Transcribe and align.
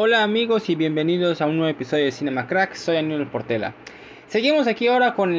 Hola 0.00 0.24
amigos 0.24 0.68
y 0.68 0.74
bienvenidos 0.74 1.40
a 1.40 1.46
un 1.46 1.58
nuevo 1.58 1.70
episodio 1.70 2.06
de 2.06 2.10
Cinema 2.10 2.48
Crack, 2.48 2.74
soy 2.74 2.96
Aníbal 2.96 3.30
Portela. 3.30 3.74
Seguimos 4.28 4.66
aquí 4.66 4.88
ahora 4.88 5.14
con 5.14 5.32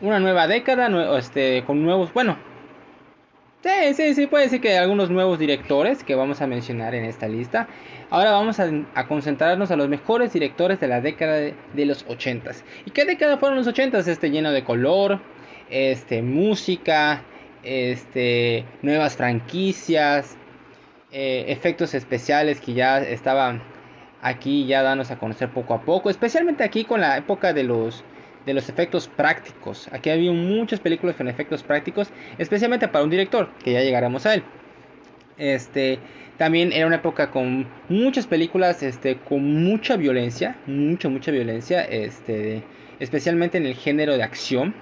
una 0.00 0.18
nueva 0.18 0.46
década, 0.46 0.88
este, 1.18 1.62
con 1.66 1.82
nuevos, 1.82 2.10
bueno, 2.14 2.38
sí, 3.62 3.92
sí, 3.92 4.14
sí, 4.14 4.26
puede 4.26 4.48
ser 4.48 4.62
que 4.62 4.78
algunos 4.78 5.10
nuevos 5.10 5.38
directores 5.38 6.02
que 6.02 6.14
vamos 6.14 6.40
a 6.40 6.46
mencionar 6.46 6.94
en 6.94 7.04
esta 7.04 7.28
lista. 7.28 7.68
Ahora 8.08 8.32
vamos 8.32 8.58
a, 8.60 9.06
concentrarnos 9.06 9.70
a 9.70 9.76
los 9.76 9.90
mejores 9.90 10.32
directores 10.32 10.80
de 10.80 10.88
la 10.88 11.02
década 11.02 11.34
de, 11.36 11.84
los 11.84 12.06
80 12.08 12.50
¿Y 12.86 12.92
qué 12.92 13.04
década 13.04 13.36
fueron 13.36 13.58
los 13.58 13.66
80 13.66 13.98
Este 13.98 14.30
lleno 14.30 14.52
de 14.52 14.64
color, 14.64 15.20
este, 15.68 16.22
música, 16.22 17.24
este, 17.62 18.64
nuevas 18.80 19.16
franquicias, 19.16 20.38
eh, 21.12 21.44
efectos 21.48 21.92
especiales 21.92 22.58
que 22.58 22.72
ya 22.72 23.00
estaban 23.00 23.62
aquí 24.22 24.64
ya 24.64 24.82
danos 24.82 25.10
a 25.10 25.18
conocer 25.18 25.50
poco 25.50 25.74
a 25.74 25.82
poco, 25.82 26.08
especialmente 26.08 26.64
aquí 26.64 26.84
con 26.84 27.02
la 27.02 27.18
época 27.18 27.52
de 27.52 27.64
los 27.64 28.02
de 28.46 28.54
los 28.54 28.68
efectos 28.68 29.08
prácticos. 29.08 29.88
Aquí 29.92 30.10
había 30.10 30.32
muchas 30.32 30.80
películas 30.80 31.16
con 31.16 31.28
efectos 31.28 31.62
prácticos, 31.62 32.10
especialmente 32.38 32.88
para 32.88 33.04
un 33.04 33.10
director, 33.10 33.48
que 33.62 33.72
ya 33.72 33.82
llegaremos 33.82 34.26
a 34.26 34.34
él. 34.34 34.42
Este, 35.36 35.98
también 36.38 36.72
era 36.72 36.86
una 36.86 36.96
época 36.96 37.30
con 37.30 37.66
muchas 37.88 38.26
películas 38.26 38.82
este 38.82 39.16
con 39.16 39.64
mucha 39.64 39.96
violencia, 39.96 40.56
mucha 40.66 41.08
mucha 41.08 41.32
violencia, 41.32 41.82
este, 41.82 42.62
especialmente 43.00 43.58
en 43.58 43.66
el 43.66 43.74
género 43.74 44.16
de 44.16 44.22
acción 44.22 44.74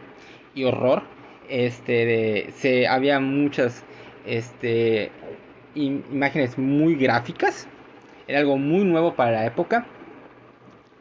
y 0.55 0.65
horror. 0.65 1.03
Este, 1.49 2.51
se 2.57 2.87
había 2.87 3.21
muchas 3.21 3.85
este 4.27 5.11
imágenes 5.75 6.59
muy 6.59 6.95
gráficas 6.97 7.67
era 8.29 8.41
algo 8.41 8.57
muy 8.57 8.85
nuevo 8.85 9.15
para 9.15 9.33
la 9.33 9.47
época. 9.47 9.87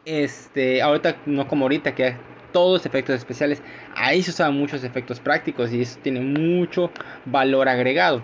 Este, 0.04 0.82
ahorita 0.82 1.16
no 1.26 1.46
como 1.46 1.64
ahorita 1.64 1.94
que 1.94 2.14
todos 2.52 2.86
efectos 2.86 3.16
especiales, 3.16 3.62
ahí 3.94 4.22
se 4.22 4.30
usaban 4.30 4.56
muchos 4.56 4.84
efectos 4.84 5.20
prácticos 5.20 5.72
y 5.72 5.82
eso 5.82 5.98
tiene 6.02 6.20
mucho 6.20 6.90
valor 7.24 7.68
agregado. 7.68 8.22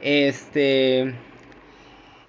Este 0.00 1.14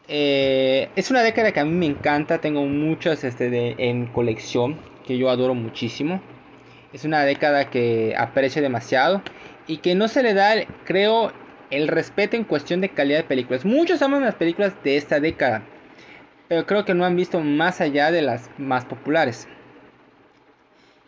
eh, 0.07 0.89
es 0.95 1.11
una 1.11 1.21
década 1.21 1.51
que 1.51 1.59
a 1.59 1.65
mí 1.65 1.71
me 1.71 1.85
encanta, 1.85 2.39
tengo 2.39 2.65
muchas 2.65 3.23
este, 3.23 3.75
en 3.77 4.07
colección 4.07 4.77
que 5.05 5.17
yo 5.17 5.29
adoro 5.29 5.53
muchísimo. 5.53 6.21
Es 6.93 7.05
una 7.05 7.23
década 7.25 7.69
que 7.69 8.15
aprecio 8.17 8.61
demasiado 8.61 9.21
y 9.67 9.77
que 9.77 9.95
no 9.95 10.07
se 10.07 10.21
le 10.23 10.33
da, 10.33 10.53
creo, 10.85 11.31
el 11.71 11.87
respeto 11.87 12.35
en 12.35 12.43
cuestión 12.43 12.81
de 12.81 12.89
calidad 12.89 13.19
de 13.19 13.23
películas. 13.23 13.65
Muchos 13.65 14.01
aman 14.01 14.23
las 14.23 14.35
películas 14.35 14.73
de 14.83 14.97
esta 14.97 15.19
década 15.19 15.63
pero 16.53 16.67
creo 16.67 16.85
que 16.85 16.93
no 16.93 17.03
han 17.03 17.15
visto 17.15 17.39
más 17.39 17.81
allá 17.81 18.11
de 18.11 18.21
las 18.21 18.49
más 18.59 18.85
populares. 18.85 19.47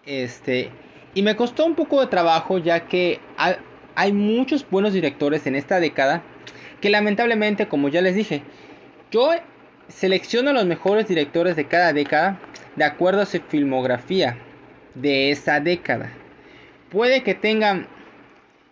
Este, 0.06 0.70
y 1.14 1.22
me 1.22 1.36
costó 1.36 1.66
un 1.66 1.76
poco 1.76 2.02
de 2.02 2.08
trabajo 2.08 2.58
ya 2.58 2.88
que 2.88 3.20
hay 3.96 4.14
muchos 4.14 4.70
buenos 4.70 4.94
directores 4.94 5.48
en 5.48 5.56
esta 5.56 5.80
década 5.80 6.24
que 6.82 6.90
lamentablemente, 6.90 7.68
como 7.68 7.90
ya 7.90 8.02
les 8.02 8.16
dije, 8.16 8.44
yo 9.12 9.32
selecciono 9.88 10.54
los 10.54 10.66
mejores 10.66 11.08
directores 11.08 11.56
de 11.56 11.66
cada 11.66 11.94
década 11.94 12.40
de 12.76 12.84
acuerdo 12.84 13.22
a 13.22 13.26
su 13.26 13.40
filmografía 13.40 14.38
de 14.94 15.32
esa 15.32 15.60
década. 15.60 16.12
Puede 16.90 17.24
que 17.24 17.34
tengan 17.34 17.88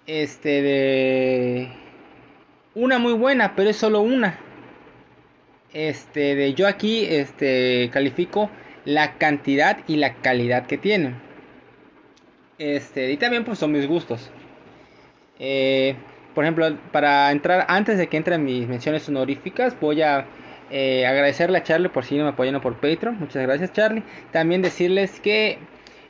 este 0.06 0.62
de 0.62 1.70
una 2.76 3.00
muy 3.00 3.14
buena, 3.14 3.56
pero 3.56 3.70
es 3.70 3.78
solo 3.78 4.02
una. 4.02 4.40
Este, 5.74 6.36
de 6.36 6.54
yo 6.54 6.68
aquí 6.68 7.06
este, 7.06 7.90
califico 7.92 8.52
la 8.86 9.18
cantidad 9.18 9.80
y 9.88 9.96
la 9.96 10.16
calidad 10.16 10.68
que 10.68 10.78
tienen. 10.78 11.16
Este, 12.64 13.12
y 13.12 13.18
también 13.18 13.44
pues 13.44 13.60
son 13.60 13.74
mis 13.74 13.86
gustos. 13.86 14.32
Eh, 15.38 15.96
por 16.34 16.46
ejemplo, 16.46 16.78
para 16.94 17.30
entrar, 17.30 17.66
antes 17.68 17.98
de 17.98 18.08
que 18.08 18.16
entren 18.16 18.46
mis 18.46 18.70
menciones 18.70 19.08
honoríficas, 19.10 19.78
voy 19.82 20.02
a 20.02 20.26
eh, 20.72 21.06
agradecerle 21.06 21.58
a 21.58 21.64
Charlie 21.64 21.90
por 21.90 22.06
si 22.06 22.18
no 22.18 22.24
me 22.24 22.30
apoyan 22.30 22.62
por 22.62 22.76
Patreon. 22.76 23.20
Muchas 23.20 23.44
gracias 23.44 23.74
Charlie. 23.74 24.04
También 24.32 24.62
decirles 24.62 25.20
que 25.20 25.58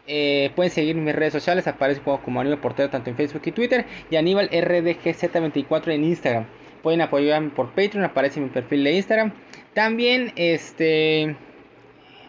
eh, 0.05 0.51
pueden 0.55 0.71
seguir 0.71 0.95
mis 0.95 1.15
redes 1.15 1.33
sociales, 1.33 1.65
aparece 1.65 2.01
como 2.01 2.39
Aníbal 2.39 2.59
Portero 2.59 2.91
tanto 2.91 3.09
en 3.09 3.15
Facebook 3.15 3.41
y 3.45 3.51
Twitter. 3.51 3.87
Y 4.11 4.17
Aníbal 4.17 4.51
RDGZ24 4.51 5.91
en 5.91 6.03
Instagram. 6.03 6.45
Pueden 6.83 7.01
apoyarme 7.01 7.49
por 7.49 7.69
Patreon, 7.69 8.05
aparece 8.05 8.39
mi 8.39 8.49
perfil 8.49 8.83
de 8.83 8.91
Instagram. 8.91 9.33
También, 9.73 10.31
este, 10.35 11.35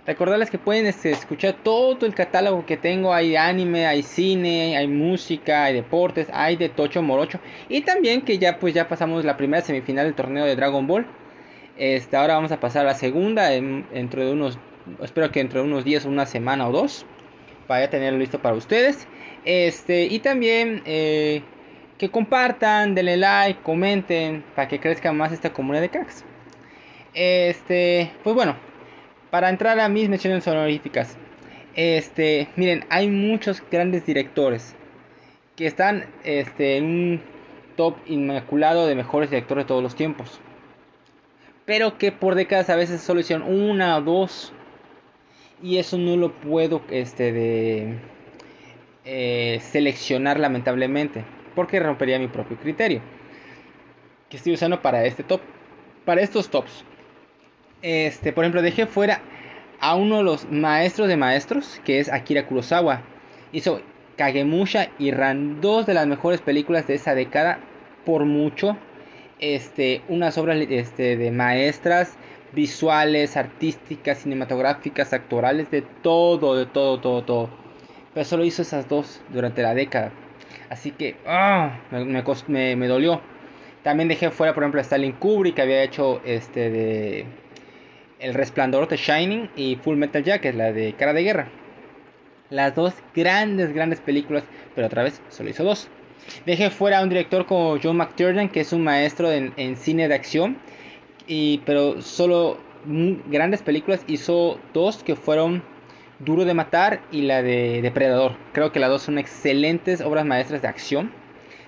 recordarles 0.07 0.51
que 0.51 0.59
pueden 0.59 0.87
este, 0.87 1.11
escuchar 1.11 1.55
todo 1.63 2.07
el 2.07 2.15
catálogo 2.15 2.67
que 2.67 2.77
tengo. 2.77 3.13
Hay 3.13 3.37
anime, 3.37 3.87
hay 3.87 4.03
cine, 4.03 4.77
hay 4.77 4.87
música, 4.87 5.65
hay 5.65 5.75
deportes, 5.75 6.29
hay 6.33 6.57
de 6.57 6.69
Tocho 6.69 7.03
Morocho. 7.03 7.41
Y 7.69 7.83
también 7.83 8.23
que 8.23 8.39
ya 8.39 8.59
pues 8.59 8.75
ya 8.75 8.89
pasamos 8.89 9.25
la 9.25 9.37
primera 9.37 9.63
semifinal 9.63 10.07
del 10.07 10.15
torneo 10.15 10.45
de 10.45 10.57
Dragon 10.57 10.87
Ball. 10.87 11.07
Este, 11.77 12.17
ahora 12.17 12.35
vamos 12.35 12.53
a 12.53 12.61
pasar 12.61 12.83
a 12.83 12.91
la 12.91 12.95
segunda 12.95 13.49
dentro 13.49 14.25
de 14.25 14.33
unos, 14.33 14.59
espero 15.03 15.31
que 15.33 15.41
dentro 15.41 15.61
de 15.61 15.67
unos 15.67 15.85
días, 15.85 16.05
una 16.05 16.25
semana 16.25 16.69
o 16.69 16.73
dos, 16.73 17.05
para 17.67 17.91
tenerlo 17.91 18.19
listo 18.19 18.41
para 18.41 18.55
ustedes. 18.55 19.09
Este, 19.45 20.05
y 20.05 20.21
también 20.21 20.83
eh, 20.87 21.43
que 21.99 22.11
compartan, 22.11 22.95
denle 22.95 23.17
like, 23.17 23.61
comenten 23.63 24.45
para 24.55 24.69
que 24.69 24.79
crezca 24.79 25.13
más 25.13 25.33
esta 25.33 25.53
comunidad 25.53 25.83
de 25.83 25.91
cracks. 25.91 26.25
Este, 27.13 28.13
pues 28.23 28.35
bueno, 28.35 28.57
para 29.35 29.49
entrar 29.49 29.81
a 29.81 29.89
mis 29.89 30.09
menciones 30.09 30.47
honoríficas. 30.47 31.17
Este, 31.75 32.47
miren, 32.55 32.85
hay 32.89 33.11
muchos 33.11 33.61
grandes 33.69 34.07
directores 34.07 34.77
que 35.57 35.67
están 35.67 36.07
este, 36.23 36.77
en 36.77 36.85
un 36.85 37.23
top 37.75 37.97
inmaculado 38.07 38.87
de 38.87 38.95
mejores 38.95 39.31
directores 39.31 39.65
de 39.65 39.67
todos 39.67 39.83
los 39.83 39.97
tiempos. 39.97 40.39
Pero 41.65 41.99
que 41.99 42.13
por 42.13 42.37
décadas 42.37 42.71
a 42.71 42.77
veces 42.77 43.01
solo 43.01 43.19
hicieron 43.19 43.53
una 43.53 43.97
o 43.97 44.03
dos. 44.03 44.53
Y 45.61 45.79
eso 45.79 45.99
no 45.99 46.17
lo 46.17 46.31
puedo 46.31 46.83
este, 46.91 47.33
de, 47.33 47.99
eh, 49.05 49.59
seleccionar 49.63 50.39
lamentablemente 50.39 51.25
porque 51.57 51.81
rompería 51.81 52.21
mi 52.21 52.29
propio 52.29 52.57
criterio 52.57 53.01
que 54.31 54.37
estoy 54.37 54.53
usando 54.53 54.81
para 54.81 55.05
este 55.05 55.25
top, 55.25 55.41
para 56.05 56.23
estos 56.23 56.49
tops. 56.49 56.85
Este, 57.85 58.33
por 58.33 58.45
ejemplo, 58.45 58.63
dejé 58.63 58.87
fuera 58.87 59.21
a 59.79 59.95
uno 59.95 60.17
de 60.17 60.23
los 60.23 60.51
maestros 60.51 61.07
de 61.07 61.19
maestros, 61.19 61.83
que 61.85 62.01
es 62.01 62.11
Akira 62.11 62.47
Kurosawa. 62.47 63.03
Hizo 63.53 63.83
Kagemusha 64.17 64.89
y 64.99 65.11
Ran, 65.11 65.61
dos 65.61 65.85
de 65.85 65.93
las 65.93 66.07
mejores 66.07 66.41
películas 66.41 66.87
de 66.87 66.95
esa 66.95 67.15
década, 67.15 67.59
por 68.07 68.25
mucho. 68.25 68.79
Este, 69.39 70.01
unas 70.09 70.39
obras 70.39 70.65
este, 70.71 71.19
de 71.19 71.31
maestras 71.31 72.17
visuales, 72.55 73.37
artísticas, 73.37 74.21
cinematográficas, 74.21 75.13
actorales, 75.13 75.71
de 75.71 75.83
todo, 75.83 76.57
de 76.57 76.65
todo, 76.65 77.01
todo, 77.01 77.23
todo. 77.23 77.51
Pero 78.15 78.25
solo 78.25 78.47
hizo 78.47 78.63
esas 78.63 78.89
dos 78.89 79.21
durante 79.29 79.61
la 79.61 79.75
década. 79.75 80.11
Así 80.71 80.91
que 80.91 81.17
ah, 81.27 81.81
me, 82.49 82.77
me, 82.77 82.89
dolió. 82.89 83.21
También 83.83 84.09
dejé 84.09 84.31
fuera, 84.31 84.55
por 84.55 84.63
ejemplo, 84.63 84.81
a 84.81 84.85
Stalin 84.85 85.13
Kubrick, 85.13 85.57
que 85.57 85.63
había 85.63 85.83
hecho 85.83 86.23
este 86.25 86.71
de 86.71 87.44
El 88.25 88.33
Resplandor 88.33 88.89
de 88.89 88.97
Shining 88.97 89.51
y 89.55 89.77
Full 89.77 89.99
Metal 89.99 90.25
Jacket, 90.25 90.55
la 90.55 90.73
de 90.73 90.95
Cara 90.95 91.13
de 91.13 91.25
Guerra. 91.25 91.49
Las 92.49 92.75
dos 92.75 92.95
grandes, 93.15 93.75
grandes 93.75 94.01
películas, 94.01 94.45
pero 94.75 94.87
otra 94.87 95.03
vez 95.03 95.21
solo 95.29 95.51
hizo 95.51 95.63
dos. 95.63 95.89
Dejé 96.47 96.71
fuera 96.71 97.01
a 97.01 97.03
un 97.03 97.11
director 97.11 97.45
como 97.45 97.77
John 97.83 97.99
McTiernan, 97.99 98.49
que 98.49 98.61
es 98.61 98.73
un 98.73 98.83
maestro 98.83 99.31
en, 99.31 99.77
cine 99.77 100.09
de 100.09 100.15
acción, 100.15 100.57
y, 101.27 101.59
pero 101.67 102.01
solo 102.01 102.57
grandes 102.87 103.61
películas 103.61 104.03
hizo 104.07 104.59
dos 104.73 105.03
que 105.03 105.17
fueron 105.17 105.63
Duro 106.19 106.47
de 106.47 106.55
Matar 106.55 107.03
y 107.13 107.23
la 107.23 107.43
de 107.43 107.83
Depredador. 107.83 108.37
Creo 108.55 108.73
que 108.73 108.81
las 108.81 108.89
dos 108.89 109.03
son 109.03 109.19
excelentes 109.19 110.01
obras 110.01 110.25
maestras 110.25 110.63
de 110.63 110.69
acción. 110.69 111.13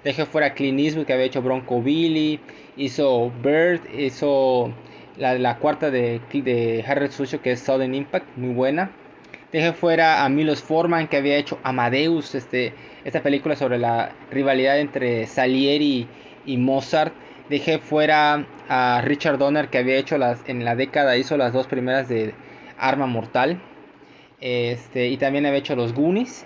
Dejé 0.04 0.24
fuera 0.24 0.54
Clint 0.54 0.80
Eastwood 0.80 1.04
que 1.04 1.12
había 1.12 1.26
hecho 1.26 1.42
Bronco 1.42 1.82
Billy, 1.82 2.40
hizo 2.78 3.30
Bird, 3.42 3.80
hizo 3.94 4.72
la, 5.18 5.34
la 5.38 5.58
cuarta 5.58 5.90
de, 5.90 6.20
de 6.32 6.84
Harry 6.86 7.10
Sucio 7.10 7.40
que 7.42 7.52
es 7.52 7.60
Southern 7.60 7.94
Impact, 7.94 8.36
muy 8.36 8.54
buena. 8.54 8.90
Dejé 9.52 9.72
fuera 9.72 10.24
a 10.24 10.28
Milos 10.28 10.62
Forman 10.62 11.08
que 11.08 11.16
había 11.16 11.36
hecho 11.36 11.58
Amadeus, 11.62 12.34
este, 12.34 12.74
esta 13.04 13.22
película 13.22 13.56
sobre 13.56 13.78
la 13.78 14.12
rivalidad 14.30 14.78
entre 14.80 15.26
Salieri 15.26 16.08
y 16.44 16.56
Mozart. 16.56 17.14
Dejé 17.48 17.78
fuera 17.78 18.44
a 18.68 19.00
Richard 19.04 19.38
Donner 19.38 19.68
que 19.68 19.78
había 19.78 19.96
hecho 19.96 20.18
las, 20.18 20.42
en 20.48 20.64
la 20.64 20.74
década, 20.74 21.16
hizo 21.16 21.36
las 21.36 21.52
dos 21.52 21.68
primeras 21.68 22.08
de 22.08 22.34
Arma 22.76 23.06
Mortal. 23.06 23.60
Este, 24.40 25.08
y 25.08 25.16
también 25.16 25.46
había 25.46 25.60
hecho 25.60 25.76
los 25.76 25.92
Goonies. 25.92 26.44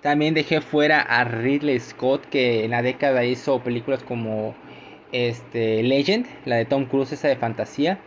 También 0.00 0.32
dejé 0.32 0.62
fuera 0.62 1.02
a 1.02 1.24
Ridley 1.24 1.78
Scott 1.78 2.24
que 2.24 2.64
en 2.64 2.70
la 2.70 2.80
década 2.80 3.24
hizo 3.24 3.60
películas 3.60 4.02
como 4.02 4.54
este, 5.12 5.82
Legend, 5.82 6.26
la 6.44 6.56
de 6.56 6.64
Tom 6.64 6.86
Cruise, 6.86 7.12
esa 7.12 7.28
de 7.28 7.36
fantasía. 7.36 7.98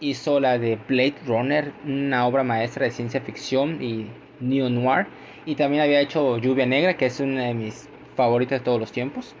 Hizo 0.00 0.40
la 0.40 0.58
de 0.58 0.78
Blade 0.88 1.14
Runner, 1.26 1.72
una 1.84 2.26
obra 2.26 2.42
maestra 2.42 2.84
de 2.84 2.90
ciencia 2.90 3.20
ficción 3.20 3.82
y 3.82 4.06
neo 4.40 4.68
noir. 4.68 5.06
Y 5.46 5.54
también 5.54 5.82
había 5.82 6.00
hecho 6.00 6.38
Lluvia 6.38 6.66
Negra, 6.66 6.96
que 6.96 7.06
es 7.06 7.20
una 7.20 7.44
de 7.44 7.54
mis 7.54 7.88
favoritas 8.16 8.60
de 8.60 8.64
todos 8.64 8.80
los 8.80 8.92
tiempos. 8.92 9.34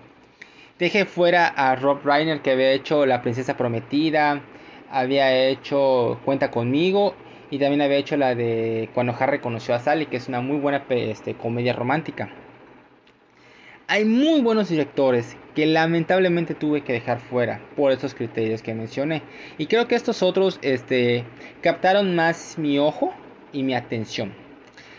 Dejé 0.78 1.04
fuera 1.04 1.48
a 1.48 1.76
Rob 1.76 2.04
Reiner, 2.04 2.40
que 2.40 2.52
había 2.52 2.72
hecho 2.72 3.06
La 3.06 3.22
Princesa 3.22 3.56
Prometida, 3.56 4.42
había 4.90 5.46
hecho 5.48 6.20
Cuenta 6.24 6.50
conmigo 6.50 7.14
y 7.50 7.58
también 7.58 7.82
había 7.82 7.98
hecho 7.98 8.16
la 8.16 8.34
de 8.34 8.88
Cuando 8.94 9.14
Harry 9.18 9.40
conoció 9.40 9.74
a 9.74 9.78
Sally, 9.78 10.06
que 10.06 10.16
es 10.16 10.28
una 10.28 10.40
muy 10.40 10.56
buena 10.56 10.84
este, 10.88 11.34
comedia 11.34 11.72
romántica. 11.72 12.30
Hay 13.92 14.06
muy 14.06 14.40
buenos 14.40 14.70
directores 14.70 15.36
que 15.54 15.66
lamentablemente 15.66 16.54
tuve 16.54 16.80
que 16.80 16.94
dejar 16.94 17.20
fuera 17.20 17.60
por 17.76 17.92
esos 17.92 18.14
criterios 18.14 18.62
que 18.62 18.72
mencioné. 18.72 19.20
Y 19.58 19.66
creo 19.66 19.86
que 19.86 19.96
estos 19.96 20.22
otros 20.22 20.58
este, 20.62 21.26
captaron 21.60 22.16
más 22.16 22.56
mi 22.56 22.78
ojo 22.78 23.12
y 23.52 23.62
mi 23.62 23.74
atención. 23.74 24.32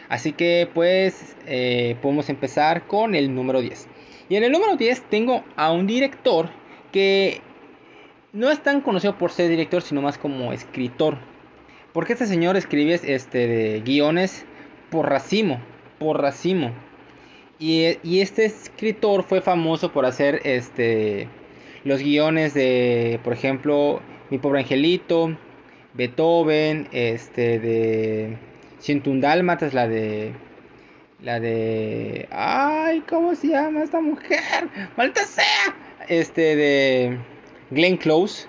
Así 0.09 0.31
que 0.31 0.69
pues 0.71 1.35
eh, 1.47 1.97
podemos 2.03 2.29
empezar 2.29 2.85
con 2.85 3.15
el 3.15 3.33
número 3.33 3.61
10. 3.61 3.87
Y 4.29 4.35
en 4.35 4.43
el 4.43 4.51
número 4.51 4.75
10 4.75 5.09
tengo 5.09 5.43
a 5.55 5.71
un 5.71 5.87
director 5.87 6.51
que 6.91 7.41
no 8.31 8.51
es 8.51 8.61
tan 8.61 8.81
conocido 8.81 9.17
por 9.17 9.31
ser 9.31 9.49
director, 9.49 9.81
sino 9.81 10.03
más 10.03 10.19
como 10.19 10.53
escritor. 10.53 11.17
Porque 11.93 12.13
este 12.13 12.27
señor 12.27 12.57
escribe 12.57 12.93
este, 12.93 13.81
guiones 13.83 14.45
por 14.91 15.09
racimo, 15.09 15.59
por 15.97 16.21
racimo. 16.21 16.92
Y, 17.59 18.19
este 18.19 18.45
escritor 18.45 19.23
fue 19.23 19.41
famoso 19.41 19.91
por 19.91 20.05
hacer 20.05 20.41
este, 20.43 21.27
los 21.83 22.01
guiones 22.01 22.53
de, 22.53 23.19
por 23.23 23.33
ejemplo, 23.33 24.01
Mi 24.29 24.37
pobre 24.37 24.59
angelito, 24.61 25.37
Beethoven, 25.93 26.87
este, 26.91 27.59
de 27.59 28.37
Dálmatas, 29.05 29.73
la 29.73 29.87
de... 29.87 30.33
La 31.21 31.39
de... 31.39 32.27
Ay, 32.31 33.01
¿cómo 33.07 33.33
se 33.33 33.47
llama 33.47 33.83
esta 33.83 34.01
mujer? 34.01 34.67
¡Malta 34.97 35.23
sea! 35.23 35.73
Este 36.09 36.57
de... 36.57 37.17
Glenn 37.71 37.95
Close. 37.95 38.47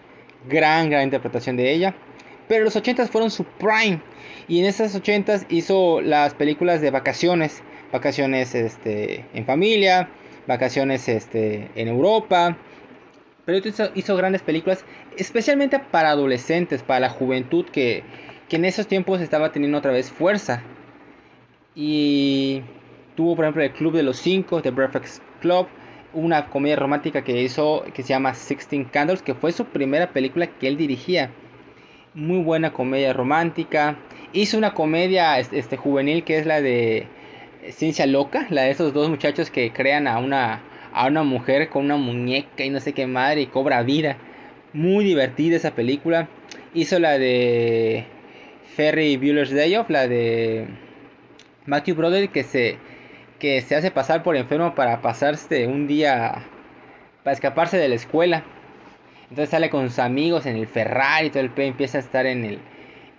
Gran, 0.49 0.91
gran 0.91 1.05
interpretación 1.05 1.57
de 1.57 1.73
ella. 1.73 1.95
Pero 2.49 2.65
los 2.65 2.75
80 2.75 3.07
fueron 3.07 3.31
su 3.31 3.45
prime. 3.45 4.01
Y 4.49 4.59
en 4.59 4.67
esas 4.67 4.95
80 4.95 5.43
hizo 5.51 6.01
las 6.01 6.35
películas 6.35 6.81
de 6.81 6.91
vacaciones. 6.91 7.63
Vacaciones 7.95 8.57
este, 8.57 9.25
en 9.35 9.47
familia. 9.47 10.09
Vacaciones 10.49 11.09
este, 11.09 11.71
en 11.77 11.87
Europa. 11.87 12.57
Pero 13.45 13.59
hizo, 13.59 13.89
hizo 13.95 14.17
grandes 14.17 14.43
películas. 14.43 14.85
Especialmente 15.17 15.79
para 15.79 16.11
adolescentes. 16.11 16.83
Para 16.83 16.99
la 16.99 17.11
juventud 17.11 17.65
que, 17.67 18.03
que 18.49 18.57
en 18.57 18.65
esos 18.65 18.89
tiempos 18.89 19.21
estaba 19.21 19.53
teniendo 19.53 19.79
otra 19.79 19.93
vez 19.93 20.11
fuerza. 20.11 20.65
Y 21.77 22.63
tuvo 23.15 23.37
por 23.37 23.45
ejemplo 23.45 23.63
el 23.63 23.71
Club 23.71 23.95
de 23.95 24.03
los 24.03 24.17
Cinco. 24.17 24.61
The 24.61 24.73
Breakfast 24.73 25.23
Club 25.41 25.69
una 26.15 26.49
comedia 26.49 26.77
romántica 26.77 27.23
que 27.23 27.43
hizo 27.43 27.85
que 27.95 28.03
se 28.03 28.09
llama 28.09 28.35
Sixteen 28.35 28.85
Candles, 28.87 29.23
que 29.23 29.35
fue 29.35 29.53
su 29.53 29.67
primera 29.67 30.13
película 30.13 30.47
que 30.47 30.67
él 30.67 30.77
dirigía 30.77 31.31
muy 32.15 32.39
buena 32.39 32.73
comedia 32.73 33.13
romántica. 33.13 33.99
Hizo 34.33 34.59
una 34.59 34.75
comedia 34.75 35.39
este, 35.39 35.77
juvenil 35.77 36.25
que 36.25 36.39
es 36.39 36.47
la 36.47 36.61
de 36.61 37.07
Ciencia 37.71 38.07
Loca, 38.07 38.47
la 38.51 38.63
de 38.63 38.71
esos 38.71 38.93
dos 38.93 39.09
muchachos 39.09 39.51
que 39.51 39.73
crean 39.73 40.07
a 40.07 40.19
una, 40.19 40.63
a 40.93 41.07
una 41.07 41.23
mujer 41.23 41.69
con 41.69 41.85
una 41.85 41.97
muñeca 41.97 42.65
y 42.65 42.71
no 42.71 42.81
sé 42.81 42.93
qué 42.93 43.07
madre 43.07 43.43
y 43.43 43.47
cobra 43.47 43.83
vida. 43.83 44.17
Muy 44.73 45.05
divertida 45.05 45.57
esa 45.57 45.75
película. 45.75 46.29
Hizo 46.75 46.99
la 46.99 47.19
de 47.19 48.05
Ferry 48.75 49.17
Bueller's 49.17 49.55
Day 49.55 49.77
Off, 49.77 49.89
la 49.89 50.09
de 50.09 50.67
Matthew 51.67 51.95
Broderick 51.95 52.33
que 52.33 52.43
se, 52.43 52.77
que 53.39 53.61
se 53.61 53.77
hace 53.77 53.91
pasar 53.91 54.23
por 54.23 54.37
enfermo 54.37 54.75
para 54.75 55.01
pasarse 55.01 55.67
un 55.67 55.87
día, 55.87 56.45
para 57.23 57.35
escaparse 57.35 57.77
de 57.77 57.89
la 57.89 57.95
escuela. 57.95 58.45
Entonces 59.31 59.51
sale 59.51 59.71
con 59.71 59.89
sus 59.89 59.99
amigos 59.99 60.47
en 60.47 60.57
el 60.57 60.67
Ferrari, 60.67 61.31
todo 61.31 61.43
el 61.43 61.51
pe 61.51 61.67
empieza 61.67 61.99
a 61.99 62.01
estar 62.03 62.27
en 62.27 62.45
el, 62.45 62.59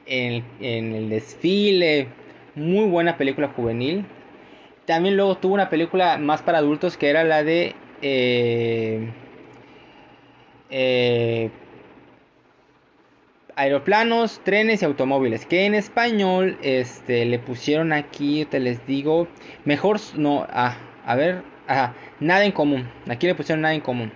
en, 0.06 0.44
el 0.62 1.10
desfile. 1.10 2.08
Muy 2.56 2.86
buena 2.86 3.18
película 3.18 3.48
juvenil. 3.50 4.06
También 4.86 5.18
luego 5.18 5.38
tuvo 5.38 5.54
una 5.56 5.70
película 5.70 6.18
más 6.18 6.42
para 6.42 6.60
adultos 6.60 6.98
que 6.98 7.10
era 7.10 7.24
la 7.24 7.44
de 7.44 7.76
eh, 8.02 9.12
eh, 10.70 11.50
aeroplanos, 13.56 14.42
trenes 14.44 14.82
y 14.82 14.86
automóviles. 14.86 15.46
Que 15.46 15.66
en 15.66 15.74
español 15.74 16.58
este, 16.62 17.26
le 17.26 17.40
pusieron 17.40 17.94
aquí, 17.94 18.46
te 18.46 18.60
les 18.60 18.86
digo, 18.86 19.28
mejor 19.64 20.00
no, 20.16 20.46
ah, 20.50 20.78
a 21.06 21.16
ver, 21.16 21.44
nada 22.20 22.46
en 22.46 22.52
común. 22.52 22.90
Aquí 23.10 23.28
le 23.28 23.36
pusieron 23.36 23.62
nada 23.62 23.74
en 23.74 23.82
común 23.82 24.12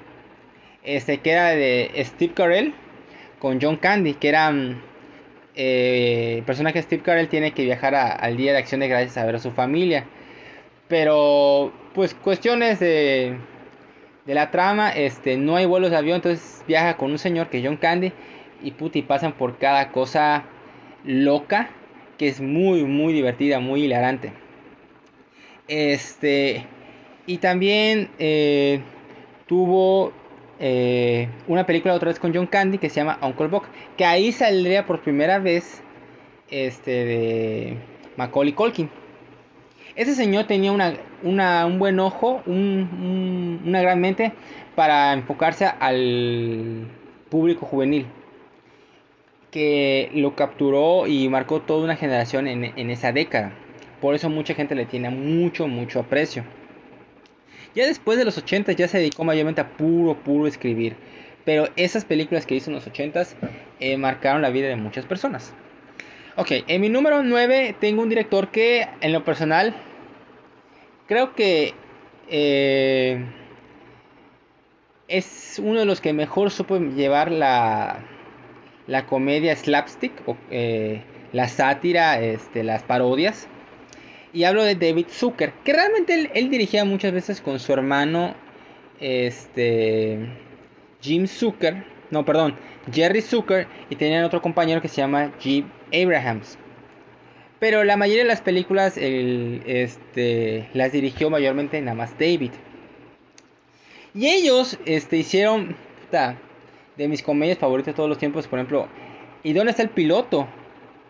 este, 0.84 1.20
que 1.20 1.32
era 1.32 1.50
de 1.50 1.92
Steve 2.04 2.34
Carell 2.34 2.74
con 3.40 3.60
John 3.62 3.78
Candy, 3.78 4.16
que 4.16 4.30
era 4.30 4.52
mm, 4.52 4.82
eh, 5.56 6.36
el 6.38 6.44
personaje 6.44 6.82
Steve 6.82 7.04
Carell 7.04 7.28
tiene 7.30 7.54
que 7.54 7.64
viajar 7.64 7.96
al 7.96 8.38
Día 8.38 8.54
de 8.54 8.60
Acción 8.60 8.82
Gracias 8.82 9.18
a 9.18 9.26
ver 9.26 9.36
a 9.36 9.40
su 9.40 9.52
familia. 9.52 10.06
Pero, 10.90 11.72
pues, 11.94 12.14
cuestiones 12.14 12.80
de, 12.80 13.38
de 14.26 14.34
la 14.34 14.52
trama, 14.52 14.90
este, 14.90 15.38
no 15.38 15.56
hay 15.56 15.66
vuelos 15.66 15.92
de 15.92 15.98
avión, 15.98 16.18
entonces 16.18 16.64
viaja 16.68 16.98
con 16.98 17.12
un 17.12 17.18
señor 17.18 17.50
que 17.50 17.60
es 17.60 17.66
John 17.66 17.78
Candy 17.78 18.12
y 18.62 18.72
puti 18.72 19.02
pasan 19.02 19.34
por 19.34 19.58
cada 19.58 19.92
cosa 19.92 20.44
loca 21.06 21.70
que 22.20 22.28
es 22.28 22.42
muy, 22.42 22.84
muy 22.84 23.14
divertida, 23.14 23.60
muy 23.60 23.86
hilarante. 23.86 24.34
Este, 25.68 26.66
y 27.26 27.38
también 27.38 28.10
eh, 28.20 28.82
tuvo 29.48 30.12
eh, 30.60 31.30
una 31.48 31.66
película 31.66 31.94
otra 31.94 32.10
vez 32.10 32.20
con 32.20 32.34
John 32.36 32.48
Candy 32.48 32.78
que 32.78 32.90
se 32.90 32.98
llama 32.98 33.18
Uncle 33.22 33.48
Buck, 33.48 33.66
que 33.96 34.04
ahí 34.04 34.34
saldría 34.34 34.86
por 34.86 35.02
primera 35.02 35.40
vez 35.40 35.82
este 36.50 36.92
de 36.92 37.78
Macaulay 38.18 38.54
Culkin. 38.54 38.90
Ese 40.00 40.16
señor 40.16 40.46
tenía 40.46 40.72
una, 40.72 41.66
un 41.66 41.78
buen 41.78 42.00
ojo, 42.00 42.42
una 42.46 43.82
gran 43.82 44.00
mente 44.00 44.32
para 44.74 45.12
enfocarse 45.12 45.66
al 45.66 46.88
público 47.28 47.66
juvenil, 47.66 48.06
que 49.52 50.10
lo 50.14 50.38
capturó 50.38 51.06
y 51.06 51.28
marcó 51.28 51.60
toda 51.60 51.84
una 51.84 51.98
generación 51.98 52.48
en, 52.48 52.90
esa 52.90 53.12
década. 53.12 53.52
Por 54.00 54.16
eso 54.16 54.30
mucha 54.30 54.54
gente 54.54 54.74
le 54.74 54.86
tiene 54.86 55.10
mucho, 55.10 55.68
mucho 55.68 56.00
aprecio. 56.00 56.46
Ya 57.76 57.86
después 57.86 58.18
de 58.18 58.24
los 58.24 58.38
80 58.38 58.72
ya 58.72 58.88
se 58.88 59.00
dedicó 59.00 59.26
mayormente 59.26 59.60
a 59.60 59.68
puro, 59.68 60.16
puro 60.16 60.48
escribir. 60.48 60.96
Pero 61.44 61.68
esas 61.76 62.06
películas 62.06 62.46
que 62.46 62.56
hizo 62.56 62.70
en 62.70 62.76
los 62.76 62.88
80 62.88 63.22
eh, 63.82 63.98
marcaron 63.98 64.42
la 64.42 64.50
vida 64.50 64.70
de 64.70 64.78
muchas 64.78 65.04
personas. 65.04 65.54
Ok, 66.38 66.52
en 66.68 66.80
mi 66.80 66.88
número 66.88 67.22
9 67.22 67.76
tengo 67.82 68.02
un 68.02 68.08
director 68.08 68.48
que 68.48 68.88
en 69.02 69.12
lo 69.12 69.26
personal 69.26 69.76
creo 71.10 71.34
que 71.34 71.74
eh, 72.30 73.26
es 75.08 75.60
uno 75.62 75.80
de 75.80 75.86
los 75.86 76.02
que 76.02 76.14
mejor 76.14 76.52
supo 76.52 76.78
llevar 76.78 77.32
la, 77.32 78.06
comedia 79.10 79.56
slapstick, 79.56 80.14
eh, 80.52 81.02
la 81.34 81.48
sátira, 81.48 82.22
este, 82.22 82.64
las 82.64 82.84
parodias. 82.84 83.48
Y 84.34 84.44
hablo 84.44 84.64
de 84.64 84.76
David 84.76 85.08
Zucker, 85.10 85.52
que 85.66 85.74
realmente 85.74 86.30
él, 86.36 86.52
dirigía 86.52 86.86
muchas 86.86 87.12
veces 87.12 87.42
con 87.42 87.60
su 87.60 87.74
hermano, 87.74 88.36
este, 89.00 90.20
Jim 91.02 91.26
Zucker, 91.26 91.86
no, 92.12 92.24
perdón, 92.24 92.56
Jerry 92.94 93.24
Zucker, 93.24 93.66
y 93.90 93.96
tenían 93.96 94.26
otro 94.26 94.44
compañero 94.44 94.80
que 94.80 94.88
se 94.88 94.98
llama 94.98 95.32
Jim 95.40 95.66
Abrahams. 95.92 96.60
Pero 97.60 97.84
la 97.84 97.98
mayoría 97.98 98.24
de 98.24 98.30
las 98.30 98.42
películas 98.42 98.94
este, 98.98 100.70
las 100.74 100.92
dirigió 100.92 101.30
mayormente 101.30 101.80
nada 101.82 101.96
más 101.96 102.18
David. 102.18 102.52
Y 104.14 104.28
ellos 104.28 104.80
este, 104.86 105.18
hicieron 105.18 105.76
de 106.98 107.08
mis 107.08 107.22
comedias 107.22 107.58
favoritas 107.58 107.94
de 107.94 107.96
todos 107.98 108.10
los 108.10 108.18
tiempos, 108.18 108.48
por 108.48 108.60
ejemplo, 108.60 108.88
¿Y 109.44 109.54
dónde 109.54 109.72
está 109.72 109.84
el 109.84 109.90
piloto? 109.90 110.48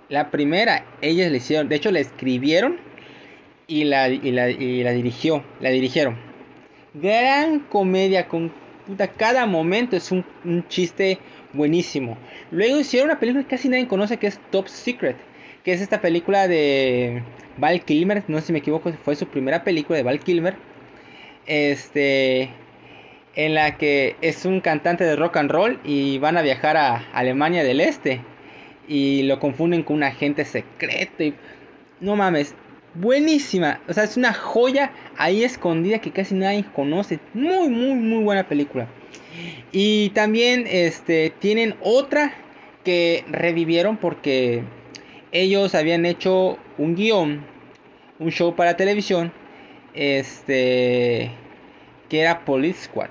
La 0.07 0.29
primera, 0.29 0.85
ellas 1.01 1.31
le 1.31 1.37
hicieron, 1.37 1.67
de 1.67 1.75
hecho 1.75 1.91
la 1.91 1.99
escribieron 1.99 2.77
y 3.67 3.83
la, 3.85 4.07
y 4.09 4.31
la, 4.31 4.49
y 4.49 4.83
la 4.83 4.91
dirigió, 4.91 5.43
la 5.59 5.69
dirigieron. 5.69 6.17
Gran 6.93 7.59
comedia 7.59 8.27
con 8.27 8.51
puta, 8.85 9.07
cada 9.07 9.45
momento 9.45 9.95
es 9.95 10.11
un, 10.11 10.25
chiste 10.67 11.19
buenísimo. 11.53 12.17
Luego 12.51 12.79
hicieron 12.79 13.09
una 13.09 13.19
película 13.19 13.43
que 13.43 13.49
casi 13.49 13.69
nadie 13.69 13.87
conoce 13.87 14.17
que 14.17 14.27
es 14.27 14.39
Top 14.51 14.67
Secret, 14.67 15.17
es 15.71 15.81
esta 15.81 16.01
película 16.01 16.47
de 16.47 17.23
Val 17.57 17.81
Kilmer, 17.83 18.23
no 18.27 18.39
sé 18.39 18.47
si 18.47 18.53
me 18.53 18.59
equivoco, 18.59 18.91
fue 19.03 19.15
su 19.15 19.27
primera 19.27 19.63
película 19.63 19.97
de 19.97 20.03
Val 20.03 20.19
Kilmer. 20.19 20.55
Este 21.45 22.49
en 23.35 23.53
la 23.53 23.77
que 23.77 24.15
es 24.21 24.45
un 24.45 24.59
cantante 24.59 25.03
de 25.03 25.15
rock 25.15 25.37
and 25.37 25.51
roll 25.51 25.79
y 25.83 26.17
van 26.17 26.37
a 26.37 26.41
viajar 26.41 26.77
a 26.77 27.07
Alemania 27.13 27.63
del 27.63 27.79
Este 27.79 28.21
y 28.87 29.23
lo 29.23 29.39
confunden 29.39 29.83
con 29.83 29.97
un 29.97 30.03
agente 30.03 30.45
secreto 30.45 31.23
y 31.23 31.33
no 32.01 32.15
mames, 32.15 32.55
buenísima, 32.95 33.81
o 33.87 33.93
sea, 33.93 34.03
es 34.03 34.17
una 34.17 34.33
joya 34.33 34.91
ahí 35.17 35.43
escondida 35.43 35.99
que 35.99 36.11
casi 36.11 36.35
nadie 36.35 36.65
conoce. 36.73 37.19
Muy 37.33 37.69
muy 37.69 37.93
muy 37.93 38.23
buena 38.23 38.47
película. 38.47 38.87
Y 39.71 40.09
también 40.09 40.65
este 40.67 41.31
tienen 41.39 41.75
otra 41.81 42.33
que 42.83 43.23
revivieron 43.29 43.97
porque 43.97 44.63
ellos 45.31 45.75
habían 45.75 46.05
hecho 46.05 46.57
un 46.77 46.95
guion, 46.95 47.45
un 48.19 48.31
show 48.31 48.55
para 48.55 48.77
televisión, 48.77 49.31
este 49.93 51.31
que 52.09 52.21
era 52.21 52.43
Police 52.45 52.85
Squad. 52.85 53.09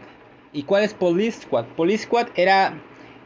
¿Y 0.53 0.65
cuál 0.65 0.83
es 0.83 0.95
Police 0.95 1.43
Squad? 1.43 1.67
Police 1.77 2.05
Squad 2.05 2.29
era, 2.35 2.75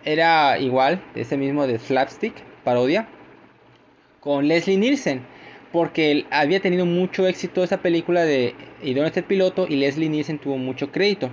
era 0.05 0.59
igual, 0.59 1.03
ese 1.15 1.37
mismo 1.37 1.67
de 1.67 1.79
Slapstick, 1.79 2.35
parodia, 2.65 3.09
con 4.21 4.49
Leslie 4.49 4.77
Nielsen. 4.77 5.23
Porque 5.73 6.27
había 6.31 6.61
tenido 6.61 6.85
mucho 6.85 7.27
éxito 7.27 7.65
esa 7.65 7.79
película 7.79 8.27
de 8.27 8.55
¿Y 8.83 8.95
dónde 8.95 9.09
está 9.09 9.21
el 9.21 9.27
piloto? 9.27 9.67
Y 9.69 9.77
Leslie 9.77 10.09
Nielsen 10.09 10.39
tuvo 10.39 10.59
mucho 10.59 10.91
crédito. 10.91 11.31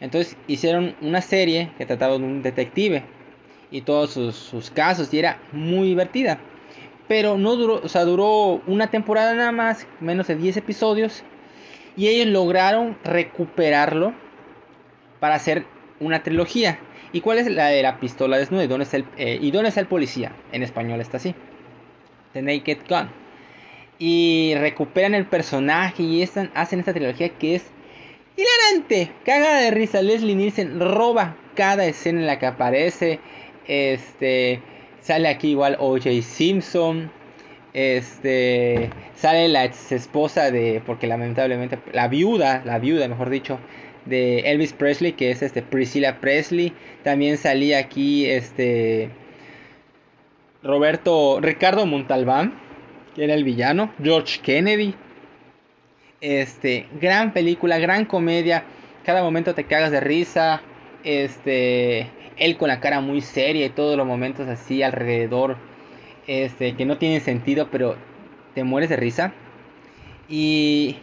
Entonces 0.00 0.36
hicieron 0.46 0.94
una 1.00 1.22
serie 1.22 1.70
que 1.78 1.86
trataba 1.86 2.18
de 2.18 2.24
un 2.24 2.42
detective 2.42 3.02
y 3.70 3.80
todos 3.80 4.10
sus, 4.10 4.70
casos 4.70 5.12
y 5.12 5.18
era 5.18 5.40
muy 5.52 5.88
divertida. 5.88 6.38
Pero 7.08 7.38
no 7.38 7.56
duró, 7.56 7.80
o 7.82 7.88
sea, 7.88 8.04
duró 8.04 8.60
una 8.66 8.90
temporada 8.90 9.34
nada 9.34 9.52
más, 9.52 9.86
menos 10.00 10.26
de 10.26 10.36
10 10.36 10.56
episodios. 10.56 11.22
Y 11.96 12.08
ellos 12.08 12.26
lograron 12.26 12.98
recuperarlo 13.04 14.12
para 15.20 15.36
hacer 15.36 15.64
una 16.00 16.22
trilogía. 16.22 16.78
¿Y 17.12 17.20
cuál 17.20 17.38
es 17.38 17.50
la 17.50 17.68
de 17.68 17.82
la 17.82 17.98
pistola 18.00 18.36
desnuda? 18.36 18.64
¿Y 18.64 18.66
dónde 18.66 18.84
está 18.84 18.98
el, 18.98 19.06
eh, 19.16 19.38
¿y 19.40 19.56
está 19.56 19.80
el 19.80 19.86
policía? 19.86 20.32
En 20.52 20.62
español 20.62 21.00
está 21.00 21.16
así. 21.16 21.34
The 22.32 22.42
Naked 22.42 22.78
Gun. 22.88 23.08
Y 23.98 24.54
recuperan 24.56 25.14
el 25.14 25.24
personaje 25.24 26.02
y 26.02 26.22
hacen 26.22 26.50
esta 26.80 26.92
trilogía 26.92 27.30
que 27.30 27.54
es 27.54 27.70
hilarante. 28.36 29.10
Caga 29.24 29.60
de 29.60 29.70
risa. 29.70 30.02
Leslie 30.02 30.34
Nielsen 30.34 30.78
roba 30.78 31.36
cada 31.54 31.86
escena 31.86 32.20
en 32.20 32.26
la 32.26 32.38
que 32.38 32.46
aparece. 32.46 33.20
Este 33.66 34.60
sale 35.06 35.28
aquí 35.28 35.50
igual 35.50 35.76
O.J. 35.78 36.22
Simpson. 36.22 37.10
Este 37.72 38.90
sale 39.14 39.48
la 39.48 39.64
ex 39.64 39.92
esposa 39.92 40.50
de 40.50 40.82
porque 40.84 41.06
lamentablemente 41.06 41.78
la 41.92 42.08
viuda, 42.08 42.62
la 42.64 42.78
viuda 42.78 43.06
mejor 43.06 43.30
dicho, 43.30 43.58
de 44.06 44.40
Elvis 44.50 44.72
Presley, 44.72 45.12
que 45.12 45.30
es 45.30 45.42
este 45.42 45.62
Priscilla 45.62 46.18
Presley. 46.20 46.72
También 47.04 47.36
salía 47.36 47.78
aquí 47.78 48.26
este 48.26 49.10
Roberto 50.62 51.38
Ricardo 51.40 51.86
Montalbán, 51.86 52.54
que 53.14 53.24
era 53.24 53.34
el 53.34 53.44
villano, 53.44 53.92
George 54.02 54.40
Kennedy. 54.42 54.94
Este, 56.20 56.86
gran 57.00 57.32
película, 57.32 57.78
gran 57.78 58.06
comedia. 58.06 58.64
Cada 59.04 59.22
momento 59.22 59.54
te 59.54 59.64
cagas 59.64 59.92
de 59.92 60.00
risa. 60.00 60.62
Este, 61.04 62.10
él 62.36 62.56
con 62.56 62.68
la 62.68 62.80
cara 62.80 63.00
muy 63.00 63.20
seria 63.20 63.66
y 63.66 63.70
todos 63.70 63.96
los 63.96 64.06
momentos 64.06 64.48
así 64.48 64.82
alrededor 64.82 65.56
este 66.26 66.74
que 66.74 66.84
no 66.84 66.98
tienen 66.98 67.20
sentido, 67.20 67.68
pero 67.70 67.96
te 68.54 68.64
mueres 68.64 68.90
de 68.90 68.96
risa. 68.96 69.32
Y 70.28 70.96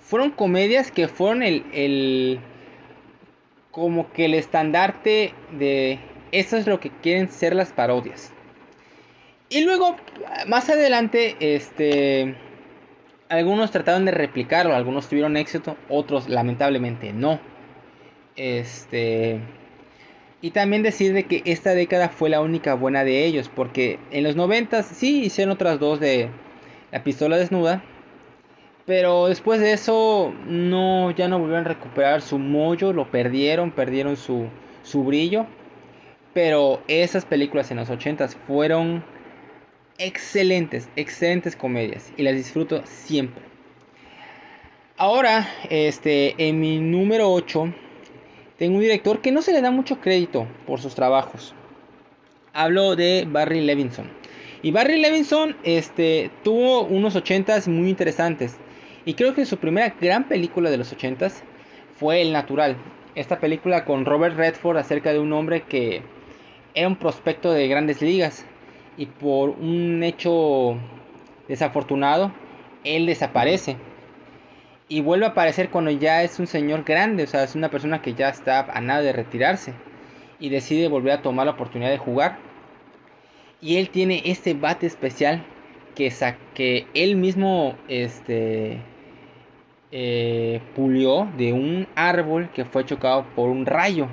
fueron 0.00 0.30
comedias 0.30 0.90
que 0.90 1.08
fueron 1.08 1.42
el, 1.42 1.64
el 1.72 2.40
como 3.70 4.12
que 4.12 4.26
el 4.26 4.34
estandarte 4.34 5.32
de 5.58 5.98
eso 6.32 6.56
es 6.56 6.66
lo 6.66 6.80
que 6.80 6.90
quieren 6.90 7.28
ser 7.30 7.54
las 7.54 7.72
parodias. 7.72 8.32
Y 9.48 9.64
luego, 9.64 9.96
más 10.46 10.70
adelante, 10.70 11.36
este, 11.40 12.36
algunos 13.28 13.70
trataron 13.70 14.04
de 14.04 14.12
replicarlo, 14.12 14.74
algunos 14.74 15.08
tuvieron 15.08 15.36
éxito, 15.36 15.76
otros 15.88 16.28
lamentablemente 16.28 17.12
no. 17.12 17.40
Este, 18.36 19.40
y 20.42 20.50
también 20.50 20.82
decir 20.82 21.12
de 21.12 21.24
que 21.24 21.42
esta 21.44 21.74
década 21.74 22.08
fue 22.08 22.30
la 22.30 22.40
única 22.40 22.74
buena 22.74 23.04
de 23.04 23.24
ellos, 23.24 23.50
porque 23.54 23.98
en 24.10 24.24
los 24.24 24.36
90 24.36 24.82
sí 24.82 25.24
hicieron 25.24 25.52
otras 25.52 25.78
dos 25.78 26.00
de 26.00 26.30
la 26.92 27.04
pistola 27.04 27.36
desnuda, 27.36 27.82
pero 28.86 29.28
después 29.28 29.60
de 29.60 29.72
eso 29.72 30.34
no 30.46 31.10
ya 31.12 31.28
no 31.28 31.38
volvieron 31.38 31.66
a 31.66 31.68
recuperar 31.68 32.22
su 32.22 32.38
mollo, 32.38 32.92
lo 32.92 33.10
perdieron, 33.10 33.70
perdieron 33.70 34.16
su, 34.16 34.46
su 34.82 35.04
brillo. 35.04 35.46
Pero 36.32 36.82
esas 36.88 37.24
películas 37.24 37.70
en 37.70 37.78
los 37.78 37.90
80 37.90 38.28
fueron 38.46 39.04
excelentes, 39.98 40.88
excelentes 40.96 41.56
comedias 41.56 42.12
y 42.16 42.22
las 42.22 42.34
disfruto 42.34 42.82
siempre. 42.84 43.42
Ahora, 44.96 45.48
este, 45.70 46.34
en 46.48 46.60
mi 46.60 46.78
número 46.78 47.32
8 47.32 47.72
tengo 48.60 48.74
un 48.74 48.82
director 48.82 49.22
que 49.22 49.32
no 49.32 49.40
se 49.40 49.54
le 49.54 49.62
da 49.62 49.70
mucho 49.70 50.02
crédito 50.02 50.46
por 50.66 50.82
sus 50.82 50.94
trabajos. 50.94 51.54
Hablo 52.52 52.94
de 52.94 53.26
Barry 53.26 53.62
Levinson. 53.62 54.10
Y 54.60 54.70
Barry 54.70 55.00
Levinson 55.00 55.56
este, 55.62 56.30
tuvo 56.44 56.82
unos 56.82 57.16
80s 57.16 57.68
muy 57.68 57.88
interesantes. 57.88 58.58
Y 59.06 59.14
creo 59.14 59.34
que 59.34 59.46
su 59.46 59.56
primera 59.56 59.94
gran 59.98 60.28
película 60.28 60.68
de 60.68 60.76
los 60.76 60.92
80 60.92 61.28
fue 61.96 62.20
El 62.20 62.34
Natural. 62.34 62.76
Esta 63.14 63.40
película 63.40 63.86
con 63.86 64.04
Robert 64.04 64.36
Redford 64.36 64.76
acerca 64.76 65.14
de 65.14 65.20
un 65.20 65.32
hombre 65.32 65.62
que 65.62 66.02
era 66.74 66.86
un 66.86 66.96
prospecto 66.96 67.52
de 67.52 67.66
grandes 67.66 68.02
ligas 68.02 68.44
y 68.98 69.06
por 69.06 69.48
un 69.48 70.02
hecho 70.02 70.76
desafortunado 71.48 72.30
él 72.84 73.06
desaparece 73.06 73.78
y 74.90 75.02
vuelve 75.02 75.24
a 75.24 75.28
aparecer 75.28 75.70
cuando 75.70 75.92
ya 75.92 76.24
es 76.24 76.40
un 76.40 76.48
señor 76.48 76.82
grande, 76.82 77.22
o 77.22 77.26
sea, 77.28 77.44
es 77.44 77.54
una 77.54 77.70
persona 77.70 78.02
que 78.02 78.14
ya 78.14 78.28
está 78.28 78.58
a 78.62 78.80
nada 78.80 79.02
de 79.02 79.12
retirarse 79.12 79.72
y 80.40 80.48
decide 80.48 80.88
volver 80.88 81.12
a 81.12 81.22
tomar 81.22 81.46
la 81.46 81.52
oportunidad 81.52 81.90
de 81.90 81.98
jugar. 81.98 82.38
Y 83.60 83.76
él 83.76 83.90
tiene 83.90 84.20
este 84.24 84.52
bate 84.52 84.88
especial 84.88 85.44
que, 85.94 86.12
que 86.54 86.88
él 86.92 87.14
mismo 87.14 87.76
este, 87.86 88.82
eh, 89.92 90.60
pulió 90.74 91.28
de 91.36 91.52
un 91.52 91.86
árbol 91.94 92.50
que 92.52 92.64
fue 92.64 92.84
chocado 92.84 93.24
por 93.36 93.48
un 93.48 93.66
rayo. 93.66 94.08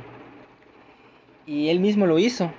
Y 1.48 1.70
él 1.70 1.80
mismo 1.80 2.06
lo 2.06 2.20
hizo. 2.20 2.52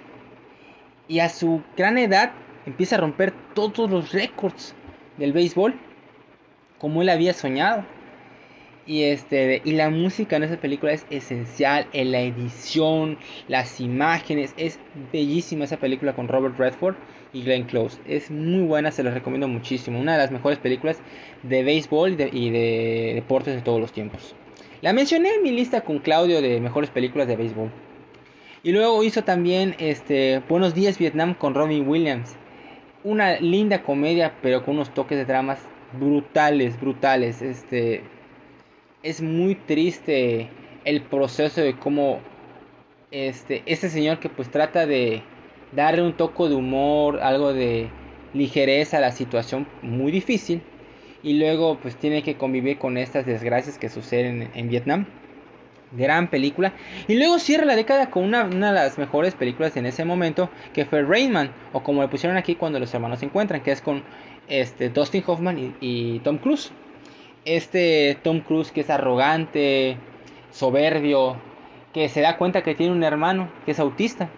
Y 1.07 1.21
a 1.21 1.29
su 1.29 1.63
gran 1.77 1.99
edad 1.99 2.33
empieza 2.67 2.97
a 2.97 3.01
romper 3.01 3.33
todos 3.55 3.89
los 3.89 4.11
récords 4.11 4.75
del 5.19 5.33
béisbol. 5.33 5.79
Como 6.79 7.03
él 7.03 7.11
había 7.11 7.33
soñado. 7.33 7.85
Y, 8.89 9.03
este, 9.03 9.61
y 9.67 9.73
la 9.73 9.91
música 9.91 10.37
en 10.37 10.45
esa 10.45 10.57
película 10.57 10.93
es 10.93 11.05
esencial. 11.11 11.87
En 11.93 12.11
la 12.11 12.23
edición, 12.23 13.19
las 13.47 13.83
imágenes. 13.83 14.55
Es 14.57 14.81
bellísima 15.13 15.67
esa 15.67 15.77
película 15.77 16.15
con 16.15 16.27
Robert 16.27 16.59
Redford 16.59 16.97
y 17.35 17.43
Glenn 17.43 17.65
Close. 17.65 18.01
Es 18.07 18.31
muy 18.31 18.67
buena, 18.67 18.91
se 18.91 19.03
los 19.03 19.13
recomiendo 19.13 19.47
muchísimo. 19.47 20.01
Una 20.01 20.13
de 20.13 20.19
las 20.19 20.31
mejores 20.31 20.59
películas 20.59 21.03
de 21.43 21.63
béisbol 21.65 22.13
y 22.33 22.51
de, 22.51 23.13
deportes 23.15 23.55
de 23.57 23.61
todos 23.61 23.79
los 23.79 23.93
tiempos. 23.93 24.35
La 24.81 24.95
mencioné 24.95 25.35
en 25.35 25.43
mi 25.43 25.51
lista 25.51 25.83
con 25.83 25.99
Claudio 25.99 26.41
de 26.41 26.59
mejores 26.59 26.89
películas 26.89 27.29
de 27.29 27.37
béisbol. 27.37 27.71
Y 28.63 28.73
luego 28.73 29.05
hizo 29.05 29.23
también 29.23 29.75
este, 29.79 30.41
Buenos 30.49 30.75
días 30.75 30.97
Vietnam 30.97 31.35
con 31.35 31.55
Robin 31.55 31.87
Williams. 31.87 32.37
Una 33.05 33.39
linda 33.39 33.83
comedia, 33.83 34.33
pero 34.41 34.65
con 34.65 34.77
unos 34.77 34.95
toques 34.95 35.19
de 35.19 35.27
dramas 35.27 35.59
brutales, 35.93 36.81
brutales. 36.81 37.43
Este, 37.43 38.03
es 39.03 39.21
muy 39.21 39.55
triste 39.55 40.49
el 40.85 41.03
proceso 41.03 41.61
de 41.61 41.77
cómo 41.77 42.21
este, 43.11 43.63
este 43.67 43.89
señor 43.89 44.19
que 44.21 44.29
pues 44.29 44.51
trata 44.51 44.87
de 44.87 45.23
darle 45.73 46.03
un 46.03 46.15
toque 46.15 46.45
de 46.45 46.55
humor, 46.55 47.21
algo 47.21 47.53
de 47.53 47.89
ligereza 48.35 48.99
a 48.99 49.01
la 49.01 49.13
situación 49.13 49.67
muy 49.83 50.13
difícil 50.13 50.63
y 51.23 51.35
luego 51.35 51.79
pues 51.81 51.97
tiene 51.97 52.23
que 52.23 52.37
convivir 52.37 52.79
con 52.79 52.97
estas 52.97 53.27
desgracias 53.27 53.79
que 53.79 53.89
suceden 53.89 54.51
en, 54.55 54.69
Vietnam. 54.69 55.07
Gran 55.93 56.29
película. 56.29 56.75
Y 57.09 57.17
luego 57.17 57.39
cierra 57.39 57.65
la 57.65 57.75
década 57.75 58.11
con 58.11 58.25
una, 58.25 58.45
de 58.45 58.73
las 58.73 58.99
mejores 58.99 59.35
películas 59.35 59.77
en 59.77 59.87
ese 59.87 60.05
momento, 60.05 60.51
que 60.75 60.85
fue 60.85 61.03
Rainman, 61.03 61.51
o 61.73 61.83
como 61.83 62.03
le 62.03 62.09
pusieron 62.09 62.37
aquí 62.37 62.57
cuando 62.57 62.79
los 62.79 62.93
hermanos 62.93 63.21
se 63.21 63.25
encuentran, 63.25 63.63
que 63.63 63.73
es 63.73 63.81
con 63.81 64.03
este, 64.49 64.91
Dustin 64.91 65.25
Hoffman 65.27 65.77
y, 65.81 66.19
Tom 66.21 66.39
Cruise. 66.39 66.71
Este 67.49 68.19
Tom 68.23 68.41
Cruise 68.41 68.71
que 68.71 68.83
es 68.83 68.91
arrogante, 68.91 69.97
soberbio, 70.51 71.37
que 71.95 72.11
se 72.11 72.21
da 72.21 72.37
cuenta 72.37 72.63
que 72.63 72.75
tiene 72.75 72.93
un 72.93 73.03
hermano 73.03 73.51
que 73.65 73.71
es 73.71 73.81
autista. 73.81 74.29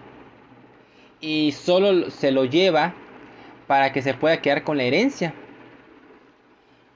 Y 1.21 1.50
solo 1.50 2.12
se 2.12 2.31
lo 2.31 2.45
lleva 2.45 2.95
para 3.67 3.93
que 3.93 4.00
se 4.00 4.14
pueda 4.14 4.40
quedar 4.40 4.62
con 4.62 4.76
la 4.76 4.85
herencia. 4.85 5.35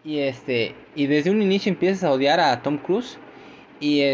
Y 0.04 0.21
este 0.21 0.76
y 0.94 1.09
desde 1.09 1.33
un 1.33 1.42
inicio 1.42 1.73
empiezas 1.73 2.04
a 2.04 2.12
odiar 2.12 2.38
a 2.38 2.62
Tom 2.62 2.78
Cruise 2.78 3.18
y 3.80 4.04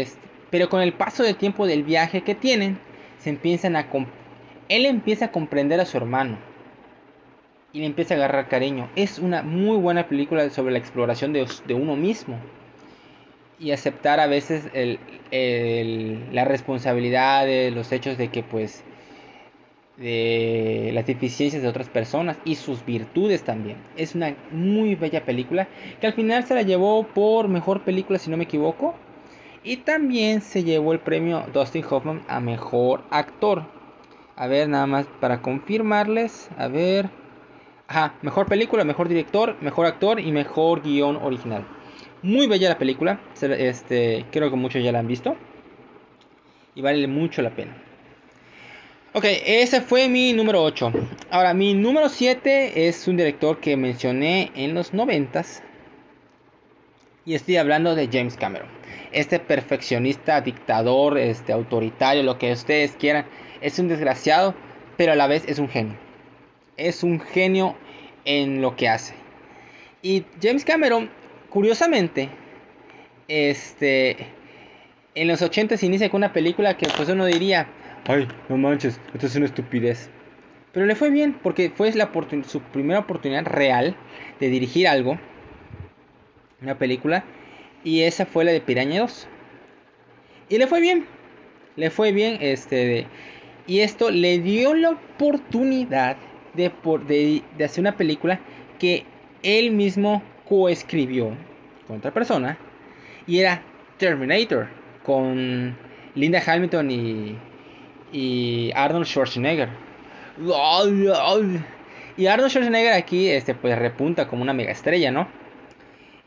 pero 0.49 0.69
con 0.69 0.81
el 0.81 0.93
paso 0.93 1.21
del 1.21 1.35
tiempo 1.35 1.67
del 1.67 1.83
viaje 1.83 2.23
que 2.23 2.33
tienen, 2.33 2.79
se 3.19 3.29
empiezan 3.29 3.75
a 3.75 3.85
él 4.69 4.87
empieza 4.87 5.25
a 5.25 5.31
comprender 5.31 5.79
a 5.79 5.85
su 5.85 5.97
hermano 5.97 6.50
y 7.73 7.79
le 7.79 7.85
empieza 7.85 8.13
a 8.13 8.17
agarrar 8.17 8.47
cariño. 8.47 8.89
Es 8.95 9.19
una 9.19 9.41
muy 9.41 9.77
buena 9.77 10.07
película 10.07 10.49
sobre 10.49 10.73
la 10.73 10.79
exploración 10.79 11.33
de, 11.33 11.45
uno 11.73 11.95
mismo 11.95 12.37
y 13.59 13.71
aceptar 13.71 14.19
a 14.19 14.27
veces 14.27 14.65
el, 14.73 14.99
la 16.33 16.45
responsabilidad 16.45 17.45
de 17.45 17.71
los 17.71 17.91
hechos 17.91 18.17
de 18.17 18.29
que 18.29 18.43
pues 18.43 18.83
de 19.97 20.89
las 20.93 21.05
deficiencias 21.05 21.61
de 21.61 21.67
otras 21.67 21.87
personas 21.87 22.37
y 22.43 22.55
sus 22.55 22.83
virtudes 22.85 23.43
también. 23.43 23.77
Es 23.95 24.15
una 24.15 24.35
muy 24.51 24.95
bella 24.95 25.23
película 25.23 25.67
que 25.99 26.07
al 26.07 26.13
final 26.13 26.43
se 26.43 26.55
la 26.55 26.63
llevó 26.63 27.03
por 27.03 27.47
mejor 27.47 27.83
película 27.83 28.17
si 28.17 28.31
no 28.31 28.37
me 28.37 28.45
equivoco 28.45 28.95
y 29.63 29.77
también 29.77 30.41
se 30.41 30.63
llevó 30.63 30.93
el 30.93 30.99
premio 30.99 31.45
Dustin 31.53 31.85
Hoffman 31.87 32.23
a 32.27 32.39
mejor 32.39 33.03
actor. 33.11 33.63
A 34.35 34.47
ver, 34.47 34.67
nada 34.67 34.87
más 34.87 35.05
para 35.19 35.41
confirmarles. 35.41 36.49
A 36.57 36.67
ver. 36.67 37.20
Ajá, 37.91 38.13
mejor 38.21 38.47
película, 38.47 38.85
mejor 38.85 39.09
director, 39.09 39.57
mejor 39.59 39.85
actor 39.85 40.17
y 40.21 40.31
mejor 40.31 40.81
guion 40.81 41.17
original. 41.17 41.67
Muy 42.21 42.47
bella 42.47 42.69
la 42.69 42.77
película. 42.77 43.19
Este, 43.41 44.25
creo 44.31 44.49
que 44.49 44.55
muchos 44.55 44.81
ya 44.81 44.93
la 44.93 44.99
han 44.99 45.07
visto. 45.07 45.35
Y 46.73 46.81
vale 46.81 47.05
mucho 47.07 47.41
la 47.41 47.49
pena. 47.49 47.75
Ok, 49.11 49.25
ese 49.45 49.81
fue 49.81 50.07
mi 50.07 50.31
número 50.31 50.63
8. 50.63 50.89
Ahora, 51.31 51.53
mi 51.53 51.73
número 51.73 52.07
7 52.07 52.87
es 52.87 53.09
un 53.09 53.17
director 53.17 53.59
que 53.59 53.75
mencioné 53.75 54.53
en 54.55 54.73
los 54.73 54.93
90 54.93 55.43
y 57.25 57.35
estoy 57.35 57.57
hablando 57.57 57.93
de 57.93 58.07
James 58.09 58.37
Cameron. 58.37 58.69
Este 59.11 59.37
perfeccionista, 59.37 60.39
dictador, 60.39 61.17
este 61.17 61.51
autoritario, 61.51 62.23
lo 62.23 62.37
que 62.37 62.53
ustedes 62.53 62.93
quieran, 62.93 63.25
es 63.59 63.79
un 63.79 63.89
desgraciado, 63.89 64.55
pero 64.95 65.11
a 65.11 65.17
la 65.17 65.27
vez 65.27 65.43
es 65.45 65.59
un 65.59 65.67
genio. 65.67 65.97
Es 66.77 67.03
un 67.03 67.19
genio 67.19 67.75
en 68.25 68.61
lo 68.61 68.75
que 68.75 68.87
hace. 68.87 69.13
Y 70.01 70.25
James 70.41 70.65
Cameron, 70.65 71.09
curiosamente, 71.49 72.29
este 73.27 74.27
en 75.13 75.27
los 75.27 75.41
80 75.41 75.77
se 75.77 75.85
inicia 75.85 76.09
con 76.09 76.19
una 76.19 76.33
película 76.33 76.77
que 76.77 76.87
pues 76.95 77.09
uno 77.09 77.25
diría, 77.25 77.67
ay, 78.07 78.27
no 78.49 78.57
manches, 78.57 78.99
esto 79.13 79.27
es 79.27 79.35
una 79.35 79.45
estupidez. 79.45 80.09
Pero 80.71 80.85
le 80.85 80.95
fue 80.95 81.09
bien 81.09 81.33
porque 81.43 81.69
fue 81.69 81.91
su 81.91 82.61
primera 82.61 82.99
oportunidad 82.99 83.45
real 83.45 83.95
de 84.39 84.49
dirigir 84.49 84.87
algo 84.87 85.19
una 86.61 86.77
película. 86.77 87.25
Y 87.83 88.01
esa 88.01 88.25
fue 88.25 88.45
la 88.45 88.51
de 88.51 88.61
Piraña 88.61 89.01
2. 89.01 89.27
Y 90.49 90.57
le 90.57 90.67
fue 90.67 90.79
bien. 90.79 91.05
Le 91.75 91.89
fue 91.89 92.11
bien. 92.11 92.37
Este. 92.41 93.07
y 93.67 93.79
esto 93.79 94.11
le 94.11 94.39
dio 94.39 94.73
la 94.75 94.91
oportunidad 94.91 96.17
de, 96.53 97.43
hacer 97.63 97.81
una 97.81 97.95
película 97.95 98.39
que 98.79 99.05
él 99.43 99.71
mismo 99.71 100.21
coescribió 100.47 101.31
con 101.87 101.97
otra 101.97 102.11
persona. 102.11 102.57
Y 103.27 103.39
era 103.39 103.61
Terminator. 103.97 104.67
Con 105.03 105.75
Linda 106.13 106.41
Hamilton 106.45 106.91
y, 106.91 107.37
y 108.11 108.71
Arnold 108.75 109.05
Schwarzenegger. 109.05 109.69
Y 112.17 112.25
Arnold 112.27 112.49
Schwarzenegger 112.51 112.93
aquí 112.93 113.29
este, 113.29 113.55
pues 113.55 113.77
repunta 113.79 114.27
como 114.27 114.43
una 114.43 114.53
mega 114.53 114.71
estrella, 114.71 115.11
¿no? 115.11 115.27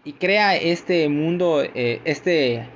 y 0.05 0.13
crea 0.13 0.55
este 0.57 1.09
mundo, 1.09 1.63
eh, 1.63 2.01
este 2.05 2.67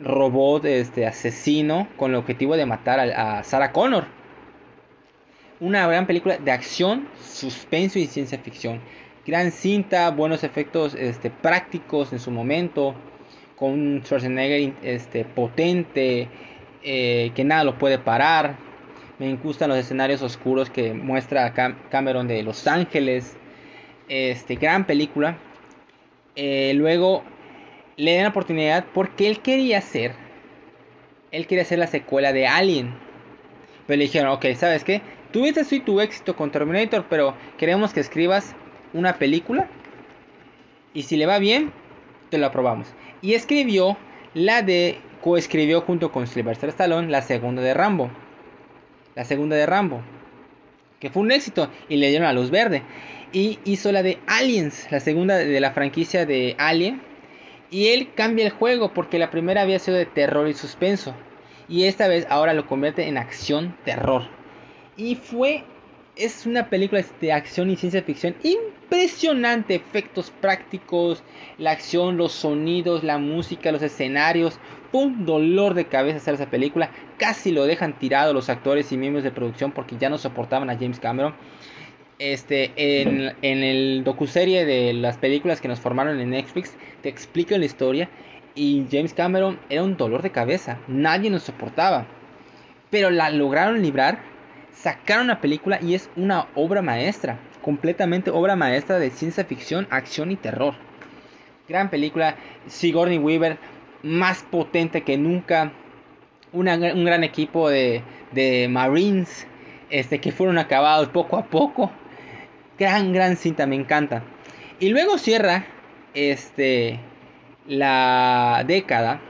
robot 0.00 0.64
este 0.64 1.06
asesino 1.06 1.86
con 1.96 2.10
el 2.10 2.16
objetivo 2.16 2.56
de 2.56 2.66
matar 2.66 2.98
a, 3.00 3.44
Sarah 3.44 3.72
Connor. 3.72 4.06
Una 5.64 5.88
gran 5.88 6.06
película 6.06 6.36
de 6.36 6.50
acción, 6.50 7.08
suspenso 7.22 7.98
y 7.98 8.06
ciencia 8.06 8.38
ficción. 8.38 8.82
Gran 9.26 9.50
cinta, 9.50 10.10
buenos 10.10 10.44
efectos 10.44 10.94
este, 10.94 11.30
prácticos 11.30 12.12
en 12.12 12.18
su 12.18 12.30
momento, 12.30 12.94
con 13.56 13.70
un 13.70 14.02
Schwarzenegger 14.04 14.74
este, 14.82 15.24
potente, 15.24 16.28
eh, 16.82 17.32
que 17.34 17.44
nada 17.44 17.64
lo 17.64 17.78
puede 17.78 17.96
parar. 17.96 18.56
Me 19.18 19.34
gustan 19.36 19.70
los 19.70 19.78
escenarios 19.78 20.20
oscuros 20.20 20.68
que 20.68 20.92
muestra 20.92 21.54
Cameron 21.90 22.28
de 22.28 22.42
Los 22.42 22.66
Ángeles. 22.66 23.34
Este, 24.06 24.56
gran 24.56 24.84
película. 24.84 25.38
Eh, 26.36 26.74
luego 26.74 27.24
le 27.96 28.16
dan 28.16 28.24
la 28.24 28.28
oportunidad 28.28 28.84
porque 28.92 29.28
él 29.28 29.40
quería 29.40 29.78
hacer, 29.78 30.12
él 31.30 31.46
quería 31.46 31.62
hacer 31.62 31.78
la 31.78 31.86
secuela 31.86 32.34
de 32.34 32.46
Alien. 32.46 32.94
Pero 33.86 33.96
le 33.96 34.04
dijeron, 34.04 34.28
ok, 34.30 34.44
¿sabes 34.56 34.84
qué? 34.84 35.00
Tuviste 35.34 35.64
sí 35.64 35.80
tu 35.80 36.00
éxito 36.00 36.36
con 36.36 36.52
Terminator, 36.52 37.06
pero 37.10 37.34
queremos 37.58 37.92
que 37.92 37.98
escribas 37.98 38.54
una 38.92 39.18
película. 39.18 39.68
Y 40.92 41.02
si 41.02 41.16
le 41.16 41.26
va 41.26 41.40
bien, 41.40 41.72
te 42.30 42.38
lo 42.38 42.46
aprobamos. 42.46 42.86
Y 43.20 43.34
escribió 43.34 43.96
la 44.32 44.62
de, 44.62 45.00
coescribió 45.22 45.80
junto 45.80 46.12
con 46.12 46.28
Sylvester 46.28 46.68
Stallone 46.68 47.10
la 47.10 47.20
segunda 47.20 47.62
de 47.62 47.74
Rambo. 47.74 48.12
La 49.16 49.24
segunda 49.24 49.56
de 49.56 49.66
Rambo. 49.66 50.02
Que 51.00 51.10
fue 51.10 51.22
un 51.22 51.32
éxito 51.32 51.68
y 51.88 51.96
le 51.96 52.10
dieron 52.10 52.28
la 52.28 52.32
luz 52.32 52.52
verde 52.52 52.84
y 53.32 53.58
hizo 53.64 53.90
la 53.90 54.04
de 54.04 54.20
Aliens, 54.28 54.86
la 54.92 55.00
segunda 55.00 55.36
de 55.36 55.60
la 55.60 55.72
franquicia 55.72 56.26
de 56.26 56.54
Alien. 56.58 57.02
Y 57.72 57.88
él 57.88 58.10
cambia 58.14 58.44
el 58.44 58.52
juego 58.52 58.94
porque 58.94 59.18
la 59.18 59.30
primera 59.30 59.62
había 59.62 59.80
sido 59.80 59.96
de 59.96 60.06
terror 60.06 60.46
y 60.46 60.54
suspenso. 60.54 61.12
Y 61.68 61.86
esta 61.86 62.06
vez 62.06 62.24
ahora 62.30 62.54
lo 62.54 62.68
convierte 62.68 63.08
en 63.08 63.18
acción 63.18 63.76
terror. 63.84 64.43
Y 64.96 65.14
fue 65.16 65.64
es 66.16 66.46
una 66.46 66.70
película 66.70 67.04
de 67.20 67.32
acción 67.32 67.70
y 67.70 67.76
ciencia 67.76 68.02
ficción 68.02 68.36
impresionante, 68.44 69.74
efectos 69.74 70.30
prácticos, 70.40 71.24
la 71.58 71.72
acción, 71.72 72.16
los 72.16 72.30
sonidos, 72.32 73.02
la 73.02 73.18
música, 73.18 73.72
los 73.72 73.82
escenarios, 73.82 74.60
un 74.92 75.26
dolor 75.26 75.74
de 75.74 75.86
cabeza 75.86 76.18
hacer 76.18 76.34
esa 76.34 76.50
película, 76.50 76.90
casi 77.18 77.50
lo 77.50 77.64
dejan 77.64 77.98
tirado 77.98 78.32
los 78.32 78.48
actores 78.48 78.92
y 78.92 78.96
miembros 78.96 79.24
de 79.24 79.32
producción 79.32 79.72
porque 79.72 79.96
ya 79.98 80.08
no 80.08 80.18
soportaban 80.18 80.70
a 80.70 80.76
James 80.76 81.00
Cameron 81.00 81.34
este, 82.18 82.72
en, 82.76 83.34
en 83.42 83.62
el 83.62 84.04
docuserie 84.04 84.64
de 84.64 84.92
las 84.92 85.18
películas 85.18 85.60
que 85.60 85.68
nos 85.68 85.80
formaron 85.80 86.20
en 86.20 86.30
Netflix, 86.30 86.76
te 87.02 87.08
explican 87.08 87.60
la 87.60 87.66
historia. 87.66 88.08
Y 88.54 88.86
James 88.90 89.14
Cameron 89.14 89.58
era 89.68 89.82
un 89.82 89.96
dolor 89.96 90.22
de 90.22 90.30
cabeza. 90.30 90.78
Nadie 90.86 91.28
nos 91.28 91.42
soportaba. 91.42 92.06
Pero 92.90 93.10
la 93.10 93.30
lograron 93.30 93.82
librar. 93.82 94.20
Sacaron 94.74 95.28
la 95.28 95.40
película 95.40 95.78
y 95.80 95.94
es 95.94 96.10
una 96.16 96.46
obra 96.54 96.82
maestra. 96.82 97.38
Completamente 97.62 98.30
obra 98.30 98.56
maestra 98.56 98.98
de 98.98 99.10
ciencia 99.10 99.44
ficción, 99.44 99.86
acción 99.90 100.30
y 100.30 100.36
terror. 100.36 100.74
Gran 101.68 101.90
película. 101.90 102.36
Sigourney 102.66 103.18
Weaver, 103.18 103.58
más 104.02 104.42
potente 104.42 105.02
que 105.02 105.16
nunca. 105.16 105.72
un 106.52 107.04
gran 107.04 107.24
equipo 107.24 107.68
de, 107.68 108.02
de 108.32 108.68
Marines 108.68 109.46
este, 109.90 110.20
que 110.20 110.32
fueron 110.32 110.58
acabados 110.58 111.08
poco 111.08 111.36
a 111.36 111.46
poco. 111.46 111.90
Gran, 112.78 113.12
gran 113.12 113.36
cinta, 113.36 113.66
me 113.66 113.76
encanta. 113.76 114.22
Y 114.80 114.88
luego 114.88 115.18
cierra 115.18 115.64
este, 116.14 116.98
la 117.66 118.64
década 118.66 119.20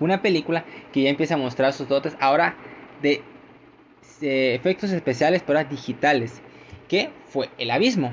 una 0.00 0.22
película 0.22 0.64
que 0.92 1.02
ya 1.02 1.10
empieza 1.10 1.34
a 1.34 1.38
mostrar 1.38 1.72
sus 1.72 1.88
dotes 1.88 2.16
ahora 2.20 2.54
de 3.02 3.22
efectos 4.22 4.90
especiales, 4.90 5.42
pero 5.46 5.62
digitales, 5.64 6.40
que 6.88 7.10
fue 7.26 7.48
El 7.58 7.70
Abismo. 7.70 8.12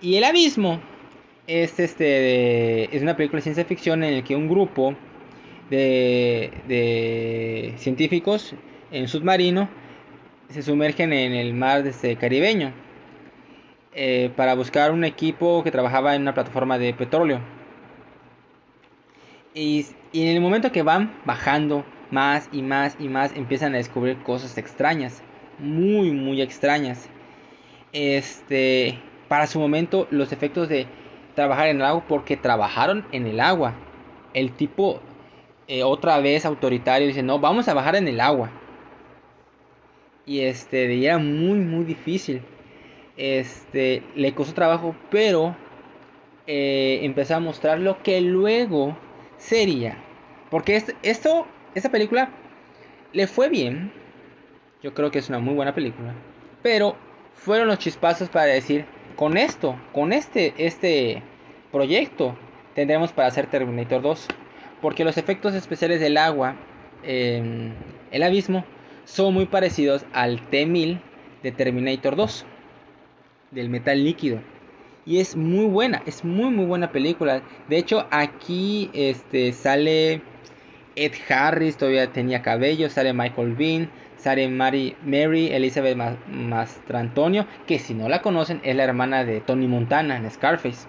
Y 0.00 0.16
El 0.16 0.24
Abismo 0.24 0.80
es, 1.46 1.78
este, 1.78 2.94
es 2.94 3.02
una 3.02 3.16
película 3.16 3.38
de 3.38 3.42
ciencia 3.42 3.64
ficción 3.64 4.02
en 4.02 4.14
el 4.14 4.24
que 4.24 4.36
un 4.36 4.48
grupo 4.48 4.94
de, 5.70 6.50
de 6.68 7.74
científicos 7.78 8.54
en 8.90 9.08
submarino 9.08 9.68
se 10.50 10.62
sumergen 10.62 11.12
en 11.12 11.32
el 11.32 11.54
mar 11.54 11.86
este, 11.86 12.16
caribeño 12.16 12.72
eh, 13.94 14.30
para 14.36 14.54
buscar 14.54 14.90
un 14.90 15.04
equipo 15.04 15.62
que 15.62 15.70
trabajaba 15.70 16.14
en 16.14 16.22
una 16.22 16.34
plataforma 16.34 16.78
de 16.78 16.94
petróleo. 16.94 17.40
Y, 19.54 19.86
en 20.14 20.28
el 20.28 20.40
momento 20.40 20.72
que 20.72 20.82
van 20.82 21.14
bajando 21.24 21.84
más 22.12 22.48
y 22.52 22.62
más 22.62 22.96
y 23.00 23.08
más, 23.08 23.34
empiezan 23.34 23.74
a 23.74 23.78
descubrir 23.78 24.18
cosas 24.22 24.56
extrañas. 24.58 25.22
Muy, 25.58 26.12
muy 26.12 26.40
extrañas. 26.42 27.08
Este, 27.92 28.98
para 29.28 29.46
su 29.46 29.58
momento, 29.58 30.06
los 30.10 30.30
efectos 30.30 30.68
de 30.68 30.86
trabajar 31.34 31.68
en 31.68 31.76
el 31.76 31.86
agua, 31.86 32.04
porque 32.06 32.36
trabajaron 32.36 33.04
en 33.12 33.26
el 33.26 33.40
agua. 33.40 33.74
El 34.34 34.52
tipo, 34.52 35.00
eh, 35.68 35.82
otra 35.82 36.20
vez 36.20 36.44
autoritario, 36.44 37.08
dice, 37.08 37.22
no, 37.22 37.38
vamos 37.38 37.66
a 37.68 37.74
bajar 37.74 37.96
en 37.96 38.06
el 38.06 38.20
agua. 38.20 38.50
Y 40.26 40.40
este, 40.40 41.02
era 41.02 41.18
muy, 41.18 41.58
muy 41.58 41.84
difícil. 41.84 42.42
Este, 43.16 44.02
le 44.14 44.34
costó 44.34 44.52
trabajo, 44.54 44.94
pero 45.10 45.56
eh, 46.46 47.00
empezó 47.02 47.36
a 47.36 47.40
mostrar 47.40 47.78
lo 47.78 48.02
que 48.02 48.20
luego 48.20 48.96
sería. 49.38 49.96
Porque 50.50 50.76
esto, 50.76 50.92
esto, 51.02 51.46
esta 51.74 51.90
película 51.90 52.30
le 53.12 53.26
fue 53.26 53.48
bien. 53.48 53.92
Yo 54.82 54.94
creo 54.94 55.10
que 55.10 55.18
es 55.18 55.28
una 55.28 55.38
muy 55.38 55.54
buena 55.54 55.74
película. 55.74 56.14
Pero 56.62 56.96
fueron 57.34 57.68
los 57.68 57.78
chispazos 57.78 58.28
para 58.28 58.46
decir, 58.46 58.84
con 59.16 59.36
esto, 59.36 59.76
con 59.92 60.12
este, 60.12 60.54
este 60.58 61.22
proyecto, 61.70 62.36
tendremos 62.74 63.12
para 63.12 63.28
hacer 63.28 63.46
Terminator 63.46 64.02
2. 64.02 64.28
Porque 64.80 65.04
los 65.04 65.16
efectos 65.16 65.54
especiales 65.54 66.00
del 66.00 66.16
agua, 66.16 66.56
en 67.02 67.74
el 68.10 68.22
abismo, 68.22 68.64
son 69.04 69.34
muy 69.34 69.46
parecidos 69.46 70.04
al 70.12 70.40
T-1000 70.48 71.00
de 71.42 71.52
Terminator 71.52 72.16
2, 72.16 72.46
del 73.50 73.68
metal 73.68 74.02
líquido. 74.02 74.40
Y 75.04 75.18
es 75.18 75.36
muy 75.36 75.64
buena, 75.66 76.02
es 76.06 76.24
muy 76.24 76.50
muy 76.50 76.64
buena 76.64 76.92
película. 76.92 77.42
De 77.68 77.76
hecho, 77.76 78.06
aquí 78.10 78.90
este, 78.92 79.52
sale 79.52 80.22
Ed 80.96 81.12
Harris, 81.28 81.76
todavía 81.76 82.12
tenía 82.12 82.42
cabello, 82.42 82.90
sale 82.90 83.12
Michael 83.12 83.54
Bean, 83.54 83.90
sale 84.16 84.48
Mary, 84.48 84.96
Mary 85.04 85.48
Elizabeth 85.52 85.96
Mastrantonio, 86.28 87.46
que 87.66 87.78
si 87.78 87.94
no 87.94 88.08
la 88.08 88.22
conocen 88.22 88.60
es 88.62 88.76
la 88.76 88.84
hermana 88.84 89.24
de 89.24 89.40
Tony 89.40 89.66
Montana 89.66 90.16
en 90.16 90.30
Scarface. 90.30 90.86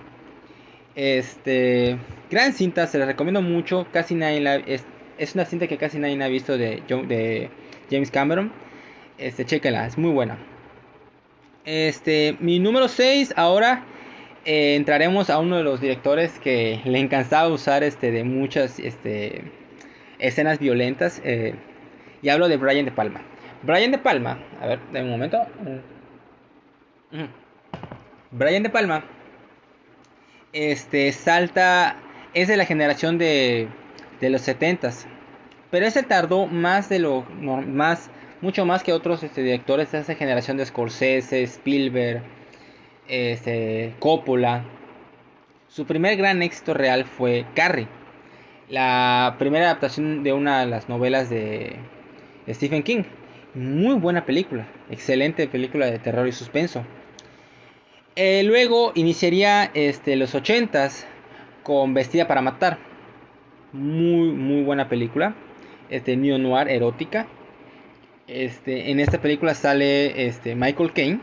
Este, 0.96 1.98
gran 2.30 2.54
cinta, 2.54 2.86
se 2.86 3.00
la 3.00 3.06
recomiendo 3.06 3.42
mucho, 3.42 3.88
casi 3.92 4.14
nadie 4.14 4.42
la, 4.42 4.56
es, 4.56 4.86
es 5.18 5.34
una 5.34 5.46
cinta 5.46 5.68
que 5.68 5.78
casi 5.78 5.98
nadie 5.98 6.22
ha 6.24 6.28
visto 6.28 6.58
de, 6.58 7.50
James 7.90 8.12
Cameron. 8.12 8.52
Este, 9.18 9.46
chequenla, 9.46 9.88
es 9.88 9.98
muy 9.98 10.12
buena. 10.12 10.38
Este, 11.66 12.36
mi 12.40 12.60
número 12.60 12.88
6 12.88 13.34
ahora 13.38 13.86
eh, 14.46 14.76
entraremos 14.76 15.30
a 15.30 15.40
uno 15.40 15.58
de 15.58 15.64
los 15.64 15.80
directores 15.80 16.38
que 16.40 16.82
le 16.84 17.00
encantaba 17.00 17.48
usar 17.48 17.84
este 17.84 18.12
de 18.12 18.24
muchas 18.26 18.80
este, 18.80 19.44
escenas 20.28 20.60
violentas 20.60 21.22
eh, 21.24 21.56
y 22.22 22.30
hablo 22.30 22.48
de 22.48 22.58
Brian 22.58 22.86
de 22.86 22.92
Palma. 22.92 23.22
Brian 23.62 23.92
de 23.92 23.98
Palma, 23.98 24.40
a 24.62 24.68
ver, 24.68 24.80
de 24.92 25.02
un 25.02 25.10
momento. 25.10 25.40
Brian 28.32 28.64
de 28.64 28.70
Palma 28.70 29.04
este 30.52 31.12
salta 31.12 31.96
es 32.34 32.48
de 32.48 32.58
la 32.58 32.66
generación 32.66 33.18
de, 33.18 33.68
de 34.20 34.30
los 34.30 34.48
70s 34.48 35.06
pero 35.74 35.88
ese 35.88 36.04
tardó 36.04 36.46
más 36.46 36.88
de 36.88 37.00
lo 37.00 37.24
más 37.24 38.12
mucho 38.42 38.64
más 38.64 38.84
que 38.84 38.94
otros 38.94 39.24
este, 39.24 39.42
directores 39.42 39.92
de 39.92 40.02
esa 40.02 40.14
generación 40.14 40.56
de 40.56 40.68
Scorsese, 40.68 41.42
Spielberg, 41.42 42.22
este, 43.08 43.96
Coppola. 43.98 44.66
Su 45.70 45.88
primer 45.88 46.16
gran 46.16 46.44
éxito 46.44 46.76
real 46.76 47.06
fue 47.06 47.48
Carrie, 47.56 47.88
la 48.70 49.36
primera 49.40 49.66
adaptación 49.66 50.24
de 50.24 50.34
una 50.34 50.62
de 50.62 50.66
las 50.68 50.90
novelas 50.90 51.30
de 51.30 51.76
Stephen 52.50 52.84
King. 52.84 53.04
Muy 53.56 53.96
buena 53.96 54.26
película, 54.26 54.68
excelente 54.90 55.48
película 55.48 55.86
de 55.86 56.00
terror 56.00 56.28
y 56.28 56.32
suspenso. 56.32 56.84
Eh, 58.16 58.44
luego 58.44 58.92
iniciaría 58.96 59.72
este, 59.74 60.16
los 60.16 60.36
80s 60.36 61.06
con 61.64 61.94
Vestida 61.94 62.28
para 62.28 62.42
Matar. 62.42 62.80
Muy, 63.72 64.32
muy 64.32 64.64
buena 64.64 64.88
película 64.88 65.36
este, 65.94 66.18
neo 66.18 66.38
noir 66.38 66.68
erótica. 66.70 67.28
Este, 68.28 68.92
en 68.92 69.00
esta 69.00 69.22
película 69.22 69.54
sale 69.54 70.26
este, 70.26 70.56
Michael 70.56 70.94
Caine. 70.94 71.20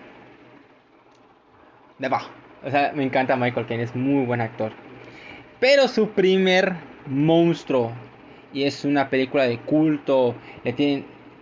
De 1.98 2.06
abajo. 2.06 2.30
O 2.64 2.70
sea, 2.70 2.92
me 2.94 3.02
encanta 3.02 3.36
Michael 3.36 3.66
Caine, 3.66 3.82
es 3.82 3.96
muy 3.96 4.24
buen 4.24 4.40
actor. 4.40 4.72
Pero 5.58 5.88
su 5.88 6.10
primer 6.10 6.74
monstruo. 7.10 7.92
Y 8.52 8.64
es 8.64 8.84
una 8.84 9.10
película 9.10 9.44
de 9.44 9.58
culto. 9.58 10.34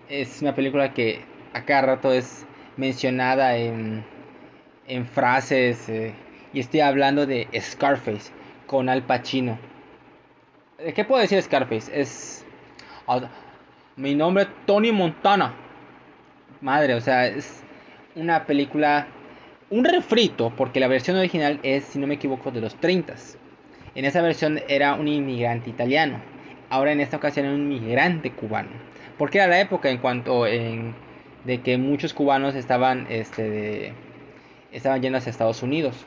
Es 0.08 0.42
una 0.42 0.54
película 0.54 0.92
que 0.92 1.20
a 1.52 1.64
cada 1.64 1.82
rato 1.82 2.12
es 2.12 2.46
mencionada 2.76 3.56
en, 3.56 4.04
en 4.86 5.06
frases. 5.06 5.88
Eh, 5.88 6.12
y 6.52 6.60
estoy 6.60 6.80
hablando 6.80 7.26
de 7.26 7.46
Scarface 7.60 8.32
con 8.66 8.88
Al 8.88 9.02
Pacino. 9.04 9.58
¿Qué 10.94 11.04
puedo 11.04 11.20
decir 11.20 11.42
Scarface? 11.42 11.90
Es 11.92 12.44
mi 13.96 14.14
nombre 14.14 14.46
Tony 14.66 14.92
Montana. 14.92 15.54
Madre, 16.60 16.94
o 16.94 17.00
sea, 17.00 17.26
es 17.26 17.62
una 18.14 18.46
película, 18.46 19.06
un 19.70 19.84
refrito, 19.84 20.52
porque 20.56 20.80
la 20.80 20.88
versión 20.88 21.16
original 21.16 21.60
es, 21.62 21.84
si 21.84 21.98
no 21.98 22.06
me 22.06 22.14
equivoco, 22.14 22.50
de 22.50 22.60
los 22.60 22.74
30. 22.76 23.14
En 23.94 24.04
esa 24.04 24.22
versión 24.22 24.60
era 24.68 24.94
un 24.94 25.08
inmigrante 25.08 25.70
italiano. 25.70 26.20
Ahora 26.70 26.92
en 26.92 27.00
esta 27.00 27.16
ocasión 27.16 27.46
era 27.46 27.54
un 27.54 27.72
inmigrante 27.72 28.30
cubano. 28.30 28.70
Porque 29.16 29.38
era 29.38 29.48
la 29.48 29.60
época 29.60 29.90
en 29.90 29.98
cuanto 29.98 30.46
en, 30.46 30.94
de 31.44 31.60
que 31.60 31.78
muchos 31.78 32.14
cubanos 32.14 32.54
estaban, 32.54 33.06
este, 33.10 33.92
estaban 34.72 35.02
yendo 35.02 35.18
hacia 35.18 35.30
Estados 35.30 35.62
Unidos. 35.62 36.06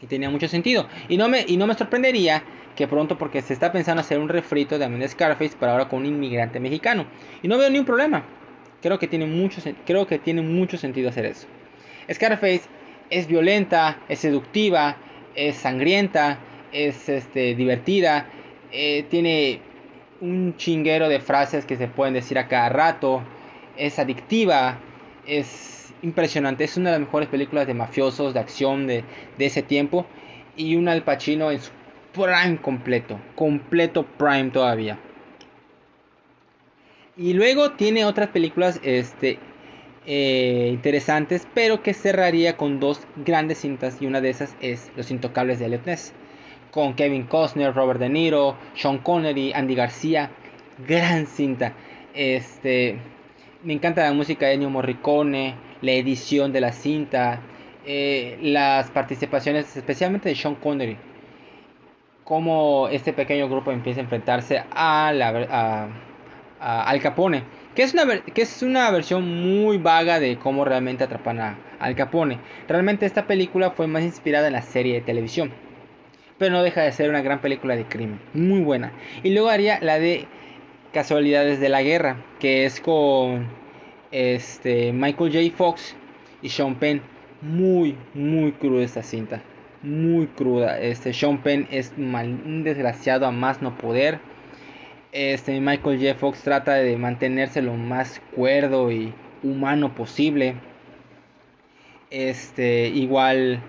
Y 0.00 0.06
tenía 0.06 0.30
mucho 0.30 0.48
sentido. 0.48 0.88
Y 1.08 1.16
no 1.16 1.28
me, 1.28 1.44
y 1.46 1.56
no 1.56 1.66
me 1.66 1.74
sorprendería 1.74 2.42
que 2.74 2.88
pronto 2.88 3.18
porque 3.18 3.42
se 3.42 3.52
está 3.52 3.70
pensando 3.72 4.00
hacer 4.00 4.18
un 4.18 4.28
refrito 4.28 4.78
de 4.78 4.88
de 4.88 5.08
Scarface, 5.08 5.56
pero 5.60 5.72
ahora 5.72 5.88
con 5.88 6.00
un 6.00 6.06
inmigrante 6.06 6.58
mexicano. 6.60 7.04
Y 7.42 7.48
no 7.48 7.58
veo 7.58 7.68
ni 7.70 7.78
un 7.78 7.84
problema. 7.84 8.24
Creo 8.80 8.98
que 8.98 9.06
tiene 9.06 9.26
mucho, 9.26 9.60
creo 9.84 10.06
que 10.06 10.18
tiene 10.18 10.40
mucho 10.40 10.78
sentido 10.78 11.10
hacer 11.10 11.26
eso. 11.26 11.46
Scarface 12.10 12.62
es 13.10 13.26
violenta, 13.26 13.98
es 14.08 14.20
seductiva, 14.20 14.96
es 15.34 15.56
sangrienta, 15.56 16.38
es 16.72 17.08
este, 17.08 17.54
divertida, 17.54 18.26
eh, 18.72 19.04
tiene 19.08 19.60
un 20.20 20.56
chinguero 20.56 21.08
de 21.08 21.20
frases 21.20 21.64
que 21.64 21.76
se 21.76 21.88
pueden 21.88 22.14
decir 22.14 22.38
a 22.38 22.48
cada 22.48 22.68
rato, 22.68 23.22
es 23.76 23.98
adictiva, 23.98 24.78
es 25.26 25.92
impresionante, 26.02 26.64
es 26.64 26.76
una 26.76 26.90
de 26.90 26.98
las 26.98 27.06
mejores 27.06 27.28
películas 27.28 27.66
de 27.66 27.74
mafiosos, 27.74 28.34
de 28.34 28.40
acción 28.40 28.86
de, 28.86 29.04
de 29.38 29.46
ese 29.46 29.62
tiempo 29.62 30.06
y 30.56 30.76
un 30.76 30.88
Al 30.88 31.02
Pacino 31.02 31.50
en 31.50 31.60
su 31.60 31.70
Prime 32.12 32.58
completo, 32.60 33.18
completo 33.34 34.04
Prime 34.18 34.50
todavía. 34.50 34.98
Y 37.16 37.34
luego 37.34 37.72
tiene 37.72 38.04
otras 38.04 38.28
películas 38.28 38.80
este, 38.82 39.38
eh, 40.06 40.70
interesantes, 40.72 41.46
pero 41.54 41.82
que 41.82 41.94
cerraría 41.94 42.56
con 42.56 42.80
dos 42.80 43.02
grandes 43.16 43.58
cintas 43.58 44.00
y 44.00 44.06
una 44.06 44.20
de 44.20 44.30
esas 44.30 44.56
es 44.60 44.90
Los 44.96 45.10
Intocables 45.10 45.58
de 45.58 45.66
Elliot 45.66 45.84
con 46.70 46.94
Kevin 46.94 47.24
Costner, 47.24 47.74
Robert 47.74 48.00
De 48.00 48.08
Niro, 48.08 48.56
Sean 48.74 48.98
Connery, 48.98 49.52
Andy 49.52 49.74
García, 49.74 50.30
gran 50.86 51.26
cinta. 51.26 51.72
Este, 52.14 52.98
me 53.62 53.72
encanta 53.72 54.04
la 54.04 54.12
música 54.12 54.46
de 54.46 54.54
Ennio 54.54 54.70
Morricone, 54.70 55.54
la 55.82 55.92
edición 55.92 56.52
de 56.52 56.60
la 56.60 56.72
cinta, 56.72 57.40
eh, 57.84 58.38
las 58.42 58.90
participaciones 58.90 59.76
especialmente 59.76 60.28
de 60.28 60.34
Sean 60.34 60.54
Connery 60.56 60.96
cómo 62.30 62.86
este 62.86 63.12
pequeño 63.12 63.48
grupo 63.48 63.72
empieza 63.72 63.98
a 63.98 64.04
enfrentarse 64.04 64.62
a 64.70 65.12
la, 65.12 65.88
Al 66.60 67.00
Capone. 67.00 67.42
Que 67.74 67.82
es, 67.82 67.92
una, 67.92 68.20
que 68.20 68.42
es 68.42 68.62
una 68.62 68.88
versión 68.92 69.42
muy 69.42 69.78
vaga 69.78 70.20
de 70.20 70.38
cómo 70.38 70.64
realmente 70.64 71.02
atrapan 71.02 71.40
a 71.40 71.58
Al 71.80 71.96
Capone. 71.96 72.38
Realmente 72.68 73.04
esta 73.04 73.26
película 73.26 73.72
fue 73.72 73.88
más 73.88 74.04
inspirada 74.04 74.46
en 74.46 74.52
la 74.52 74.62
serie 74.62 74.94
de 74.94 75.00
televisión. 75.00 75.52
Pero 76.40 76.52
no 76.52 76.64
deja 76.64 76.82
de 76.82 76.90
ser 76.90 77.08
una 77.08 77.22
gran 77.22 77.40
película 77.40 77.76
de 77.76 77.84
crimen. 77.84 78.18
Muy 78.34 78.62
buena. 78.62 78.92
Y 79.22 79.32
luego 79.32 79.48
haría 79.50 79.78
la 79.80 80.00
de 80.00 80.26
Casualidades 80.92 81.60
de 81.60 81.68
la 81.68 81.82
Guerra. 81.82 82.16
Que 82.40 82.64
es 82.64 82.80
con 82.80 83.46
este, 84.10 84.92
Michael 84.92 85.32
J. 85.32 85.56
Fox 85.56 85.94
y 86.42 86.48
Sean 86.48 86.74
Penn. 86.74 87.02
Muy, 87.42 87.94
muy 88.14 88.50
cruda 88.52 88.82
esta 88.82 89.04
cinta 89.04 89.40
muy 89.82 90.26
cruda. 90.26 90.78
Este 90.80 91.12
Sean 91.12 91.42
Penn 91.42 91.66
es 91.70 91.92
un 91.96 92.62
desgraciado 92.64 93.26
a 93.26 93.30
más 93.30 93.62
no 93.62 93.76
poder. 93.76 94.18
Este 95.12 95.60
Michael 95.60 95.98
J. 95.98 96.14
Fox 96.14 96.42
trata 96.42 96.74
de 96.74 96.96
mantenerse 96.96 97.62
lo 97.62 97.74
más 97.74 98.20
cuerdo 98.34 98.92
y 98.92 99.12
humano 99.42 99.94
posible. 99.94 100.54
Este 102.10 102.88
igual 102.88 103.60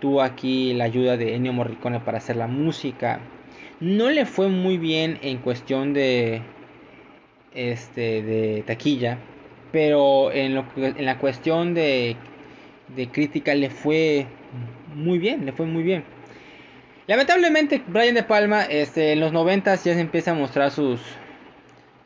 tuvo 0.00 0.22
aquí 0.22 0.72
la 0.74 0.84
ayuda 0.84 1.16
de 1.16 1.34
Ennio 1.34 1.52
Morricone 1.52 2.00
para 2.00 2.18
hacer 2.18 2.36
la 2.36 2.46
música. 2.46 3.20
No 3.80 4.10
le 4.10 4.26
fue 4.26 4.48
muy 4.48 4.78
bien 4.78 5.18
en 5.22 5.38
cuestión 5.38 5.94
de 5.94 6.42
este 7.54 8.22
de 8.22 8.62
taquilla, 8.66 9.18
pero 9.72 10.32
en, 10.32 10.54
lo, 10.54 10.64
en 10.76 11.04
la 11.04 11.18
cuestión 11.18 11.74
de, 11.74 12.16
de 12.96 13.08
crítica 13.08 13.54
le 13.54 13.70
fue 13.70 14.26
muy 14.94 15.18
bien, 15.18 15.46
le 15.46 15.52
fue 15.52 15.66
muy 15.66 15.82
bien. 15.82 16.04
Lamentablemente 17.06 17.82
Brian 17.88 18.14
De 18.14 18.22
Palma 18.22 18.62
este, 18.62 19.12
en 19.12 19.20
los 19.20 19.32
90 19.32 19.74
ya 19.74 19.94
se 19.94 20.00
empieza 20.00 20.30
a 20.30 20.34
mostrar 20.34 20.70
sus 20.70 21.00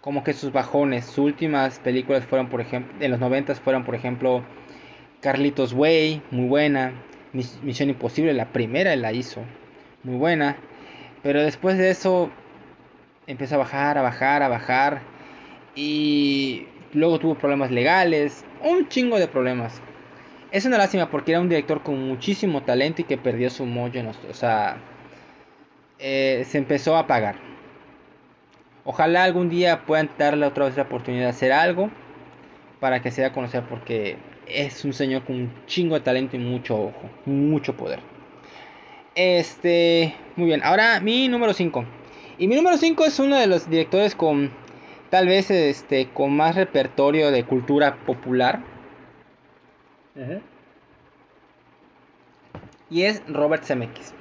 como 0.01 0.23
que 0.23 0.33
sus 0.33 0.53
bajones. 0.53 1.07
Sus 1.07 1.19
últimas 1.19 1.79
películas 1.79 2.25
fueron 2.25 2.49
por 2.49 2.61
ejemplo 2.61 2.95
en 3.01 3.11
los 3.11 3.21
90 3.21 3.55
fueron 3.57 3.85
por 3.85 3.95
ejemplo 3.95 4.43
Carlitos 5.21 5.73
Way, 5.73 6.23
muy 6.31 6.49
buena. 6.49 6.93
Misión 7.35 7.91
Imposible, 7.91 8.33
la 8.33 8.53
primera 8.53 8.95
la 8.97 9.13
hizo, 9.13 9.43
muy 10.03 10.17
buena. 10.17 10.57
Pero 11.23 11.43
después 11.43 11.77
de 11.77 11.91
eso 11.91 12.31
empezó 13.27 13.57
a 13.57 13.59
bajar, 13.59 13.99
a 13.99 14.03
bajar, 14.03 14.43
a 14.43 14.49
bajar. 14.49 15.03
Y 15.75 16.67
luego 16.93 17.19
tuvo 17.19 17.35
problemas 17.35 17.71
legales, 17.71 18.45
un 18.63 18.89
chingo 18.89 19.19
de 19.19 19.29
problemas. 19.29 19.83
Es 20.53 20.65
una 20.65 20.79
lástima 20.79 21.11
porque 21.11 21.33
era 21.33 21.41
un 21.41 21.49
director 21.49 21.83
con 21.83 22.07
muchísimo 22.07 22.63
talento 22.63 23.03
y 23.03 23.05
que 23.05 23.19
perdió 23.19 23.51
su 23.51 23.67
mollo. 23.67 24.03
o 24.31 24.35
sea, 24.35 24.77
eh, 25.99 26.45
se 26.47 26.59
empezó 26.59 26.97
a 26.97 27.01
apagar. 27.01 27.37
Ojalá 28.85 29.25
algún 29.25 29.49
día 29.49 29.87
puedan 29.87 30.11
darle 30.19 30.47
otra 30.47 30.67
vez 30.67 30.77
la 30.77 30.83
oportunidad 30.83 31.25
de 31.25 31.31
hacer 31.31 31.53
algo 31.53 31.91
para 32.81 33.01
que 33.01 33.11
se 33.11 33.23
dé 33.23 33.29
a 33.29 33.33
conocer 33.33 33.65
porque 33.65 34.19
es 34.49 34.85
un 34.85 34.93
señor 34.93 35.25
con 35.25 35.37
un 35.37 35.53
chingo 35.67 35.95
de 35.95 36.01
talento 36.01 36.37
y 36.37 36.41
mucho 36.41 36.77
ojo, 36.77 37.11
mucho 37.27 37.77
poder. 37.77 38.01
Este, 39.15 40.15
muy 40.37 40.47
bien, 40.47 40.63
ahora 40.65 41.01
mi 41.01 41.29
número 41.29 41.53
5. 41.53 41.85
Y 42.39 42.49
mi 42.49 42.57
número 42.57 42.77
5 42.77 43.05
es 43.05 43.19
uno 43.19 43.37
de 43.37 43.47
los 43.47 43.71
directores 43.71 44.15
con 44.15 44.51
tal 45.11 45.29
vez 45.29 45.51
este 45.51 46.09
con 46.09 46.37
más 46.37 46.57
repertorio 46.57 47.31
de 47.31 47.45
cultura 47.45 47.97
popular. 48.05 48.61
Y 52.91 53.03
es 53.03 53.23
Robert 53.29 53.65
Zemeckis. 53.65 54.13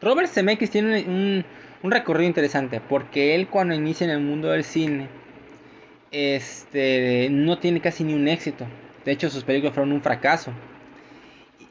Robert 0.00 0.28
Zemeckis 0.28 0.70
tiene 0.70 1.04
un, 1.04 1.44
un, 1.82 1.90
recorrido 1.90 2.28
interesante 2.28 2.80
porque 2.80 3.34
él 3.34 3.48
cuando 3.48 3.74
inicia 3.74 4.04
en 4.04 4.10
el 4.10 4.20
mundo 4.20 4.48
del 4.48 4.64
cine 4.64 5.08
este 6.12 7.28
no 7.30 7.58
tiene 7.58 7.80
casi 7.80 8.04
ni 8.04 8.14
un 8.14 8.28
éxito. 8.28 8.66
De 9.04 9.12
hecho 9.12 9.30
sus 9.30 9.44
películas 9.44 9.74
fueron 9.74 9.92
un 9.92 10.02
fracaso. 10.02 10.52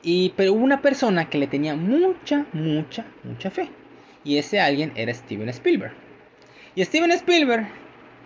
Y 0.03 0.33
pero 0.35 0.53
hubo 0.53 0.63
una 0.63 0.81
persona 0.81 1.29
que 1.29 1.37
le 1.37 1.47
tenía 1.47 1.75
mucha, 1.75 2.45
mucha, 2.53 3.05
mucha 3.23 3.51
fe. 3.51 3.69
Y 4.23 4.37
ese 4.37 4.59
alguien 4.59 4.91
era 4.95 5.13
Steven 5.13 5.49
Spielberg. 5.49 5.93
Y 6.75 6.83
Steven 6.85 7.11
Spielberg 7.11 7.67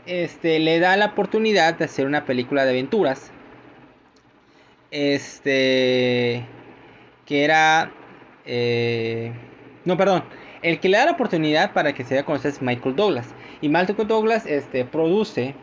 este, 0.06 0.60
le 0.60 0.80
da 0.80 0.96
la 0.98 1.08
oportunidad 1.08 1.76
de 1.76 1.86
hacer 1.86 2.06
una 2.06 2.26
película 2.26 2.63
de 2.65 2.72
aventuras. 2.72 3.32
Este, 4.91 6.46
que 7.26 7.44
era, 7.44 7.91
eh, 8.46 9.34
no, 9.84 9.98
perdón, 9.98 10.24
el 10.62 10.80
que 10.80 10.89
le 10.89 10.98
da 10.98 11.06
la 11.06 11.12
oportunidad 11.12 11.74
para 11.74 11.94
que 11.94 12.04
se 12.04 12.13
dé 12.13 12.22
a 12.22 12.26
conocer 12.26 12.52
es 12.52 12.62
Michael 12.62 12.96
Douglas. 12.96 13.28
Y 13.62 13.70
Michael 13.70 14.08
Douglas 14.08 14.46
este, 14.46 14.86
produce 14.86 15.56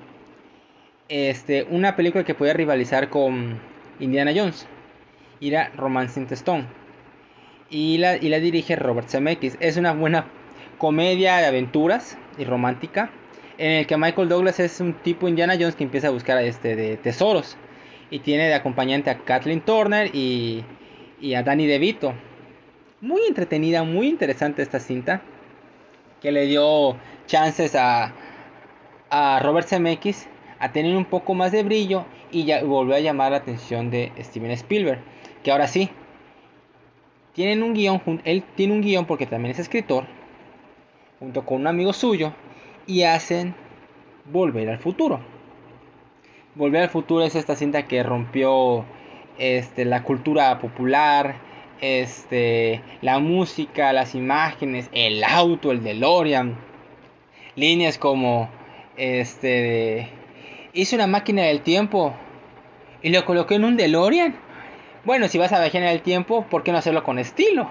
este, 1.08 1.64
una 1.70 1.96
película 1.96 2.24
que 2.24 2.34
puede 2.34 2.52
rivalizar 2.52 3.08
con 3.08 3.60
Indiana 4.00 4.32
Jones. 4.34 4.66
Y 5.40 5.48
era 5.48 5.70
Romance 5.76 6.24
Stone. 6.30 6.66
Y 7.70 7.98
la, 7.98 8.16
y 8.16 8.28
la 8.28 8.38
dirige 8.38 8.76
Robert 8.76 9.08
Zemeckis. 9.08 9.56
Es 9.60 9.76
una 9.76 9.92
buena 9.92 10.26
comedia 10.78 11.38
de 11.38 11.46
aventuras 11.46 12.18
y 12.38 12.44
romántica 12.44 13.10
en 13.58 13.72
el 13.72 13.86
que 13.86 13.96
Michael 13.96 14.28
Douglas 14.28 14.58
es 14.60 14.80
un 14.80 14.94
tipo 14.94 15.28
Indiana 15.28 15.54
Jones 15.54 15.76
que 15.76 15.84
empieza 15.84 16.08
a 16.08 16.10
buscar 16.10 16.42
este 16.42 16.74
de 16.74 16.96
tesoros 16.96 17.56
y 18.10 18.18
tiene 18.18 18.48
de 18.48 18.54
acompañante 18.54 19.10
a 19.10 19.18
Kathleen 19.18 19.60
Turner 19.60 20.10
y, 20.14 20.64
y 21.20 21.34
a 21.34 21.42
Danny 21.42 21.66
DeVito. 21.66 22.14
Muy 23.00 23.22
entretenida, 23.28 23.84
muy 23.84 24.08
interesante 24.08 24.62
esta 24.62 24.80
cinta 24.80 25.22
que 26.20 26.32
le 26.32 26.46
dio 26.46 26.96
chances 27.26 27.74
a, 27.74 28.12
a 29.10 29.40
Robert 29.40 29.68
Zemeckis 29.68 30.28
a 30.62 30.70
tener 30.70 30.94
un 30.96 31.05
poco 31.05 31.35
más 31.35 31.51
de 31.51 31.64
brillo 31.64 32.05
y 32.31 32.44
ya 32.44 32.62
volvió 32.62 32.94
a 32.94 33.01
llamar 33.01 33.33
la 33.33 33.38
atención 33.38 33.90
de 33.90 34.12
Steven 34.20 34.53
Spielberg, 34.53 35.01
que 35.42 35.51
ahora 35.51 35.66
sí 35.66 35.90
tienen 37.35 37.64
un 37.64 37.75
guion, 37.75 38.01
él 38.25 38.44
tiene 38.55 38.72
un 38.72 38.81
guion 38.81 39.05
porque 39.05 39.27
también 39.27 39.51
es 39.51 39.59
escritor, 39.59 40.05
junto 41.18 41.44
con 41.44 41.62
un 41.62 41.66
amigo 41.66 41.92
suyo 41.92 42.33
y 42.87 43.03
hacen 43.03 43.57
Volver 44.25 44.70
al 44.70 44.79
futuro. 44.79 45.18
Volver 46.55 46.83
al 46.83 46.90
futuro 46.90 47.25
es 47.25 47.35
esta 47.35 47.57
cinta 47.57 47.88
que 47.88 48.05
rompió 48.05 48.85
este, 49.37 49.85
la 49.85 50.05
cultura 50.05 50.61
popular, 50.61 51.35
este, 51.81 52.83
la 53.01 53.18
música, 53.18 53.92
las 53.92 54.14
imágenes, 54.14 54.88
el 54.92 55.25
auto, 55.25 55.72
el 55.72 55.83
DeLorean, 55.83 56.57
líneas 57.57 57.98
como 57.98 58.48
este 58.96 60.21
hice 60.72 60.96
una 60.96 61.06
máquina 61.06 61.42
del 61.42 61.62
tiempo 61.62 62.14
y 63.02 63.11
lo 63.11 63.24
coloqué 63.24 63.56
en 63.56 63.64
un 63.64 63.76
DeLorean. 63.76 64.37
Bueno, 65.04 65.28
si 65.28 65.38
vas 65.38 65.52
a 65.52 65.61
viajar 65.61 65.82
en 65.82 65.88
el 65.88 66.02
tiempo, 66.02 66.46
¿por 66.48 66.62
qué 66.62 66.72
no 66.72 66.78
hacerlo 66.78 67.02
con 67.02 67.18
estilo? 67.18 67.70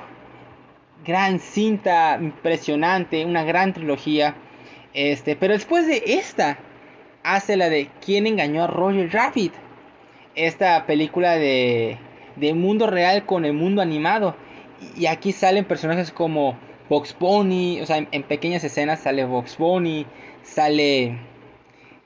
Gran 1.05 1.39
cinta, 1.39 2.17
impresionante, 2.21 3.25
una 3.25 3.43
gran 3.43 3.73
trilogía 3.73 4.35
este, 4.93 5.35
pero 5.35 5.53
después 5.53 5.87
de 5.87 6.03
esta, 6.05 6.59
hace 7.23 7.55
la 7.55 7.69
de 7.69 7.89
¿Quién 8.03 8.27
engañó 8.27 8.63
a 8.63 8.67
Roger 8.67 9.11
Rabbit? 9.11 9.53
Esta 10.35 10.85
película 10.85 11.35
de, 11.35 11.97
de 12.35 12.53
mundo 12.53 12.87
real 12.87 13.25
con 13.25 13.45
el 13.45 13.53
mundo 13.53 13.81
animado. 13.81 14.35
Y 14.97 15.05
aquí 15.05 15.31
salen 15.31 15.65
personajes 15.65 16.11
como 16.11 16.57
Box 16.89 17.15
Bunny, 17.17 17.79
o 17.81 17.85
sea, 17.85 17.97
en, 17.97 18.23
pequeñas 18.23 18.63
escenas 18.63 19.01
sale 19.01 19.23
Box 19.23 19.57
Bunny, 19.57 20.05
sale 20.43 21.17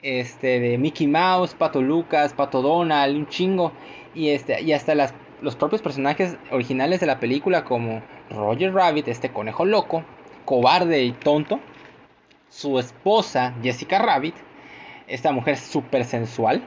este 0.02 0.60
de 0.60 0.78
Mickey 0.78 1.06
Mouse, 1.06 1.54
Pato 1.54 1.82
Lucas, 1.82 2.32
Pato 2.32 2.62
Donald, 2.62 3.16
un 3.16 3.28
chingo. 3.28 3.72
Y, 4.14 4.30
este, 4.30 4.62
y 4.62 4.72
hasta 4.72 4.94
las, 4.94 5.14
los 5.42 5.56
propios 5.56 5.82
personajes 5.82 6.36
originales 6.50 7.00
de 7.00 7.06
la 7.06 7.20
película 7.20 7.64
como 7.64 8.02
Roger 8.30 8.72
Rabbit, 8.72 9.08
este 9.08 9.30
conejo 9.30 9.64
loco, 9.64 10.04
cobarde 10.44 11.02
y 11.02 11.12
tonto 11.12 11.60
su 12.48 12.78
esposa 12.78 13.54
Jessica 13.62 13.98
Rabbit, 13.98 14.34
esta 15.06 15.32
mujer 15.32 15.56
súper 15.56 16.04
sensual, 16.04 16.62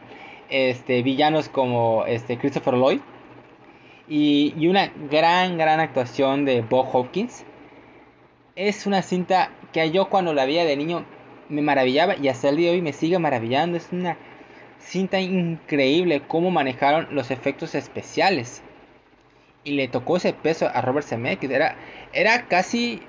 este, 0.49 1.01
villanos 1.01 1.49
como 1.49 2.05
este, 2.05 2.37
Christopher 2.37 2.75
Lloyd 2.75 2.99
y, 4.07 4.67
una 4.67 4.91
gran, 5.09 5.57
gran 5.57 5.79
actuación 5.79 6.45
de 6.45 6.61
Bob 6.61 6.87
Hopkins. 6.93 7.45
Es 8.55 8.85
una 8.85 9.01
cinta 9.01 9.51
que 9.71 9.91
yo 9.91 10.09
cuando 10.09 10.33
la 10.33 10.45
veía 10.45 10.65
de 10.65 10.75
niño 10.75 11.05
me 11.49 11.61
maravillaba 11.61 12.15
y 12.15 12.27
hasta 12.27 12.49
el 12.49 12.57
día 12.57 12.69
de 12.69 12.75
hoy 12.75 12.81
me 12.81 12.93
sigue 12.93 13.19
maravillando. 13.19 13.77
Es 13.77 13.89
una 13.91 14.17
cinta 14.79 15.19
increíble 15.19 16.21
cómo 16.27 16.51
manejaron 16.51 17.07
los 17.11 17.31
efectos 17.31 17.75
especiales. 17.75 18.61
Y 19.63 19.71
le 19.71 19.87
tocó 19.87 20.17
ese 20.17 20.33
peso 20.33 20.69
a 20.73 20.81
Robert 20.81 21.05
Zemeckis. 21.05 21.49
Era, 21.49 21.75
era 22.13 22.47
casi 22.47 23.01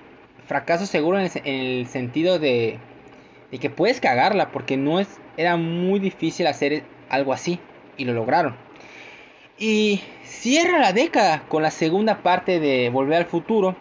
fracaso 0.46 0.87
seguro 0.87 1.20
en 1.20 1.31
el, 1.44 1.87
sentido 1.87 2.38
de, 2.38 2.79
de, 3.53 3.59
que 3.59 3.70
puedes 3.70 4.00
cagarla 4.00 4.50
porque 4.50 4.76
no 4.76 4.98
es 4.98 5.20
era 5.37 5.57
muy 5.57 6.00
difícil 6.00 6.46
hacer 6.46 6.83
algo 7.09 7.33
así 7.33 7.61
y 7.96 8.05
lo 8.05 8.12
lograron. 8.12 8.57
Y 9.59 10.00
cierra 10.22 10.79
la 10.79 10.92
década 10.92 11.44
con 11.48 11.62
la 11.62 11.70
segunda 11.70 12.22
parte 12.22 12.61
de 12.61 12.90
Volver 12.90 13.18
al 13.18 13.26
Futuro. 13.26 13.76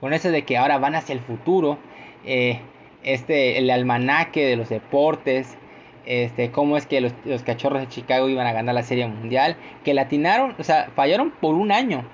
Con 0.00 0.12
eso 0.12 0.30
de 0.30 0.44
que 0.44 0.56
ahora 0.56 0.78
van 0.78 0.94
hacia 0.94 1.12
el 1.12 1.20
futuro. 1.20 1.78
Eh, 2.24 2.60
este, 3.04 3.58
el 3.58 3.70
almanaque 3.70 4.44
de 4.44 4.56
los 4.56 4.68
deportes. 4.68 5.56
Este, 6.04 6.50
cómo 6.50 6.76
es 6.76 6.86
que 6.86 7.00
los, 7.00 7.12
los, 7.24 7.44
cachorros 7.44 7.80
de 7.80 7.88
Chicago 7.88 8.28
iban 8.28 8.46
a 8.46 8.52
ganar 8.52 8.74
la 8.74 8.82
serie 8.82 9.06
mundial. 9.06 9.56
Que 9.84 9.94
latinaron, 9.94 10.54
o 10.58 10.64
sea, 10.64 10.90
fallaron 10.94 11.30
por 11.30 11.54
un 11.54 11.72
año. 11.72 12.04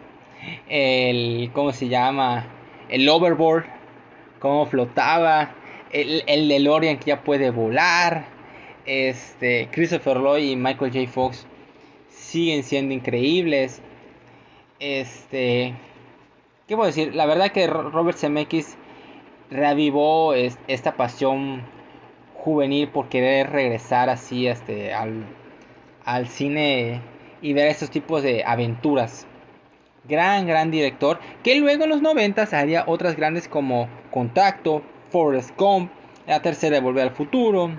El, 0.68 1.51
¿cómo 1.53 1.72
se 1.72 1.88
llama? 1.88 2.46
el 2.88 3.09
overboard, 3.09 3.64
cómo 4.38 4.66
flotaba, 4.66 5.55
el, 5.92 6.22
el 6.27 6.48
DeLorean 6.48 6.98
que 6.98 7.07
ya 7.07 7.22
puede 7.22 7.51
volar, 7.51 8.27
este, 8.87 9.68
Christopher 9.70 10.18
Lloyd 10.18 10.51
y 10.51 10.57
Michael 10.57 10.92
J. 10.92 11.11
Fox 11.11 11.46
siguen 12.11 12.62
siendo 12.62 12.94
increíbles. 12.94 13.83
Este, 14.81 15.74
¿qué 16.66 16.77
puedo 16.77 16.87
decir? 16.87 17.14
La 17.14 17.27
verdad 17.27 17.53
que 17.53 17.66
Robert 17.66 18.18
Zemeckis 18.18 18.77
reavivó 19.51 20.35
esta 20.35 20.97
pasión 20.97 21.63
juvenil 22.35 22.89
por 22.89 23.09
querer 23.09 23.51
regresar 23.51 24.09
así 24.09 24.47
este, 24.47 24.93
al, 24.95 26.29
cine 26.29 27.03
y 27.43 27.53
ver 27.53 27.69
estos 27.69 27.91
tipos 27.91 28.23
de 28.23 28.45
aventuras 28.45 29.27
Gran, 30.09 30.47
gran 30.47 30.71
director. 30.71 31.21
Que 31.45 31.57
luego 31.57 31.85
en 31.85 31.91
los 31.91 32.01
90 32.01 32.49
haría 32.53 32.85
otras 32.87 33.15
grandes 33.15 33.47
como 33.47 33.89
Contacto, 34.11 34.83
Forrest 35.11 35.51
Gump, 35.59 35.91
La 36.27 36.41
Tercera 36.41 36.77
de 36.77 36.81
Volver 36.81 37.09
al 37.09 37.15
Futuro. 37.15 37.79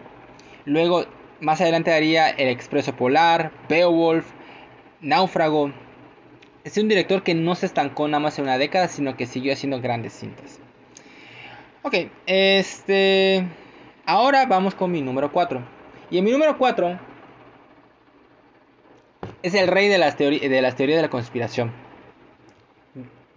Luego, 0.66 1.06
más 1.40 1.60
adelante 1.60 1.92
haría 1.92 2.30
El 2.30 2.50
Expreso 2.50 2.96
Polar, 2.96 3.52
Beowulf, 3.68 4.28
Náufrago. 5.02 5.72
Es 6.64 6.78
un 6.78 6.88
director 6.88 7.24
que 7.24 7.34
no 7.34 7.56
se 7.56 7.66
estancó 7.66 8.08
nada 8.08 8.20
más 8.20 8.38
en 8.38 8.44
una 8.44 8.60
década, 8.60 8.90
sino 8.90 9.18
que 9.18 9.26
siguió 9.26 9.54
haciendo 9.54 9.82
grandes 9.82 10.14
cintas. 10.14 10.60
Ok, 11.82 11.96
este. 12.26 13.48
Ahora 14.06 14.46
vamos 14.48 14.76
con 14.76 14.92
mi 14.92 15.02
número 15.02 15.32
4. 15.32 15.62
Y 16.12 16.18
en 16.18 16.26
mi 16.26 16.32
número 16.32 16.58
4 16.58 17.00
es 19.44 19.54
el 19.54 19.68
rey 19.68 19.88
de 19.88 19.98
las, 19.98 20.18
teorías 20.18 20.42
de 20.42 21.02
la 21.02 21.10
conspiración. 21.10 21.72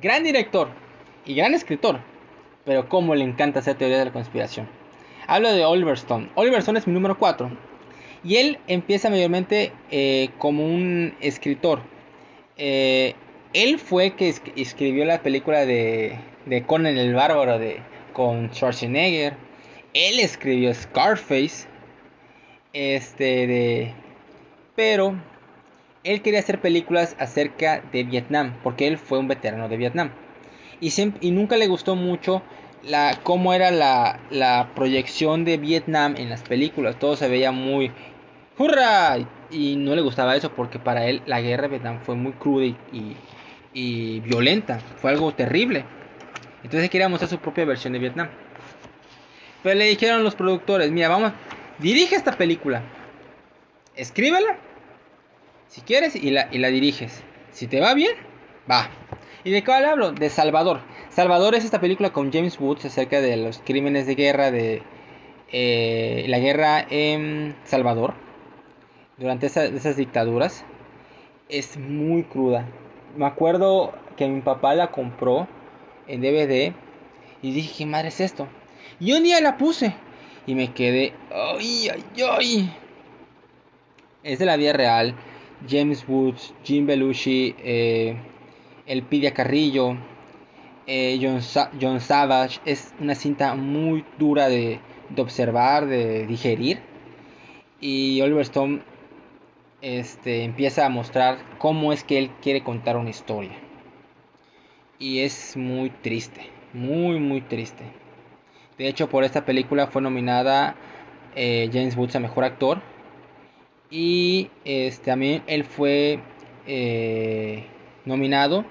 Gran 0.01 0.25
director 0.25 0.71
y 1.25 1.37
gran 1.37 1.55
escritor, 1.55 2.01
pero 2.65 2.89
cómo 2.89 3.15
le 3.15 3.23
encanta 3.23 3.61
hacer 3.61 3.77
teorías 3.77 4.01
de 4.01 4.07
la 4.07 4.13
conspiración. 4.13 4.69
Hablo 5.29 5.53
de 5.53 5.65
Oliver 5.65 5.95
Stone. 5.95 6.29
Oliver 6.35 6.59
Stone 6.59 6.81
es 6.81 6.89
mi 6.89 6.95
número 6.95 7.17
4. 7.19 7.49
Y 8.25 8.37
él 8.37 8.59
empieza 8.67 9.09
mayormente 9.09 9.73
eh, 9.93 10.31
como 10.39 10.67
un 10.67 11.15
escritor. 11.21 11.83
Eh, 12.57 13.15
él 13.53 13.79
fue 13.79 14.17
que 14.17 14.35
escribió 14.57 15.05
la 15.05 15.23
película 15.23 15.65
de, 15.65 16.19
de 16.47 16.65
Conan 16.65 16.97
el 16.97 17.15
Bárbaro 17.15 17.61
de, 17.61 17.92
con 18.13 18.53
Schwarzenegger. 18.53 19.35
Él 19.95 20.21
escribió 20.21 20.73
Scarface. 20.75 21.67
Este 22.73 23.47
de. 23.47 23.95
Pero 24.75 25.15
él 26.05 26.23
quería 26.23 26.41
hacer 26.41 26.61
películas 26.61 27.17
acerca 27.19 27.83
de 27.93 28.05
Vietnam. 28.05 28.59
Porque 28.63 28.87
él 28.87 28.99
fue 28.99 29.19
un 29.19 29.29
veterano 29.29 29.69
de 29.69 29.77
Vietnam. 29.77 30.13
Y, 30.81 30.93
y 31.21 31.31
nunca 31.31 31.57
le 31.57 31.69
gustó 31.69 31.95
mucho 31.95 32.43
la, 32.83 33.21
cómo 33.23 33.55
era 33.55 33.71
la, 33.71 34.21
la, 34.31 34.71
proyección 34.75 35.45
de 35.45 35.59
Vietnam 35.59 36.15
en 36.17 36.31
las 36.31 36.43
películas. 36.43 36.99
Todo 36.99 37.17
se 37.17 37.29
veía 37.29 37.53
muy 37.53 37.93
¡Hurra! 38.59 39.17
Y 39.51 39.77
no 39.77 39.95
le 39.95 40.03
gustaba 40.03 40.37
eso 40.37 40.53
porque 40.53 40.79
para 40.79 41.07
él 41.07 41.23
la 41.27 41.41
guerra 41.41 41.65
de 41.65 41.69
Vietnam 41.69 42.01
fue 42.03 42.15
muy 42.15 42.33
cruda 42.33 42.67
y, 42.67 43.17
y, 43.73 44.21
violenta. 44.21 44.79
Fue 44.79 45.11
algo 45.11 45.33
terrible. 45.33 45.85
Entonces 46.63 46.91
quería 46.91 47.09
mostrar 47.09 47.29
su 47.29 47.39
propia 47.39 47.65
versión 47.65 47.93
de 47.93 47.99
Vietnam. 47.99 48.29
Pero 49.63 49.75
le 49.77 49.87
dijeron 49.87 50.25
los 50.25 50.35
productores, 50.35 50.91
mira, 50.91 51.09
vamos, 51.09 51.33
dirige 51.79 52.17
esta 52.17 52.33
película. 52.33 52.83
Escríbela. 53.95 54.59
Si 55.69 55.81
quieres 55.81 56.17
y 56.17 56.31
la, 56.31 56.47
diriges. 56.69 57.23
Si 57.51 57.67
te 57.67 57.81
va 57.81 57.95
bien, 57.95 58.13
va. 58.71 58.91
¿Y 59.45 59.51
de 59.51 59.65
cuál 59.65 59.85
hablo? 59.85 60.13
De 60.13 60.31
Salvador. 60.31 60.81
Salvador 61.11 61.55
es 61.55 61.65
esta 61.65 61.81
película 61.81 62.11
con 62.11 62.33
James 62.33 62.59
Woods 62.59 62.85
acerca 62.85 63.21
de 63.21 63.37
los 63.37 63.59
crímenes 63.59 64.07
de 64.07 64.15
guerra 64.15 64.51
de 64.51 64.83
eh, 65.51 66.25
la 66.29 66.39
guerra 66.39 66.87
en 66.89 67.55
Salvador 67.65 68.15
durante 69.19 69.47
esas 69.47 69.97
dictaduras 69.97 70.65
es 71.49 71.77
muy 71.79 72.25
cruda. 72.25 72.67
Me 73.17 73.27
acuerdo 73.27 73.93
que 74.17 74.27
mi 74.27 74.41
papá 74.41 74.75
la 74.75 74.91
compró 74.91 75.47
en 76.09 76.21
DVD 76.21 76.73
y 77.43 77.53
dije, 77.53 77.75
¿qué 77.79 77.87
madre 77.87 78.09
es 78.09 78.21
esto? 78.21 78.49
Y 79.01 79.13
un 79.13 79.23
día 79.23 79.41
la 79.41 79.57
puse 79.57 79.95
y 80.47 80.55
me 80.55 80.73
quedé, 80.73 81.13
¡ay, 81.31 81.89
ay, 81.89 82.05
ay! 82.31 82.73
Es 84.23 84.39
de 84.39 84.47
la 84.47 84.57
vida 84.57 84.73
real. 84.73 85.15
James 85.69 86.05
Woods, 86.09 86.55
Jim 86.65 86.87
Belushi, 86.87 87.55
eh, 87.59 88.17
Elpidia 88.87 89.33
Carrillo, 89.33 89.97
eh, 90.87 91.19
John, 91.81 92.01
Savage. 92.01 92.61
Es 92.65 92.95
una 93.01 93.15
cinta 93.15 93.55
muy 93.55 94.05
dura 94.19 94.49
de, 94.49 94.81
de 95.09 95.23
observar, 95.23 95.87
de 95.87 96.27
digerir. 96.27 96.81
Y 97.81 98.21
Oliver 98.21 98.43
Stone 98.43 98.83
este, 99.81 100.45
empieza 100.45 100.87
a 100.87 100.89
mostrar 100.89 101.39
cómo 101.59 101.93
es 101.93 102.05
que 102.05 102.19
él 102.19 102.31
quiere 102.41 102.63
contar 102.63 102.97
una 102.97 103.11
historia. 103.11 103.53
Y 105.03 105.19
es 105.19 105.57
muy 105.57 105.91
triste, 105.91 106.43
muy, 106.73 107.19
muy 107.19 107.41
triste. 107.41 107.83
De 108.79 108.87
hecho, 108.87 109.09
por 109.09 109.25
esta 109.25 109.45
película 109.45 109.89
fue 109.89 110.01
nominada 110.01 110.77
eh, 111.35 111.69
James 111.73 111.97
Woods 111.97 112.15
a 112.15 112.21
Mejor 112.21 112.45
Actor. 112.45 112.81
Y 113.91 114.49
este, 114.65 115.07
también 115.07 115.43
él 115.49 115.65
fue 115.65 116.21
eh, 116.69 117.67
nominado 118.05 118.65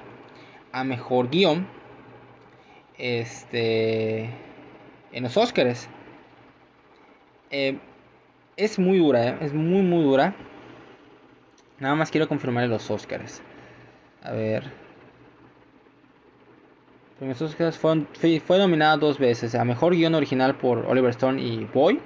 a 0.71 0.85
Mejor 0.85 1.29
Guión 1.29 1.67
este, 2.97 4.29
en 5.11 5.23
los 5.23 5.35
Oscars. 5.35 5.89
Eh, 7.49 7.77
es 8.55 8.79
muy 8.79 8.99
dura, 8.99 9.37
es 9.41 9.53
muy, 9.53 9.81
muy 9.81 10.05
dura. 10.05 10.33
Nada 11.77 11.95
más 11.95 12.09
quiero 12.09 12.29
confirmar 12.29 12.69
los 12.69 12.89
Oscars. 12.89 13.41
A 14.23 14.31
ver. 14.31 14.80
Los 17.21 17.39
Oscars 17.39 17.77
fue, 17.77 18.39
fue 18.39 18.57
nominada 18.57 18.97
dos 18.97 19.19
veces. 19.19 19.53
A 19.53 19.63
Mejor 19.63 19.95
Guión 19.95 20.15
Original 20.15 20.57
por 20.57 20.87
Oliver 20.87 21.11
Stone 21.11 21.39
y 21.39 21.65
Boy. 21.71 21.99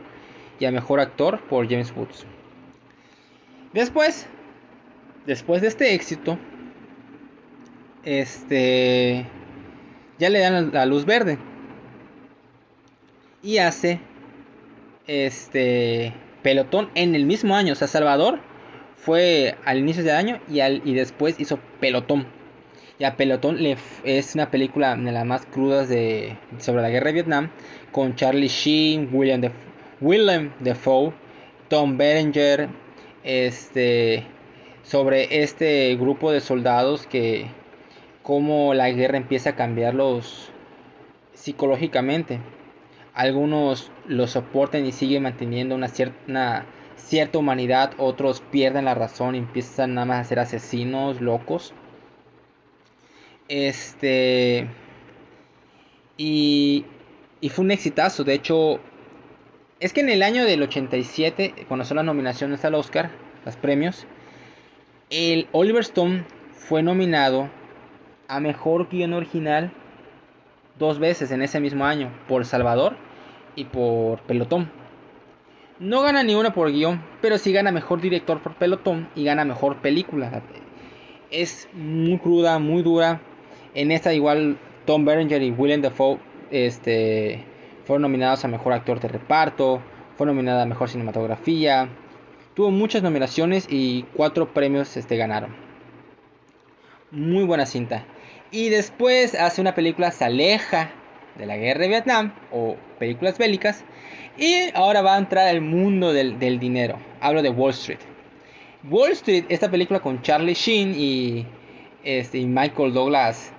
Y 0.59 0.65
a 0.65 0.71
Mejor 0.71 0.99
Actor 0.99 1.39
por 1.47 1.69
James 1.69 1.93
Woods. 1.95 2.25
Después. 3.71 4.27
Después 5.25 5.61
de 5.61 5.69
este 5.69 5.93
éxito. 5.93 6.37
Este. 8.03 9.25
Ya 10.19 10.29
le 10.29 10.39
dan 10.39 10.73
la 10.73 10.85
luz 10.85 11.05
verde. 11.05 11.37
Y 13.41 13.59
hace. 13.59 14.01
Este. 15.07 16.13
Pelotón 16.43 16.89
en 16.93 17.15
el 17.15 17.25
mismo 17.25 17.55
año. 17.55 17.71
O 17.71 17.75
sea, 17.77 17.87
Salvador 17.87 18.41
fue 18.97 19.55
al 19.63 19.77
inicio 19.79 20.03
del 20.03 20.15
año 20.15 20.41
y, 20.49 20.59
al, 20.59 20.81
y 20.83 20.93
después 20.93 21.39
hizo 21.39 21.57
Pelotón. 21.79 22.34
Y 22.97 23.03
a 23.03 23.17
Pelotón 23.17 23.61
le, 23.61 23.77
es 24.03 24.35
una 24.35 24.51
película 24.51 24.95
de 24.95 25.11
las 25.11 25.25
más 25.25 25.45
crudas 25.45 25.89
de, 25.89 26.37
sobre 26.59 26.81
la 26.81 26.89
guerra 26.89 27.07
de 27.07 27.13
Vietnam 27.13 27.49
con 27.91 28.15
Charlie 28.15 28.47
Sheen, 28.47 29.09
William, 29.11 29.41
de, 29.41 29.51
Willem 29.99 30.51
Dafoe, 30.59 31.13
Tom 31.67 31.97
Berenger, 31.97 32.69
este, 33.23 34.23
sobre 34.83 35.41
este 35.43 35.95
grupo 35.97 36.31
de 36.31 36.39
soldados 36.39 37.05
que 37.07 37.47
cómo 38.23 38.73
la 38.73 38.89
guerra 38.91 39.17
empieza 39.17 39.51
a 39.51 39.55
cambiarlos 39.55 40.51
psicológicamente. 41.33 42.39
Algunos 43.13 43.91
lo 44.07 44.27
soportan 44.27 44.85
y 44.85 44.91
siguen 44.91 45.23
manteniendo 45.23 45.75
una 45.75 45.87
cierta 45.87 46.65
cierta 46.97 47.37
humanidad, 47.37 47.91
otros 47.97 48.41
pierden 48.51 48.85
la 48.85 48.95
razón 48.95 49.35
y 49.35 49.37
empiezan 49.37 49.93
nada 49.93 50.05
más 50.05 50.21
a 50.21 50.29
ser 50.29 50.39
asesinos 50.39 51.21
locos. 51.21 51.73
Este. 53.47 54.67
Y, 56.17 56.85
y 57.41 57.49
fue 57.49 57.65
un 57.65 57.71
exitazo. 57.71 58.23
De 58.23 58.33
hecho, 58.33 58.79
es 59.79 59.93
que 59.93 60.01
en 60.01 60.09
el 60.09 60.23
año 60.23 60.45
del 60.45 60.63
87, 60.63 61.65
cuando 61.67 61.85
son 61.85 61.97
las 61.97 62.05
nominaciones 62.05 62.63
al 62.65 62.75
Oscar, 62.75 63.11
los 63.45 63.55
premios, 63.55 64.07
el 65.09 65.47
Oliver 65.51 65.81
Stone 65.81 66.25
fue 66.51 66.81
nominado 66.81 67.49
a 68.27 68.39
mejor 68.39 68.89
guion 68.89 69.13
original 69.13 69.71
dos 70.79 70.99
veces 70.99 71.31
en 71.31 71.41
ese 71.41 71.59
mismo 71.59 71.85
año, 71.85 72.11
por 72.27 72.45
Salvador 72.45 72.97
y 73.55 73.65
por 73.65 74.21
Pelotón. 74.21 74.71
No 75.77 76.01
gana 76.01 76.23
ni 76.23 76.35
una 76.35 76.53
por 76.53 76.71
guion, 76.71 77.03
pero 77.21 77.37
sí 77.37 77.51
gana 77.51 77.69
mejor 77.71 77.99
director 77.99 78.41
por 78.41 78.55
pelotón 78.55 79.09
y 79.13 79.25
gana 79.25 79.43
mejor 79.43 79.81
película. 79.81 80.41
Es 81.31 81.67
muy 81.73 82.17
cruda, 82.17 82.59
muy 82.59 82.81
dura. 82.81 83.19
En 83.75 83.91
esta 83.91 84.13
igual 84.13 84.57
Tom 84.85 85.03
Berenger 85.03 85.43
y 85.43 85.51
William 85.51 85.81
Dafoe 85.81 86.17
este, 86.49 87.43
fueron 87.83 88.03
nominados 88.03 88.45
a 88.45 88.47
mejor 88.47 88.71
actor 88.71 89.01
de 89.01 89.09
reparto, 89.09 89.81
fue 90.15 90.25
nominada 90.25 90.63
a 90.63 90.65
mejor 90.65 90.89
cinematografía. 90.89 91.89
Tuvo 92.53 92.71
muchas 92.71 93.03
nominaciones 93.03 93.67
y 93.69 94.03
cuatro 94.15 94.53
premios 94.53 94.95
este, 94.95 95.17
ganaron. 95.17 95.53
Muy 97.11 97.43
buena 97.43 97.65
cinta. 97.65 98.05
Y 98.49 98.69
después 98.69 99.35
hace 99.35 99.59
una 99.59 99.75
película, 99.75 100.11
se 100.11 100.23
aleja 100.23 100.91
de 101.37 101.45
la 101.45 101.57
guerra 101.57 101.81
de 101.81 101.87
Vietnam 101.89 102.33
o 102.53 102.77
películas 102.97 103.37
bélicas 103.37 103.83
y 104.37 104.69
ahora 104.73 105.01
va 105.01 105.15
a 105.15 105.17
entrar 105.17 105.47
al 105.47 105.59
mundo 105.59 106.13
del, 106.13 106.59
dinero. 106.59 106.97
Hablo 107.19 107.41
de 107.41 107.49
Wall 107.49 107.71
Street. 107.71 107.99
Wall 108.89 109.11
Street, 109.11 109.45
esta 109.49 109.69
película 109.69 109.99
con 109.99 110.21
Charlie 110.21 110.53
Sheen 110.53 110.93
y, 110.95 111.45
este, 112.03 112.45
Michael 112.45 112.93
Douglas, 112.93 113.51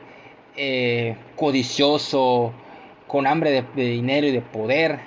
eh, 0.57 1.16
codicioso, 1.36 2.52
con 3.07 3.26
hambre 3.26 3.50
de, 3.50 3.84
dinero 3.84 4.26
y 4.26 4.32
de 4.32 4.40
poder. 4.40 5.00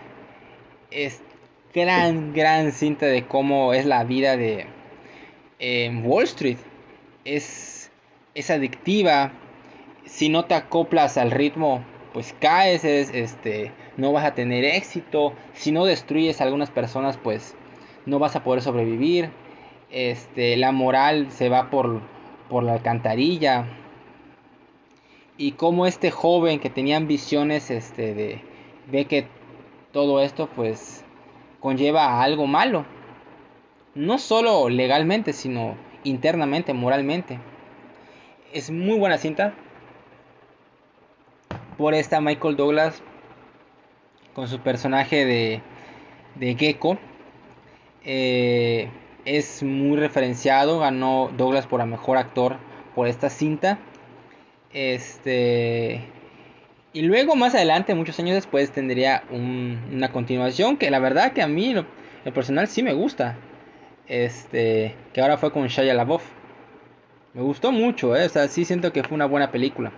Es 0.91 1.21
gran, 1.73 2.33
gran 2.33 2.71
cinta 2.71 3.05
de 3.05 3.25
cómo 3.25 3.73
es 3.73 3.85
la 3.85 4.03
vida 4.03 4.37
de 4.37 4.65
Wall 6.03 6.23
Street. 6.25 6.57
Es, 7.25 7.91
es 8.35 8.49
adictiva. 8.49 9.31
Si 10.05 10.29
no 10.29 10.45
te 10.45 10.55
acoplas 10.55 11.17
al 11.17 11.31
ritmo, 11.31 11.83
pues 12.13 12.35
caes, 12.39 12.83
este, 12.83 13.71
no 13.97 14.11
vas 14.11 14.25
a 14.25 14.33
tener 14.33 14.65
éxito. 14.65 15.33
Si 15.53 15.71
no 15.71 15.85
destruyes 15.85 16.41
a 16.41 16.45
algunas 16.45 16.69
personas, 16.69 17.17
pues 17.17 17.55
no 18.05 18.19
vas 18.19 18.35
a 18.35 18.43
poder 18.43 18.61
sobrevivir. 18.61 19.29
Este, 19.91 20.57
la 20.57 20.71
moral 20.71 21.31
se 21.31 21.49
va 21.49 21.69
por, 21.69 22.01
por 22.49 22.63
la 22.63 22.73
alcantarilla. 22.73 23.65
Y 25.39 25.53
como 25.53 25.85
este 25.85 26.11
joven 26.11 26.59
que 26.59 26.69
tenía 26.69 26.97
ambiciones, 26.97 27.71
este, 27.71 28.13
de, 28.13 28.41
ve 28.91 29.05
que 29.05 29.25
todo 29.93 30.19
esto, 30.21 30.49
pues, 30.53 31.05
conlleva 31.61 32.07
a 32.07 32.23
algo 32.23 32.45
malo. 32.45 32.85
No 33.95 34.17
solo 34.17 34.67
legalmente, 34.67 35.31
sino 35.31 35.77
internamente, 36.03 36.73
moralmente. 36.73 37.39
Es 38.51 38.69
muy 38.69 38.99
buena 38.99 39.17
cinta. 39.17 39.53
Por 41.77 41.93
esta 41.93 42.19
Michael 42.19 42.57
Douglas 42.57 43.01
con 44.33 44.49
su 44.49 44.59
personaje 44.59 45.23
de, 45.23 45.61
de 46.35 46.55
Gecko. 46.55 46.97
Eh, 48.03 48.91
es 49.23 49.63
muy 49.63 49.95
referenciado. 49.95 50.79
Ganó 50.79 51.31
Douglas 51.37 51.65
por 51.65 51.79
a 51.79 51.85
mejor 51.85 52.17
actor 52.17 52.57
por 52.93 53.07
esta 53.07 53.29
cinta. 53.29 53.79
Este. 54.73 56.01
Y 56.91 57.01
luego 57.03 57.35
más 57.35 57.53
adelante, 57.55 57.93
muchos 57.93 58.19
años 58.19 58.35
después, 58.35 58.71
tendría 58.71 59.23
una 59.29 60.11
continuación 60.11 60.77
que 60.77 60.89
la 60.89 60.99
verdad 60.99 61.33
que 61.33 61.41
a 61.41 61.47
mí, 61.47 61.75
el 62.25 62.33
personal, 62.33 62.67
sí 62.67 62.83
me 62.83 62.93
gusta. 62.93 63.37
Este, 64.07 64.95
que 65.13 65.21
ahora 65.21 65.37
fue 65.37 65.51
con 65.51 65.67
Shia 65.67 65.93
LaBeouf. 65.93 66.23
Me 67.33 67.43
gustó 67.43 67.71
mucho, 67.71 68.15
¿eh? 68.15 68.25
o 68.25 68.29
sea, 68.29 68.47
sí 68.47 68.65
siento 68.65 68.91
que 68.91 69.03
fue 69.03 69.13
una 69.15 69.27
buena 69.27 69.51
película. 69.51 69.91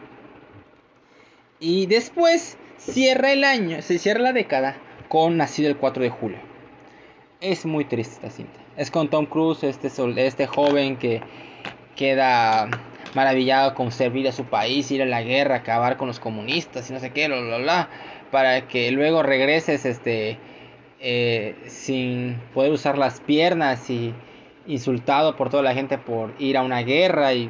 Y 1.62 1.86
después 1.86 2.58
cierra 2.78 3.32
el 3.32 3.46
año, 3.46 3.82
se 3.82 3.98
cierra 4.00 4.20
la 4.20 4.34
década 4.34 4.76
con 5.08 5.38
Nacido 5.38 5.70
el 5.70 5.78
4 5.78 6.04
de 6.04 6.10
julio. 6.10 6.40
Es 7.40 7.66
muy 7.66 7.86
triste 7.86 8.16
esta 8.16 8.30
cinta. 8.30 8.60
Es 8.76 8.92
con 8.92 9.10
Tom 9.10 9.28
Cruise, 9.28 9.64
este, 9.64 9.90
este 10.18 10.46
joven 10.46 10.98
que 10.98 11.22
queda 11.96 12.70
maravillado 13.14 13.74
con 13.76 13.92
servir 13.92 14.28
a 14.28 14.32
su 14.32 14.46
país, 14.46 14.92
ir 14.92 15.02
a 15.02 15.06
la 15.06 15.22
guerra, 15.22 15.58
acabar 15.58 15.98
con 15.98 16.08
los 16.08 16.20
comunistas 16.20 16.90
y 16.90 16.94
no 16.94 17.00
sé 17.00 17.12
qué, 17.12 17.28
bla, 17.28 17.42
bla, 17.42 17.58
bla, 17.58 17.90
para 18.32 18.68
que 18.68 18.92
luego 18.92 19.24
regreses 19.24 19.86
este, 19.86 20.38
eh, 21.00 21.56
sin 21.68 22.38
poder 22.54 22.72
usar 22.72 22.98
las 22.98 23.20
piernas 23.20 23.90
y 23.90 24.14
insultado 24.68 25.36
por 25.36 25.50
toda 25.50 25.64
la 25.64 25.74
gente 25.74 25.98
por 25.98 26.34
ir 26.40 26.58
a 26.58 26.62
una 26.62 26.82
guerra 26.82 27.34
y 27.34 27.50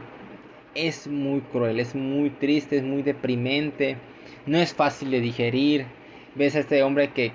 es 0.76 1.08
muy 1.08 1.42
cruel, 1.42 1.80
es 1.80 1.96
muy 1.96 2.30
triste, 2.30 2.78
es 2.78 2.84
muy 2.84 3.02
deprimente, 3.04 3.98
no 4.46 4.58
es 4.58 4.74
fácil 4.74 5.12
de 5.12 5.20
digerir. 5.20 5.86
Ves 6.36 6.56
a 6.56 6.60
este 6.60 6.82
hombre 6.84 7.10
que, 7.10 7.34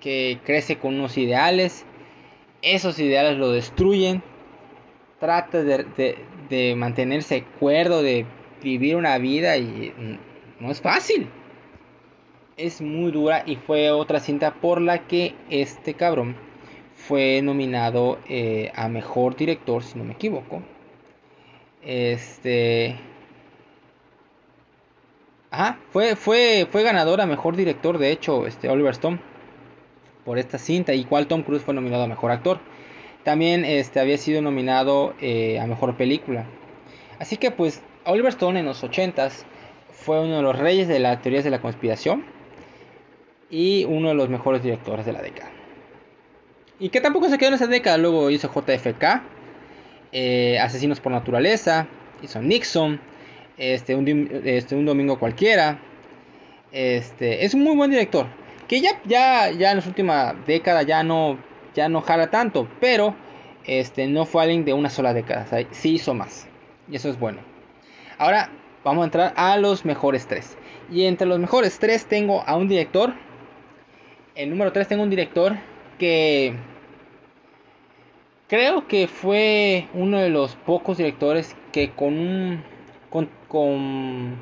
que 0.00 0.38
crece 0.44 0.76
con 0.76 0.94
unos 0.94 1.16
ideales, 1.16 1.86
esos 2.62 2.98
ideales 2.98 3.38
lo 3.38 3.50
destruyen, 3.50 4.22
trata 5.20 5.62
de, 5.62 6.18
de 6.48 6.74
mantenerse 6.74 7.44
cuerdo, 7.60 8.02
de 8.02 8.26
vivir 8.62 8.96
una 8.96 9.16
vida 9.18 9.56
y 9.56 9.92
no 10.58 10.70
es 10.70 10.80
fácil. 10.80 11.28
Es 12.56 12.80
muy 12.80 13.10
dura 13.10 13.44
y 13.46 13.56
fue 13.56 13.90
otra 13.90 14.20
cinta 14.20 14.54
por 14.54 14.80
la 14.80 15.06
que 15.06 15.34
este 15.48 15.94
cabrón 15.94 16.36
fue 16.94 17.40
nominado 17.42 18.18
eh, 18.28 18.70
a 18.74 18.88
mejor 18.88 19.36
director, 19.36 19.82
si 19.82 19.98
no 19.98 20.04
me 20.04 20.12
equivoco. 20.12 20.62
Este. 21.82 22.98
Ajá, 25.50 25.78
fue, 25.90 26.14
fue, 26.14 26.68
fue 26.70 26.82
ganador 26.82 27.20
a 27.20 27.26
mejor 27.26 27.56
director, 27.56 27.98
de 27.98 28.12
hecho, 28.12 28.46
este 28.46 28.68
Oliver 28.68 28.92
Stone, 28.92 29.18
por 30.24 30.38
esta 30.38 30.58
cinta, 30.58 30.94
igual 30.94 31.26
Tom 31.26 31.42
Cruise 31.42 31.62
fue 31.62 31.74
nominado 31.74 32.04
a 32.04 32.06
mejor 32.06 32.30
actor. 32.30 32.60
También 33.24 33.64
este, 33.64 34.00
había 34.00 34.18
sido 34.18 34.40
nominado 34.42 35.14
eh, 35.20 35.60
a 35.60 35.66
mejor 35.66 35.96
película. 35.96 36.46
Así 37.18 37.36
que 37.36 37.50
pues 37.50 37.82
Oliver 38.04 38.30
Stone 38.30 38.60
en 38.60 38.66
los 38.66 38.82
80s 38.82 39.44
fue 39.92 40.20
uno 40.20 40.36
de 40.36 40.42
los 40.42 40.58
reyes 40.58 40.88
de 40.88 40.98
las 40.98 41.20
teorías 41.20 41.44
de 41.44 41.50
la 41.50 41.60
conspiración 41.60 42.24
y 43.50 43.84
uno 43.84 44.08
de 44.08 44.14
los 44.14 44.28
mejores 44.28 44.62
directores 44.62 45.04
de 45.04 45.12
la 45.12 45.20
década. 45.20 45.50
Y 46.78 46.88
que 46.88 47.00
tampoco 47.02 47.28
se 47.28 47.36
quedó 47.36 47.48
en 47.48 47.54
esa 47.54 47.66
década, 47.66 47.98
luego 47.98 48.30
hizo 48.30 48.48
JFK, 48.48 49.22
eh, 50.12 50.58
Asesinos 50.58 51.00
por 51.00 51.12
Naturaleza, 51.12 51.88
hizo 52.22 52.40
Nixon, 52.40 53.00
este 53.58 53.94
un, 53.94 54.42
este, 54.44 54.74
un 54.74 54.86
domingo 54.86 55.18
cualquiera. 55.18 55.78
Este, 56.72 57.44
es 57.44 57.52
un 57.52 57.64
muy 57.64 57.76
buen 57.76 57.90
director, 57.90 58.26
que 58.66 58.80
ya, 58.80 59.00
ya, 59.04 59.50
ya 59.50 59.70
en 59.72 59.76
las 59.76 59.86
últimas 59.86 60.34
décadas 60.46 60.86
ya 60.86 61.02
no 61.02 61.38
ya 61.74 61.88
no 61.88 62.00
jala 62.00 62.30
tanto, 62.30 62.68
pero 62.80 63.14
este, 63.64 64.06
no 64.06 64.26
fue 64.26 64.42
alguien 64.42 64.64
de 64.64 64.72
una 64.72 64.90
sola 64.90 65.14
década, 65.14 65.46
sí 65.70 65.94
hizo 65.94 66.14
más. 66.14 66.48
Y 66.90 66.96
eso 66.96 67.08
es 67.08 67.18
bueno. 67.18 67.38
Ahora 68.18 68.50
vamos 68.84 69.02
a 69.02 69.04
entrar 69.04 69.32
a 69.36 69.56
los 69.56 69.84
mejores 69.84 70.26
tres. 70.26 70.56
Y 70.90 71.04
entre 71.04 71.26
los 71.26 71.38
mejores 71.38 71.78
tres 71.78 72.06
tengo 72.06 72.42
a 72.46 72.56
un 72.56 72.68
director. 72.68 73.14
El 74.34 74.50
número 74.50 74.72
3 74.72 74.88
tengo 74.88 75.02
un 75.02 75.10
director 75.10 75.56
que 75.98 76.54
creo 78.48 78.88
que 78.88 79.06
fue 79.06 79.88
uno 79.92 80.18
de 80.18 80.30
los 80.30 80.56
pocos 80.56 80.96
directores 80.96 81.54
que 81.72 81.90
con 81.90 82.18
un, 82.18 82.64
con, 83.10 83.28
con 83.48 84.36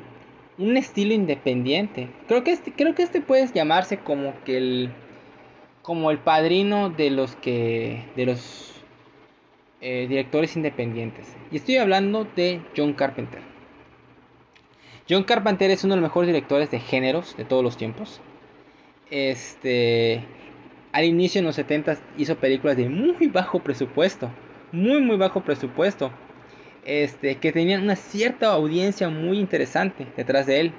un 0.57 0.77
estilo 0.77 1.13
independiente. 1.13 2.09
Creo 2.27 2.43
que 2.43 2.51
este, 2.51 2.71
creo 2.71 2.95
que 2.95 3.03
este 3.03 3.21
puede 3.21 3.47
llamarse 3.47 3.97
como 3.97 4.33
que 4.45 4.57
el 4.57 4.89
como 5.89 6.11
el 6.11 6.19
padrino 6.19 6.91
de 6.91 7.09
los 7.09 7.35
que 7.37 8.05
de 8.15 8.27
los 8.27 8.73
eh, 9.81 10.05
directores 10.07 10.55
independientes. 10.55 11.35
Y 11.51 11.55
estoy 11.55 11.77
hablando 11.77 12.27
de 12.35 12.61
John 12.77 12.93
Carpenter. 12.93 13.41
John 15.09 15.23
Carpenter 15.23 15.71
es 15.71 15.83
uno 15.83 15.95
de 15.95 16.01
los 16.01 16.07
mejores 16.07 16.27
directores 16.27 16.69
de 16.69 16.79
géneros 16.79 17.35
de 17.37 17.43
todos 17.43 17.63
los 17.63 17.75
tiempos. 17.75 18.21
Este, 19.09 20.23
al 20.91 21.05
inicio 21.05 21.39
en 21.39 21.45
los 21.45 21.55
70 21.55 21.97
hizo 22.19 22.35
películas 22.35 22.77
de 22.77 22.87
muy 22.87 23.25
bajo 23.25 23.57
presupuesto, 23.57 24.29
muy 24.71 25.01
muy 25.01 25.17
bajo 25.17 25.41
presupuesto. 25.41 26.11
Este, 26.85 27.37
que 27.37 27.51
tenían 27.51 27.81
una 27.81 27.95
cierta 27.95 28.53
audiencia 28.53 29.09
muy 29.09 29.39
interesante 29.39 30.05
detrás 30.15 30.45
de 30.45 30.59
él. 30.59 30.73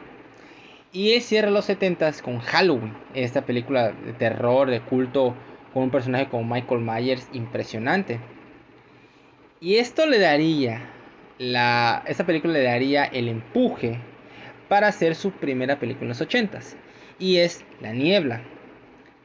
Y 0.92 1.20
cierra 1.20 1.50
los 1.50 1.66
70 1.66 2.10
con 2.20 2.40
Halloween, 2.40 2.92
esta 3.14 3.42
película 3.42 3.92
de 3.92 4.12
terror, 4.12 4.68
de 4.68 4.80
culto, 4.80 5.36
con 5.72 5.84
un 5.84 5.90
personaje 5.90 6.28
como 6.28 6.52
Michael 6.52 6.80
Myers 6.80 7.28
impresionante. 7.32 8.18
Y 9.60 9.76
esto 9.76 10.04
le 10.06 10.18
daría, 10.18 10.90
la, 11.38 12.02
esta 12.06 12.26
película 12.26 12.54
le 12.54 12.64
daría 12.64 13.04
el 13.04 13.28
empuje 13.28 14.00
para 14.68 14.88
hacer 14.88 15.14
su 15.14 15.30
primera 15.30 15.78
película 15.78 16.06
en 16.06 16.08
los 16.08 16.20
80 16.20 16.58
Y 17.20 17.36
es 17.36 17.64
La 17.80 17.92
Niebla. 17.92 18.40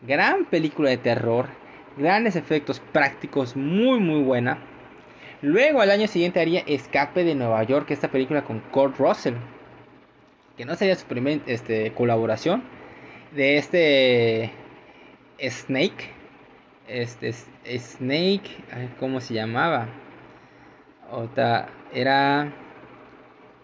Gran 0.03 0.45
película 0.45 0.91
de 0.91 0.97
terror, 0.97 1.47
grandes 1.97 2.35
efectos 2.35 2.79
prácticos, 2.91 3.55
muy 3.55 3.99
muy 3.99 4.21
buena. 4.21 4.59
Luego 5.41 5.81
al 5.81 5.89
año 5.89 6.07
siguiente 6.07 6.39
haría 6.39 6.63
Escape 6.67 7.23
de 7.23 7.33
Nueva 7.33 7.63
York, 7.63 7.89
esta 7.89 8.11
película 8.11 8.43
con 8.43 8.59
Kurt 8.59 8.99
Russell 8.99 9.33
que 10.57 10.65
no 10.65 10.75
sería 10.75 10.95
su 10.95 11.05
primera 11.05 11.41
este, 11.47 11.91
colaboración, 11.93 12.63
de 13.35 13.57
este 13.57 14.51
Snake, 15.39 16.11
este 16.87 17.33
Snake, 17.33 18.49
¿cómo 18.99 19.19
se 19.19 19.33
llamaba? 19.33 19.87
Otra, 21.11 21.69
era 21.93 22.53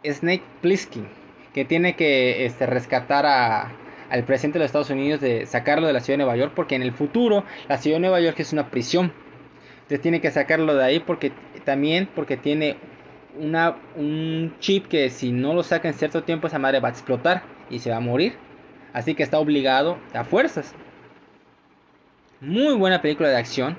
Snake 0.05 0.43
Plissken, 0.61 1.07
que 1.53 1.65
tiene 1.65 1.95
que 1.95 2.45
este, 2.45 2.65
rescatar 2.65 3.25
a, 3.25 3.71
al 4.09 4.23
presidente 4.25 4.59
de 4.59 4.63
los 4.63 4.67
Estados 4.67 4.89
Unidos 4.89 5.21
de 5.21 5.45
sacarlo 5.45 5.87
de 5.87 5.93
la 5.93 6.01
ciudad 6.01 6.17
de 6.17 6.25
Nueva 6.25 6.37
York, 6.37 6.53
porque 6.55 6.75
en 6.75 6.83
el 6.83 6.91
futuro 6.91 7.45
la 7.69 7.77
ciudad 7.77 7.95
de 7.97 8.01
Nueva 8.01 8.19
York 8.19 8.39
es 8.39 8.51
una 8.51 8.69
prisión. 8.69 9.13
Entonces 9.83 10.01
tiene 10.01 10.21
que 10.21 10.31
sacarlo 10.31 10.75
de 10.75 10.83
ahí 10.83 10.99
porque 10.99 11.31
también 11.63 12.09
porque 12.13 12.37
tiene 12.37 12.77
una, 13.38 13.77
un 13.95 14.55
chip 14.59 14.88
que 14.88 15.09
si 15.09 15.32
no 15.32 15.53
lo 15.53 15.63
saca 15.63 15.88
en 15.88 15.93
cierto 15.93 16.23
tiempo 16.23 16.47
esa 16.47 16.59
madre 16.59 16.79
va 16.79 16.89
a 16.89 16.91
explotar 16.91 17.43
y 17.69 17.79
se 17.79 17.89
va 17.89 17.97
a 17.97 18.01
morir. 18.01 18.36
Así 18.93 19.15
que 19.15 19.23
está 19.23 19.39
obligado 19.39 19.97
a 20.13 20.23
fuerzas. 20.23 20.73
Muy 22.41 22.75
buena 22.75 23.01
película 23.01 23.29
de 23.29 23.38
acción. 23.38 23.77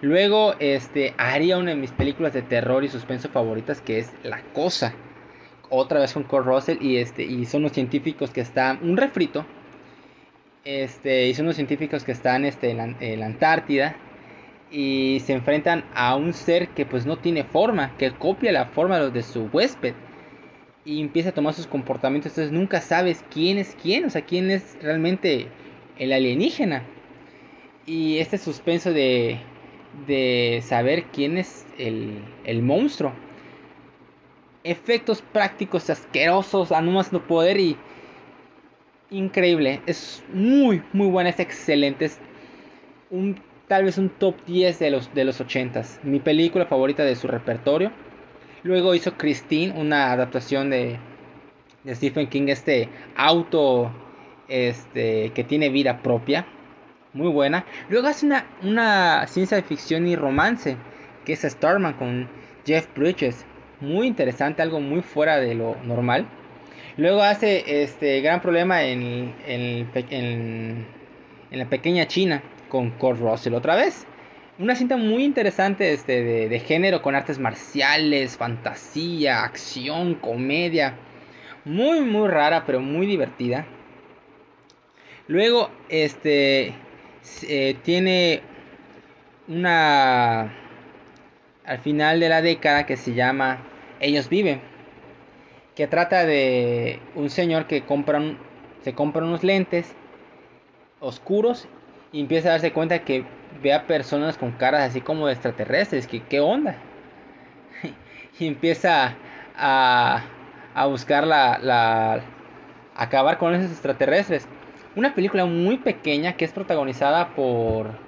Luego 0.00 0.54
este, 0.58 1.14
haría 1.18 1.58
una 1.58 1.70
de 1.70 1.76
mis 1.76 1.92
películas 1.92 2.32
de 2.32 2.42
terror 2.42 2.84
y 2.84 2.88
suspenso 2.88 3.28
favoritas 3.28 3.80
que 3.80 3.98
es 3.98 4.12
La 4.22 4.42
Cosa. 4.52 4.94
Otra 5.68 6.00
vez 6.00 6.12
con 6.12 6.22
Kurt 6.22 6.46
Russell 6.46 6.78
y, 6.80 6.98
este, 6.98 7.24
y 7.24 7.44
son 7.44 7.62
los 7.62 7.72
científicos 7.72 8.30
que 8.30 8.40
están... 8.40 8.78
Un 8.82 8.96
refrito. 8.96 9.44
Este, 10.64 11.28
y 11.28 11.34
son 11.34 11.46
los 11.46 11.56
científicos 11.56 12.04
que 12.04 12.12
están 12.12 12.44
este, 12.44 12.70
en 12.70 13.20
la 13.20 13.26
Antártida 13.26 13.96
y 14.76 15.20
se 15.20 15.32
enfrentan 15.32 15.86
a 15.94 16.16
un 16.16 16.34
ser 16.34 16.68
que 16.68 16.84
pues 16.84 17.06
no 17.06 17.16
tiene 17.16 17.44
forma, 17.44 17.96
que 17.96 18.12
copia 18.12 18.52
la 18.52 18.66
forma 18.66 19.00
de 19.00 19.22
su 19.22 19.48
huésped. 19.50 19.94
y 20.84 21.00
empieza 21.00 21.30
a 21.30 21.34
tomar 21.34 21.54
sus 21.54 21.66
comportamientos, 21.66 22.32
entonces 22.32 22.52
nunca 22.52 22.80
sabes 22.80 23.24
quién 23.30 23.58
es 23.58 23.76
quién, 23.82 24.04
o 24.04 24.10
sea, 24.10 24.22
quién 24.22 24.50
es 24.50 24.76
realmente 24.82 25.48
el 25.98 26.12
alienígena. 26.12 26.84
Y 27.86 28.18
este 28.18 28.38
suspenso 28.38 28.92
de, 28.92 29.40
de 30.06 30.60
saber 30.62 31.04
quién 31.06 31.38
es 31.38 31.66
el, 31.78 32.20
el 32.44 32.62
monstruo. 32.62 33.12
Efectos 34.64 35.22
prácticos 35.22 35.88
asquerosos, 35.90 36.70
a 36.72 36.82
no 36.82 37.02
no 37.10 37.26
poder 37.26 37.58
y 37.58 37.76
increíble. 39.10 39.80
Es 39.86 40.22
muy, 40.32 40.82
muy 40.92 41.08
buena, 41.08 41.30
es 41.30 41.40
excelente. 41.40 42.06
Es 42.06 42.18
un, 43.10 43.40
tal 43.68 43.84
vez 43.84 43.98
un 43.98 44.10
top 44.10 44.36
10 44.46 44.78
de 44.78 44.90
los, 44.90 45.12
de 45.14 45.24
los 45.24 45.40
80s. 45.40 46.02
Mi 46.02 46.20
película 46.20 46.66
favorita 46.66 47.04
de 47.04 47.16
su 47.16 47.26
repertorio. 47.26 47.90
Luego 48.62 48.94
hizo 48.94 49.16
Christine, 49.16 49.74
una 49.76 50.12
adaptación 50.12 50.70
de, 50.70 50.98
de 51.84 51.94
Stephen 51.94 52.28
King, 52.28 52.48
este 52.48 52.88
auto 53.16 53.92
este, 54.48 55.30
que 55.30 55.44
tiene 55.44 55.68
vida 55.68 56.02
propia. 56.02 56.46
Muy 57.12 57.28
buena. 57.28 57.64
Luego 57.88 58.08
hace 58.08 58.26
una, 58.26 58.46
una 58.62 59.26
ciencia 59.26 59.62
ficción 59.62 60.06
y 60.06 60.16
romance, 60.16 60.76
que 61.24 61.32
es 61.32 61.42
Starman 61.42 61.94
con 61.94 62.28
Jeff 62.64 62.88
Bridges. 62.94 63.46
Muy 63.80 64.06
interesante, 64.06 64.62
algo 64.62 64.80
muy 64.80 65.02
fuera 65.02 65.38
de 65.38 65.54
lo 65.54 65.76
normal. 65.84 66.26
Luego 66.96 67.22
hace 67.22 67.82
este 67.82 68.20
gran 68.20 68.40
problema 68.40 68.82
en, 68.82 69.34
en, 69.46 69.88
en 71.50 71.58
la 71.58 71.66
pequeña 71.66 72.06
China 72.06 72.42
con 72.68 72.90
Kurt 72.90 73.20
Russell 73.20 73.54
otra 73.54 73.76
vez. 73.76 74.06
Una 74.58 74.74
cinta 74.74 74.96
muy 74.96 75.24
interesante 75.24 75.92
este, 75.92 76.48
de, 76.48 76.58
género 76.60 77.02
con 77.02 77.14
artes 77.14 77.38
marciales, 77.38 78.36
fantasía, 78.36 79.44
acción, 79.44 80.14
comedia. 80.14 80.94
Muy, 81.64 82.00
muy 82.00 82.28
rara, 82.28 82.64
pero 82.64 82.80
muy 82.80 83.06
divertida. 83.06 83.66
Luego, 85.28 85.70
este, 85.88 86.74
eh, 87.48 87.76
tiene 87.82 88.40
una, 89.48 90.54
al 91.64 91.78
final 91.80 92.20
de 92.20 92.28
la 92.28 92.40
década 92.40 92.86
que 92.86 92.96
se 92.96 93.14
llama 93.14 93.58
Ellos 94.00 94.28
Viven 94.28 94.60
que 95.76 95.86
trata 95.86 96.24
de 96.24 96.98
un 97.14 97.28
señor 97.30 97.66
que 97.66 97.84
compra 97.84 98.20
se 98.82 98.94
compra 98.94 99.22
unos 99.22 99.44
lentes 99.44 99.94
oscuros 101.00 101.68
y 102.12 102.20
empieza 102.20 102.48
a 102.48 102.52
darse 102.52 102.72
cuenta 102.72 103.00
que 103.00 103.24
ve 103.62 103.72
a 103.72 103.86
personas 103.86 104.38
con 104.38 104.52
caras 104.52 104.90
así 104.90 105.00
como 105.00 105.26
de 105.26 105.32
extraterrestres, 105.32 106.06
que 106.06 106.22
qué 106.22 106.40
onda. 106.40 106.76
y 108.38 108.46
empieza 108.46 109.14
a, 109.56 110.22
a 110.74 110.86
buscar 110.86 111.26
la, 111.26 111.58
la, 111.58 112.20
acabar 112.94 113.38
con 113.38 113.54
esos 113.54 113.70
extraterrestres. 113.70 114.48
Una 114.94 115.14
película 115.14 115.44
muy 115.44 115.76
pequeña 115.78 116.36
que 116.36 116.44
es 116.44 116.52
protagonizada 116.52 117.34
por 117.34 118.06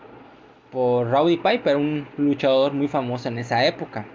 por 0.71 1.11
Rowdy 1.11 1.39
Piper, 1.39 1.77
un 1.77 2.07
luchador 2.17 2.73
muy 2.73 2.89
famoso 2.89 3.29
en 3.29 3.39
esa 3.39 3.65
época. 3.65 4.07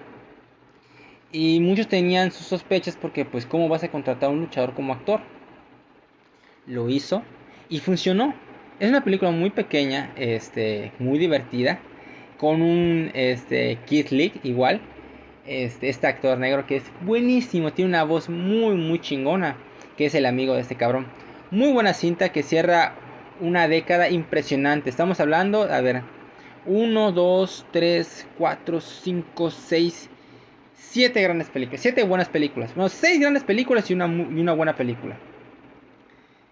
Y 1.32 1.60
muchos 1.60 1.88
tenían 1.88 2.32
sus 2.32 2.46
sospechas 2.46 2.96
porque 2.96 3.26
pues 3.26 3.46
cómo 3.46 3.68
vas 3.68 3.84
a 3.84 3.90
contratar 3.90 4.30
a 4.30 4.32
un 4.32 4.42
luchador 4.42 4.74
como 4.74 4.94
actor. 4.94 5.22
Lo 6.68 6.90
hizo 6.90 7.24
y 7.70 7.80
funcionó. 7.80 8.36
Es 8.80 8.90
una 8.90 9.04
película 9.04 9.32
muy 9.32 9.52
pequeña, 9.52 10.12
este, 10.16 10.92
muy 11.00 11.20
divertida, 11.20 11.80
con 12.38 12.62
un 12.62 13.12
este, 13.14 13.78
Keith 13.86 14.10
Lee 14.10 14.34
igual, 14.44 14.82
este, 15.46 15.90
este 15.90 16.08
actor 16.08 16.38
negro 16.40 16.66
que 16.66 16.78
es 16.78 16.84
buenísimo, 17.02 17.72
tiene 17.72 17.90
una 17.90 18.04
voz 18.04 18.30
muy 18.30 18.76
muy 18.76 19.00
chingona, 19.00 19.56
que 19.96 20.08
es 20.08 20.16
el 20.16 20.26
amigo 20.26 20.56
de 20.56 20.62
este 20.62 20.76
cabrón. 20.76 21.06
Muy 21.52 21.72
buena 21.72 21.94
cinta 21.94 22.30
que 22.30 22.42
cierra 22.42 22.96
una 23.40 23.68
década 23.68 24.10
impresionante. 24.10 24.90
Estamos 24.90 25.20
hablando, 25.20 25.64
a 25.64 25.82
ver, 25.82 26.02
1, 26.66 27.12
2, 27.12 27.66
3, 27.72 28.28
4, 28.38 28.82
5, 28.82 29.52
6, 29.52 30.10
siete 30.94 31.22
grandes 31.24 31.50
películas, 31.50 31.82
siete 31.82 32.04
buenas 32.04 32.30
películas, 32.30 32.76
bueno, 32.76 32.88
seis 32.88 33.20
grandes 33.20 33.44
películas 33.44 33.90
y 33.90 33.94
una, 33.96 34.06
y 34.06 34.40
una 34.40 34.54
buena 34.54 34.76
película. 34.76 35.18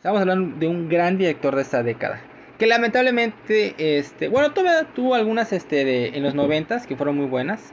Estamos 0.02 0.22
hablando 0.22 0.58
de 0.58 0.68
un 0.68 0.89
gran 0.89 1.20
director 1.20 1.56
de 1.56 1.62
esta 1.62 1.84
década. 1.84 2.20
Que 2.58 2.66
lamentablemente, 2.66 3.76
este, 3.99 4.30
bueno, 4.30 4.52
tuvo 4.52 5.14
algunas 5.14 5.54
este, 5.54 5.86
de, 5.86 6.08
en 6.18 6.24
los 6.24 6.34
noventas 6.34 6.88
que 6.88 6.95
fueron 6.95 7.18
muy 7.18 7.28
buenas. 7.28 7.72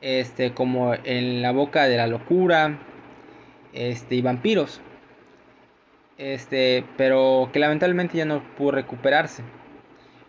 Este, 0.00 0.54
como 0.54 0.94
En 0.94 1.42
la 1.42 1.52
boca 1.52 1.88
de 1.88 1.98
la 1.98 2.06
locura, 2.06 2.78
este, 3.74 4.14
y 4.14 4.22
Vampiros. 4.22 4.80
Este, 6.16 6.86
pero 6.96 7.50
que 7.52 7.58
lamentablemente 7.58 8.16
ya 8.16 8.24
no 8.24 8.42
pudo 8.56 8.70
recuperarse. 8.70 9.42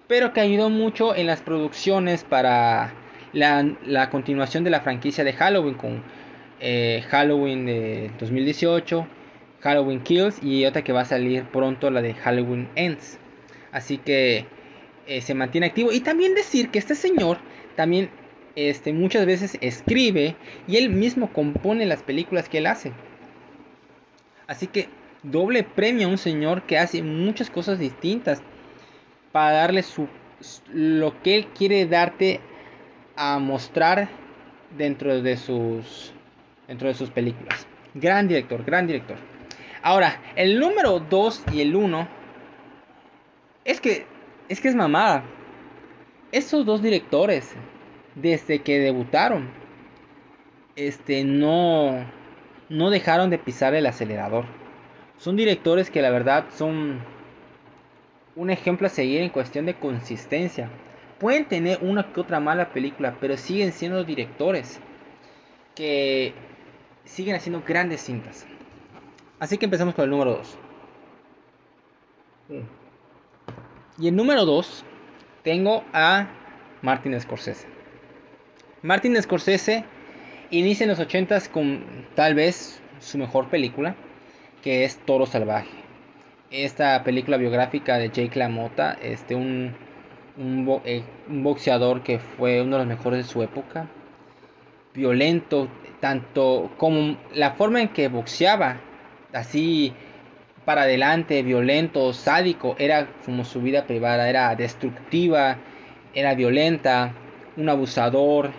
Pero 0.09 0.33
que 0.33 0.41
ayudó 0.41 0.69
mucho 0.69 1.15
en 1.15 1.27
las 1.27 1.39
producciones 1.39 2.25
para 2.25 2.93
la, 3.31 4.09
continuación 4.11 4.65
de 4.65 4.71
la 4.71 4.81
franquicia 4.81 5.23
de 5.23 5.31
Halloween 5.31 5.75
con 5.75 6.03
eh, 6.59 7.01
Halloween 7.07 7.65
de 7.65 8.11
2018, 8.19 9.07
Halloween 9.63 10.03
Kills 10.03 10.43
y 10.43 10.65
otra 10.65 10.83
que 10.83 10.91
va 10.91 11.01
a 11.01 11.05
salir 11.05 11.45
pronto, 11.45 11.89
la 11.89 12.01
de 12.01 12.13
Halloween 12.13 12.67
Ends. 12.75 13.17
Así 13.71 13.97
que 13.97 14.45
eh, 15.07 15.21
se 15.21 15.33
mantiene 15.33 15.67
activo. 15.67 15.93
Y 15.93 16.01
también 16.01 16.35
decir 16.35 16.69
que 16.69 16.79
este 16.79 16.95
señor 16.95 17.37
también 17.77 18.09
este, 18.55 18.91
muchas 18.91 19.25
veces 19.25 19.57
escribe 19.61 20.35
y 20.67 20.75
él 20.75 20.89
mismo 20.89 21.31
compone 21.31 21.85
las 21.85 22.03
películas 22.03 22.49
que 22.49 22.57
él 22.57 22.67
hace. 22.67 22.91
Así 24.47 24.67
que 24.67 24.89
doble 25.23 25.63
premio 25.63 26.07
a 26.07 26.11
un 26.11 26.17
señor 26.17 26.63
que 26.63 26.77
hace 26.77 27.01
muchas 27.01 27.49
cosas 27.49 27.79
distintas 27.79 28.41
para 29.31 29.53
darle 29.53 29.81
su, 29.81 30.09
lo 30.73 31.21
que 31.23 31.35
él 31.35 31.47
quiere 31.57 31.85
darte 31.85 32.41
a 33.15 33.39
mostrar 33.39 34.09
dentro 34.77 35.21
de 35.21 35.37
sus 35.37 36.11
dentro 36.67 36.89
de 36.89 36.93
sus 36.93 37.09
películas. 37.09 37.65
Gran 37.93 38.27
director, 38.27 38.65
gran 38.65 38.87
director. 38.87 39.32
Ahora, 39.83 40.21
el 40.37 40.61
número 40.61 41.01
2 41.01 41.43
y 41.51 41.59
el 41.59 41.75
1 41.75 42.07
es 43.65 43.81
que 43.81 44.05
es 44.47 44.61
que 44.61 44.69
es 44.69 44.75
mamada. 44.75 45.25
Esos 46.31 46.65
dos 46.65 46.81
directores 46.81 47.53
desde 48.15 48.61
que 48.61 48.79
debutaron 48.79 49.49
este 50.77 51.25
no 51.25 52.05
no 52.69 52.89
dejaron 52.91 53.29
de 53.29 53.37
pisar 53.37 53.75
el 53.75 53.85
acelerador. 53.85 54.45
Son 55.17 55.35
directores 55.35 55.91
que 55.91 56.01
la 56.01 56.11
verdad 56.11 56.45
son 56.55 57.01
un 58.37 58.49
ejemplo 58.49 58.87
a 58.87 58.89
seguir 58.89 59.21
en 59.21 59.29
cuestión 59.29 59.65
de 59.65 59.75
consistencia. 59.75 60.69
Pueden 61.19 61.45
tener 61.45 61.79
una 61.81 62.13
que 62.13 62.21
otra 62.21 62.39
mala 62.39 62.71
película, 62.71 63.17
pero 63.19 63.35
siguen 63.35 63.73
siendo 63.73 64.05
directores 64.05 64.79
que 65.75 66.33
siguen 67.03 67.35
haciendo 67.35 67.61
grandes 67.67 68.01
cintas. 68.01 68.47
Así 69.39 69.57
que 69.57 69.65
empezamos 69.65 69.95
con 69.95 70.05
el 70.05 70.11
número 70.11 70.35
2. 70.35 70.57
Y 73.99 74.07
el 74.07 74.15
número 74.15 74.45
2 74.45 74.85
tengo 75.43 75.83
a 75.93 76.27
Martin 76.81 77.19
Scorsese. 77.19 77.67
Martin 78.81 79.21
Scorsese 79.21 79.85
inicia 80.49 80.83
en 80.83 80.89
los 80.89 80.99
80s 80.99 81.49
con 81.49 82.07
tal 82.15 82.35
vez 82.35 82.81
su 82.99 83.17
mejor 83.17 83.49
película, 83.49 83.95
que 84.61 84.85
es 84.85 84.97
Toro 84.97 85.25
Salvaje. 85.25 85.83
Esta 86.51 87.03
película 87.03 87.37
biográfica 87.37 87.97
de 87.97 88.09
Jake 88.09 88.37
LaMotta, 88.37 88.93
este, 89.01 89.35
un 89.35 89.75
eh, 90.35 91.03
un, 91.29 91.43
boxeador 91.43 92.01
que 92.01 92.17
fue 92.17 92.61
uno 92.61 92.77
de 92.77 92.85
los 92.85 92.87
mejores 92.87 93.27
de 93.27 93.31
su 93.31 93.43
época, 93.43 93.87
violento, 94.95 95.67
tanto 95.99 96.71
como 96.77 97.17
la 97.35 97.51
forma 97.51 97.81
en 97.81 97.89
que 97.89 98.07
boxeaba, 98.07 98.79
así 99.33 99.93
para 100.65 100.83
adelante, 100.83 101.43
violento, 101.43 102.13
sádico, 102.13 102.75
era 102.79 103.07
como 103.25 103.43
su 103.43 103.61
vida 103.61 103.85
privada, 103.85 104.29
era 104.29 104.55
destructiva, 104.55 105.57
era 106.13 106.35
violenta, 106.35 107.13
un 107.57 107.69
abusador, 107.69 108.51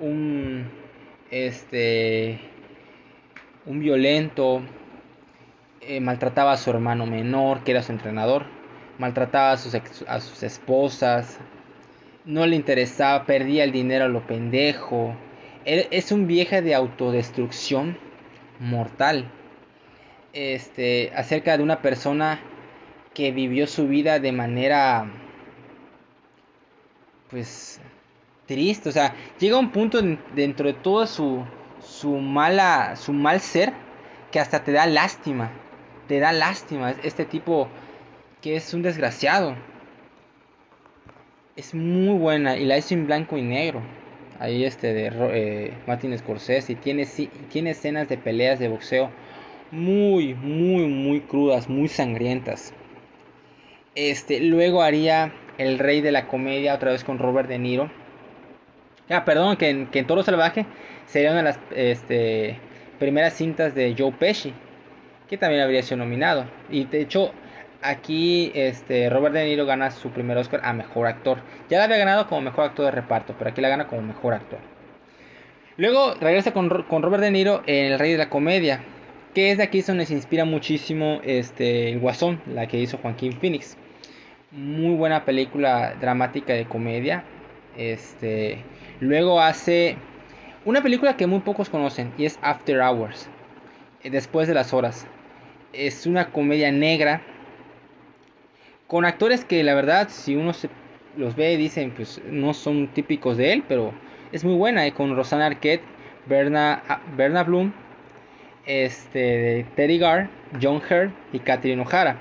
un 0.00 0.68
este 1.30 2.40
un 3.66 3.80
violento, 3.80 4.62
eh, 5.80 6.00
maltrataba 6.00 6.52
a 6.52 6.56
su 6.56 6.70
hermano 6.70 7.06
menor, 7.06 7.62
que 7.64 7.70
era 7.70 7.82
su 7.82 7.92
entrenador 7.92 8.46
maltrataba 8.98 9.52
a 9.52 9.56
sus, 9.56 9.74
a 10.06 10.20
sus 10.20 10.42
esposas, 10.42 11.38
no 12.24 12.46
le 12.46 12.56
interesaba, 12.56 13.26
perdía 13.26 13.64
el 13.64 13.72
dinero 13.72 14.04
a 14.04 14.08
lo 14.08 14.26
pendejo. 14.26 15.14
es 15.64 16.12
un 16.12 16.26
viejo 16.26 16.60
de 16.62 16.74
autodestrucción 16.74 17.98
mortal. 18.60 19.30
Este, 20.34 21.12
acerca 21.14 21.56
de 21.56 21.62
una 21.62 21.80
persona 21.80 22.40
que 23.14 23.30
vivió 23.30 23.68
su 23.68 23.86
vida 23.86 24.18
de 24.18 24.32
manera 24.32 25.06
pues 27.30 27.80
triste, 28.46 28.88
o 28.88 28.92
sea, 28.92 29.14
llega 29.38 29.58
un 29.58 29.70
punto 29.70 30.00
dentro 30.34 30.66
de 30.66 30.74
toda 30.74 31.06
su, 31.06 31.44
su 31.80 32.16
mala, 32.16 32.96
su 32.96 33.12
mal 33.12 33.40
ser, 33.40 33.72
que 34.30 34.40
hasta 34.40 34.64
te 34.64 34.72
da 34.72 34.86
lástima, 34.86 35.52
te 36.08 36.18
da 36.18 36.32
lástima. 36.32 36.90
Este 37.02 37.24
tipo 37.24 37.68
que 38.42 38.56
es 38.56 38.74
un 38.74 38.82
desgraciado. 38.82 39.54
Es 41.56 41.74
muy 41.74 42.18
buena 42.18 42.56
y 42.56 42.64
la 42.64 42.76
hizo 42.76 42.94
en 42.94 43.06
blanco 43.06 43.38
y 43.38 43.42
negro. 43.42 43.80
Ahí 44.40 44.64
este 44.64 44.92
de 44.92 45.12
eh, 45.14 45.74
Martin 45.86 46.12
y 46.12 46.74
tiene, 46.74 47.06
tiene 47.50 47.70
escenas 47.70 48.08
de 48.08 48.18
peleas 48.18 48.58
de 48.58 48.68
boxeo 48.68 49.10
muy, 49.74 50.34
muy, 50.34 50.86
muy 50.86 51.20
crudas, 51.20 51.68
muy 51.68 51.88
sangrientas. 51.88 52.72
Este, 53.94 54.40
luego 54.40 54.82
haría 54.82 55.32
El 55.58 55.78
Rey 55.78 56.00
de 56.00 56.12
la 56.12 56.26
Comedia 56.26 56.74
otra 56.74 56.92
vez 56.92 57.04
con 57.04 57.18
Robert 57.18 57.48
De 57.48 57.58
Niro. 57.58 57.90
Ah, 59.10 59.24
perdón, 59.24 59.56
que 59.56 59.68
en, 59.68 59.86
que 59.88 59.98
en 59.98 60.06
Toro 60.06 60.22
Salvaje 60.22 60.66
sería 61.06 61.30
una 61.30 61.38
de 61.38 61.44
las 61.44 61.58
este, 61.74 62.58
primeras 62.98 63.34
cintas 63.34 63.74
de 63.74 63.94
Joe 63.96 64.12
Pesci, 64.12 64.54
que 65.28 65.36
también 65.36 65.62
habría 65.62 65.82
sido 65.82 65.98
nominado. 65.98 66.46
Y 66.70 66.84
de 66.84 67.02
hecho, 67.02 67.32
aquí 67.82 68.50
este, 68.54 69.10
Robert 69.10 69.34
De 69.34 69.44
Niro 69.44 69.66
gana 69.66 69.90
su 69.90 70.10
primer 70.10 70.38
Oscar 70.38 70.60
a 70.64 70.72
Mejor 70.72 71.06
Actor. 71.06 71.38
Ya 71.68 71.78
la 71.78 71.84
había 71.84 71.98
ganado 71.98 72.26
como 72.26 72.40
Mejor 72.40 72.64
Actor 72.64 72.86
de 72.86 72.90
Reparto, 72.92 73.34
pero 73.38 73.50
aquí 73.50 73.60
la 73.60 73.68
gana 73.68 73.86
como 73.86 74.02
Mejor 74.02 74.34
Actor. 74.34 74.58
Luego 75.76 76.14
regresa 76.14 76.52
con, 76.52 76.84
con 76.84 77.02
Robert 77.02 77.22
De 77.22 77.30
Niro 77.30 77.62
en 77.66 77.92
El 77.92 77.98
Rey 77.98 78.12
de 78.12 78.18
la 78.18 78.30
Comedia, 78.30 78.80
que 79.34 79.50
es 79.50 79.58
de 79.58 79.64
aquí 79.64 79.82
donde 79.82 80.06
se 80.06 80.14
inspira 80.14 80.44
muchísimo 80.44 81.20
este, 81.24 81.90
el 81.90 81.98
Guasón, 81.98 82.40
la 82.46 82.68
que 82.68 82.80
hizo 82.80 82.98
Joaquín 82.98 83.32
Phoenix. 83.32 83.76
Muy 84.52 84.94
buena 84.94 85.24
película 85.24 85.96
dramática 86.00 86.52
de 86.52 86.66
comedia. 86.66 87.24
Este, 87.76 88.58
luego 89.00 89.40
hace 89.40 89.96
una 90.64 90.82
película 90.82 91.16
que 91.16 91.26
muy 91.26 91.40
pocos 91.40 91.68
conocen 91.68 92.12
y 92.16 92.26
es 92.26 92.38
After 92.40 92.80
Hours, 92.80 93.28
eh, 94.04 94.10
después 94.10 94.46
de 94.46 94.54
las 94.54 94.72
horas. 94.72 95.06
Es 95.72 96.06
una 96.06 96.30
comedia 96.30 96.70
negra 96.70 97.20
con 98.86 99.04
actores 99.04 99.44
que 99.44 99.64
la 99.64 99.74
verdad 99.74 100.08
si 100.08 100.36
uno 100.36 100.52
se 100.52 100.68
los 101.16 101.34
ve 101.34 101.56
dicen 101.56 101.92
pues 101.96 102.20
no 102.30 102.54
son 102.54 102.86
típicos 102.88 103.36
de 103.36 103.52
él, 103.52 103.64
pero 103.66 103.92
es 104.30 104.44
muy 104.44 104.54
buena, 104.54 104.86
eh, 104.86 104.92
con 104.92 105.16
Rosanna 105.16 105.46
Arquette, 105.46 105.82
Berna, 106.26 106.82
ah, 106.88 107.00
Berna 107.16 107.42
Bloom, 107.42 107.72
este, 108.66 109.66
Teddy 109.76 109.98
Gar, 109.98 110.28
John 110.60 110.76
Hurt 110.76 111.12
y 111.32 111.38
Catherine 111.40 111.82
O'Hara. 111.82 112.16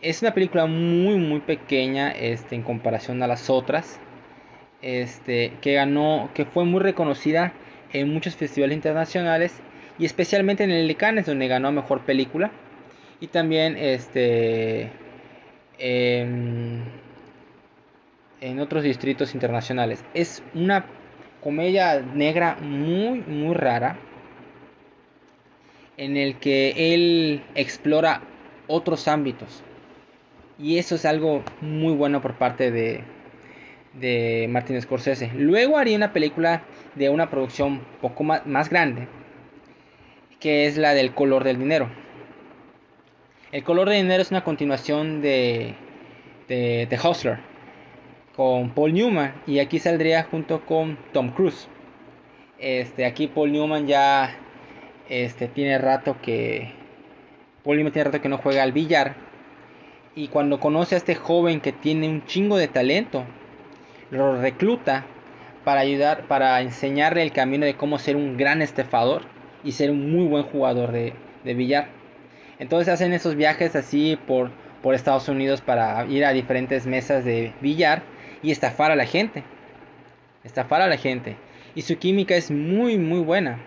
Es 0.00 0.22
una 0.22 0.32
película 0.32 0.66
muy 0.66 1.16
muy 1.16 1.40
pequeña 1.40 2.10
este, 2.10 2.54
en 2.54 2.62
comparación 2.62 3.22
a 3.22 3.26
las 3.26 3.50
otras. 3.50 3.98
Este, 4.80 5.54
que 5.60 5.74
ganó, 5.74 6.30
que 6.34 6.44
fue 6.44 6.64
muy 6.64 6.80
reconocida 6.80 7.52
en 7.92 8.12
muchos 8.12 8.36
festivales 8.36 8.76
internacionales 8.76 9.60
y 9.98 10.04
especialmente 10.04 10.62
en 10.62 10.70
el 10.70 10.96
Cannes 10.96 11.26
donde 11.26 11.48
ganó 11.48 11.72
mejor 11.72 12.02
película 12.02 12.52
y 13.18 13.26
también 13.26 13.76
este 13.76 14.92
en, 15.78 16.84
en 18.40 18.60
otros 18.60 18.84
distritos 18.84 19.34
internacionales. 19.34 20.04
Es 20.14 20.44
una 20.54 20.84
comedia 21.42 22.00
negra 22.00 22.56
muy 22.60 23.20
muy 23.20 23.54
rara 23.54 23.98
en 25.98 26.16
el 26.16 26.36
que 26.36 26.94
él 26.94 27.42
explora 27.54 28.22
otros 28.66 29.08
ámbitos. 29.08 29.62
Y 30.58 30.78
eso 30.78 30.94
es 30.94 31.04
algo 31.04 31.42
muy 31.60 31.92
bueno 31.92 32.22
por 32.22 32.34
parte 32.34 32.70
de, 32.70 33.02
de 33.94 34.46
Martin 34.48 34.80
Scorsese. 34.80 35.30
Luego 35.34 35.76
haría 35.76 35.96
una 35.96 36.12
película 36.12 36.62
de 36.94 37.10
una 37.10 37.28
producción 37.28 37.82
poco 38.00 38.24
más, 38.24 38.70
grande, 38.70 39.08
que 40.40 40.66
es 40.66 40.78
la 40.78 40.94
del 40.94 41.12
color 41.14 41.44
del 41.44 41.58
dinero. 41.58 41.90
El 43.52 43.64
color 43.64 43.88
del 43.88 44.02
dinero 44.02 44.22
es 44.22 44.30
una 44.30 44.44
continuación 44.44 45.20
de, 45.20 45.74
de 46.48 46.86
The 46.88 46.98
Hustler 47.08 47.38
con 48.36 48.70
Paul 48.70 48.92
Newman 48.92 49.34
y 49.46 49.58
aquí 49.58 49.78
saldría 49.80 50.22
junto 50.24 50.64
con 50.64 50.96
Tom 51.12 51.30
Cruise. 51.30 51.68
Este, 52.58 53.04
aquí 53.04 53.26
Paul 53.26 53.52
Newman 53.52 53.86
ya 53.86 54.36
este, 55.08 55.48
tiene 55.48 55.78
rato 55.78 56.16
que. 56.20 56.72
Paul 57.64 57.78
tiene 57.92 58.04
rato 58.04 58.20
que 58.20 58.28
no 58.28 58.38
juega 58.38 58.62
al 58.62 58.72
billar. 58.72 59.14
Y 60.14 60.28
cuando 60.28 60.58
conoce 60.58 60.94
a 60.94 60.98
este 60.98 61.14
joven 61.14 61.60
que 61.60 61.72
tiene 61.72 62.08
un 62.08 62.24
chingo 62.24 62.56
de 62.56 62.68
talento, 62.68 63.24
lo 64.10 64.40
recluta 64.40 65.04
para 65.64 65.80
ayudar, 65.80 66.26
para 66.26 66.60
enseñarle 66.60 67.22
el 67.22 67.32
camino 67.32 67.66
de 67.66 67.74
cómo 67.74 67.98
ser 67.98 68.16
un 68.16 68.36
gran 68.36 68.62
estafador 68.62 69.22
y 69.62 69.72
ser 69.72 69.90
un 69.90 70.10
muy 70.10 70.26
buen 70.26 70.44
jugador 70.44 70.92
de, 70.92 71.12
de 71.44 71.54
billar. 71.54 71.88
Entonces 72.58 72.88
hacen 72.88 73.12
esos 73.12 73.36
viajes 73.36 73.76
así 73.76 74.18
por, 74.26 74.50
por 74.82 74.94
Estados 74.94 75.28
Unidos 75.28 75.60
para 75.60 76.04
ir 76.06 76.24
a 76.24 76.32
diferentes 76.32 76.86
mesas 76.86 77.24
de 77.24 77.52
billar 77.60 78.02
y 78.42 78.50
estafar 78.50 78.90
a 78.90 78.96
la 78.96 79.06
gente. 79.06 79.44
Estafar 80.42 80.82
a 80.82 80.88
la 80.88 80.96
gente. 80.96 81.36
Y 81.74 81.82
su 81.82 81.98
química 81.98 82.34
es 82.34 82.50
muy 82.50 82.98
muy 82.98 83.20
buena. 83.20 83.60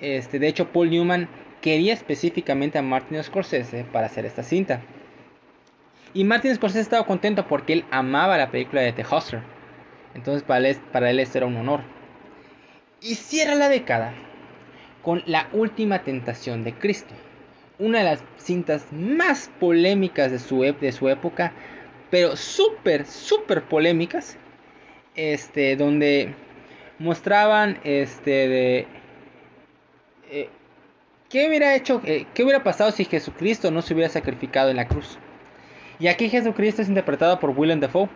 Este, 0.00 0.38
de 0.38 0.48
hecho, 0.48 0.68
Paul 0.72 0.90
Newman 0.90 1.28
quería 1.60 1.92
específicamente 1.92 2.78
a 2.78 2.82
Martin 2.82 3.22
Scorsese 3.22 3.84
para 3.84 4.06
hacer 4.06 4.24
esta 4.24 4.42
cinta. 4.42 4.80
Y 6.14 6.24
Martin 6.24 6.54
Scorsese 6.54 6.80
estaba 6.80 7.06
contento 7.06 7.46
porque 7.46 7.72
él 7.72 7.84
amaba 7.90 8.38
la 8.38 8.50
película 8.50 8.82
de 8.82 8.92
The 8.92 9.04
Hustler. 9.04 9.42
Entonces 10.14 10.42
para 10.42 10.68
él, 10.68 10.76
para 10.92 11.10
él 11.10 11.20
era 11.20 11.46
un 11.46 11.56
honor. 11.56 11.80
Y 13.00 13.14
cierra 13.14 13.54
la 13.54 13.68
década 13.68 14.12
con 15.02 15.22
La 15.26 15.48
Última 15.52 16.02
Tentación 16.02 16.64
de 16.64 16.74
Cristo. 16.74 17.14
Una 17.78 17.98
de 17.98 18.04
las 18.04 18.24
cintas 18.36 18.92
más 18.92 19.50
polémicas 19.60 20.32
de 20.32 20.38
su, 20.38 20.62
de 20.62 20.92
su 20.92 21.08
época. 21.08 21.52
Pero 22.10 22.36
súper, 22.36 23.06
súper 23.06 23.62
polémicas. 23.62 24.36
Este, 25.14 25.76
donde 25.76 26.34
mostraban 26.98 27.78
este, 27.84 28.86
¿qué 31.30 31.48
hubiera 31.48 31.74
hecho, 31.74 32.02
eh, 32.04 32.26
qué 32.34 32.42
hubiera 32.42 32.62
pasado 32.62 32.90
si 32.90 33.04
Jesucristo 33.04 33.70
no 33.70 33.80
se 33.80 33.94
hubiera 33.94 34.10
sacrificado 34.10 34.68
en 34.68 34.76
la 34.76 34.88
cruz? 34.88 35.18
Y 35.98 36.08
aquí 36.08 36.28
Jesucristo 36.28 36.82
es 36.82 36.88
interpretado 36.88 37.38
por 37.38 37.50
Willem 37.50 37.80
Dafoe. 37.80 38.08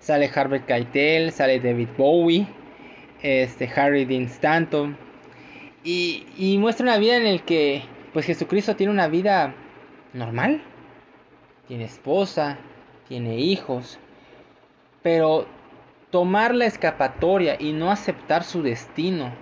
Sale 0.00 0.30
Harvey 0.34 0.60
Keitel, 0.60 1.32
sale 1.32 1.60
David 1.60 1.88
Bowie, 1.96 2.46
este, 3.22 3.70
Harry 3.76 4.04
Dean 4.04 4.24
Stanton. 4.24 4.96
Y, 5.84 6.56
muestra 6.58 6.84
una 6.84 6.98
vida 6.98 7.16
en 7.16 7.36
la 7.36 7.42
que 7.44 7.82
pues 8.12 8.26
Jesucristo 8.26 8.74
tiene 8.74 8.92
una 8.92 9.08
vida 9.08 9.54
normal. 10.12 10.62
Tiene 11.68 11.84
esposa, 11.84 12.58
tiene 13.08 13.36
hijos. 13.38 13.98
Pero 15.02 15.46
tomar 16.10 16.54
la 16.54 16.66
escapatoria 16.66 17.56
y 17.58 17.72
no 17.72 17.90
aceptar 17.90 18.44
su 18.44 18.62
destino 18.62 19.32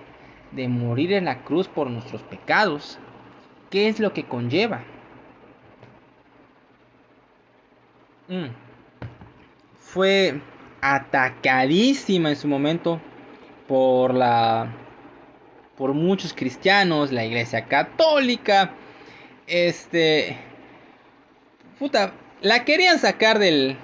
de 0.52 0.68
morir 0.68 1.12
en 1.12 1.26
la 1.26 1.42
cruz 1.42 1.68
por 1.68 1.90
nuestros 1.90 2.22
pecados, 2.22 2.98
¿qué 3.74 3.88
es 3.88 3.98
lo 3.98 4.12
que 4.12 4.22
conlleva? 4.22 4.84
Mm. 8.28 8.46
Fue 9.80 10.40
atacadísima 10.80 12.28
en 12.28 12.36
su 12.36 12.46
momento 12.46 13.00
por 13.66 14.14
la 14.14 14.72
por 15.76 15.92
muchos 15.92 16.32
cristianos, 16.32 17.10
la 17.10 17.24
Iglesia 17.24 17.64
Católica, 17.64 18.74
este 19.48 20.36
puta, 21.76 22.12
la 22.42 22.64
querían 22.64 23.00
sacar 23.00 23.40
del 23.40 23.76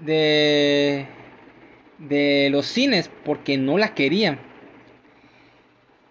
de 0.00 1.06
de 1.98 2.48
los 2.50 2.66
cines 2.66 3.08
porque 3.24 3.56
no 3.56 3.78
la 3.78 3.94
querían. 3.94 4.40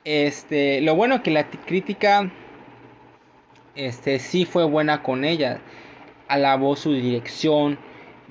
Este, 0.05 0.79
lo 0.79 0.95
bueno 0.95 1.21
que 1.21 1.29
la 1.29 1.49
crítica 1.49 2.31
este 3.79 4.19
sí 4.19 4.45
fue 4.45 4.65
buena 4.65 5.03
con 5.03 5.23
ella. 5.23 5.61
Alabó 6.27 6.75
su 6.75 6.93
dirección 6.93 7.79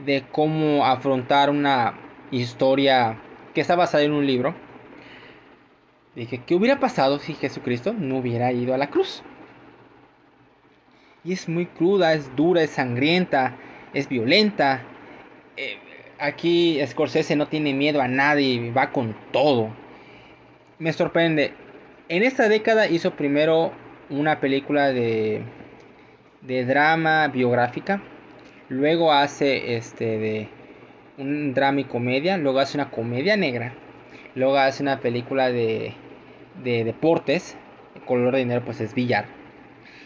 de 0.05 0.25
cómo 0.31 0.85
afrontar 0.85 1.49
una 1.51 1.99
historia 2.31 3.19
que 3.55 3.63
está 3.63 3.75
basada 3.75 4.05
en 4.05 4.13
un 4.13 4.27
libro. 4.27 4.55
Dije, 6.15 6.43
¿qué 6.47 6.55
hubiera 6.55 6.79
pasado 6.81 7.19
si 7.19 7.35
Jesucristo 7.35 7.95
no 7.95 8.19
hubiera 8.19 8.53
ido 8.53 8.75
a 8.75 8.79
la 8.79 8.91
cruz? 8.91 9.23
Y 11.25 11.33
es 11.33 11.49
muy 11.49 11.67
cruda, 11.67 12.13
es 12.13 12.35
dura, 12.37 12.63
es 12.63 12.71
sangrienta, 12.71 13.57
es 13.95 14.09
violenta. 14.09 14.83
Eh, 15.57 15.79
aquí 16.19 16.79
Scorsese 16.87 17.37
no 17.37 17.49
tiene 17.49 17.73
miedo 17.73 18.03
a 18.03 18.09
nadie, 18.09 18.71
va 18.71 18.93
con 18.93 19.17
todo. 19.33 19.71
Me 20.79 20.93
sorprende, 20.93 21.55
en 22.09 22.23
esta 22.23 22.49
década 22.49 22.87
hizo 22.87 23.13
primero 23.13 23.73
una 24.11 24.41
película 24.41 24.93
de, 24.93 25.43
de 26.43 26.65
drama 26.65 27.29
biográfica, 27.29 28.03
luego 28.69 29.13
hace 29.13 29.77
este 29.77 30.19
de 30.19 30.49
un 31.19 31.53
drama 31.55 31.81
y 31.81 31.85
comedia, 31.85 32.39
luego 32.39 32.61
hace 32.61 32.79
una 32.79 32.91
comedia 32.91 33.37
negra, 33.37 33.75
luego 34.35 34.57
hace 34.57 34.83
una 34.83 35.01
película 35.01 35.51
de, 35.51 35.95
de 36.63 36.85
deportes, 36.85 37.57
el 37.95 38.03
color 38.03 38.35
de 38.35 38.41
dinero 38.41 38.65
pues 38.65 38.81
es 38.81 38.95
billar. 38.95 39.27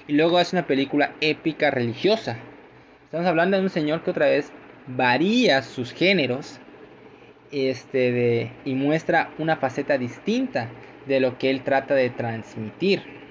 Y 0.09 0.15
luego 0.15 0.39
hace 0.39 0.57
una 0.57 0.67
película 0.67 1.13
épica 1.21 1.71
religiosa. 1.71 2.37
Estamos 3.05 3.27
hablando 3.27 3.57
de 3.57 3.63
un 3.63 3.71
señor 3.71 4.03
que 4.03 4.11
otra 4.11 4.27
vez 4.27 4.53
varía 4.87 5.63
sus 5.63 5.93
géneros 5.93 6.59
este 7.53 8.11
de, 8.11 8.51
y 8.65 8.75
muestra 8.75 9.31
una 9.39 9.57
faceta 9.57 9.99
distinta 9.99 10.69
de 11.07 11.21
lo 11.21 11.39
que 11.39 11.51
él 11.51 11.63
trata 11.63 11.95
de 11.95 12.11
transmitir. 12.11 13.22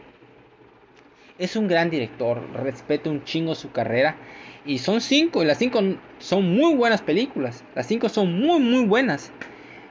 Es 1.42 1.56
un 1.56 1.68
gran 1.68 1.89
director, 1.89 2.39
respeto 2.54 3.10
un 3.10 3.24
chingo 3.24 3.56
su 3.56 3.72
carrera. 3.72 4.16
Y 4.64 4.78
son 4.78 5.02
cinco, 5.02 5.42
y 5.42 5.46
las 5.48 5.58
cinco 5.58 5.82
son 6.20 6.56
muy 6.56 6.76
buenas 6.76 7.02
películas. 7.02 7.64
Las 7.74 7.88
cinco 7.88 8.10
son 8.10 8.39
muy, 8.39 8.60
muy 8.60 8.86
buenas. 8.86 9.32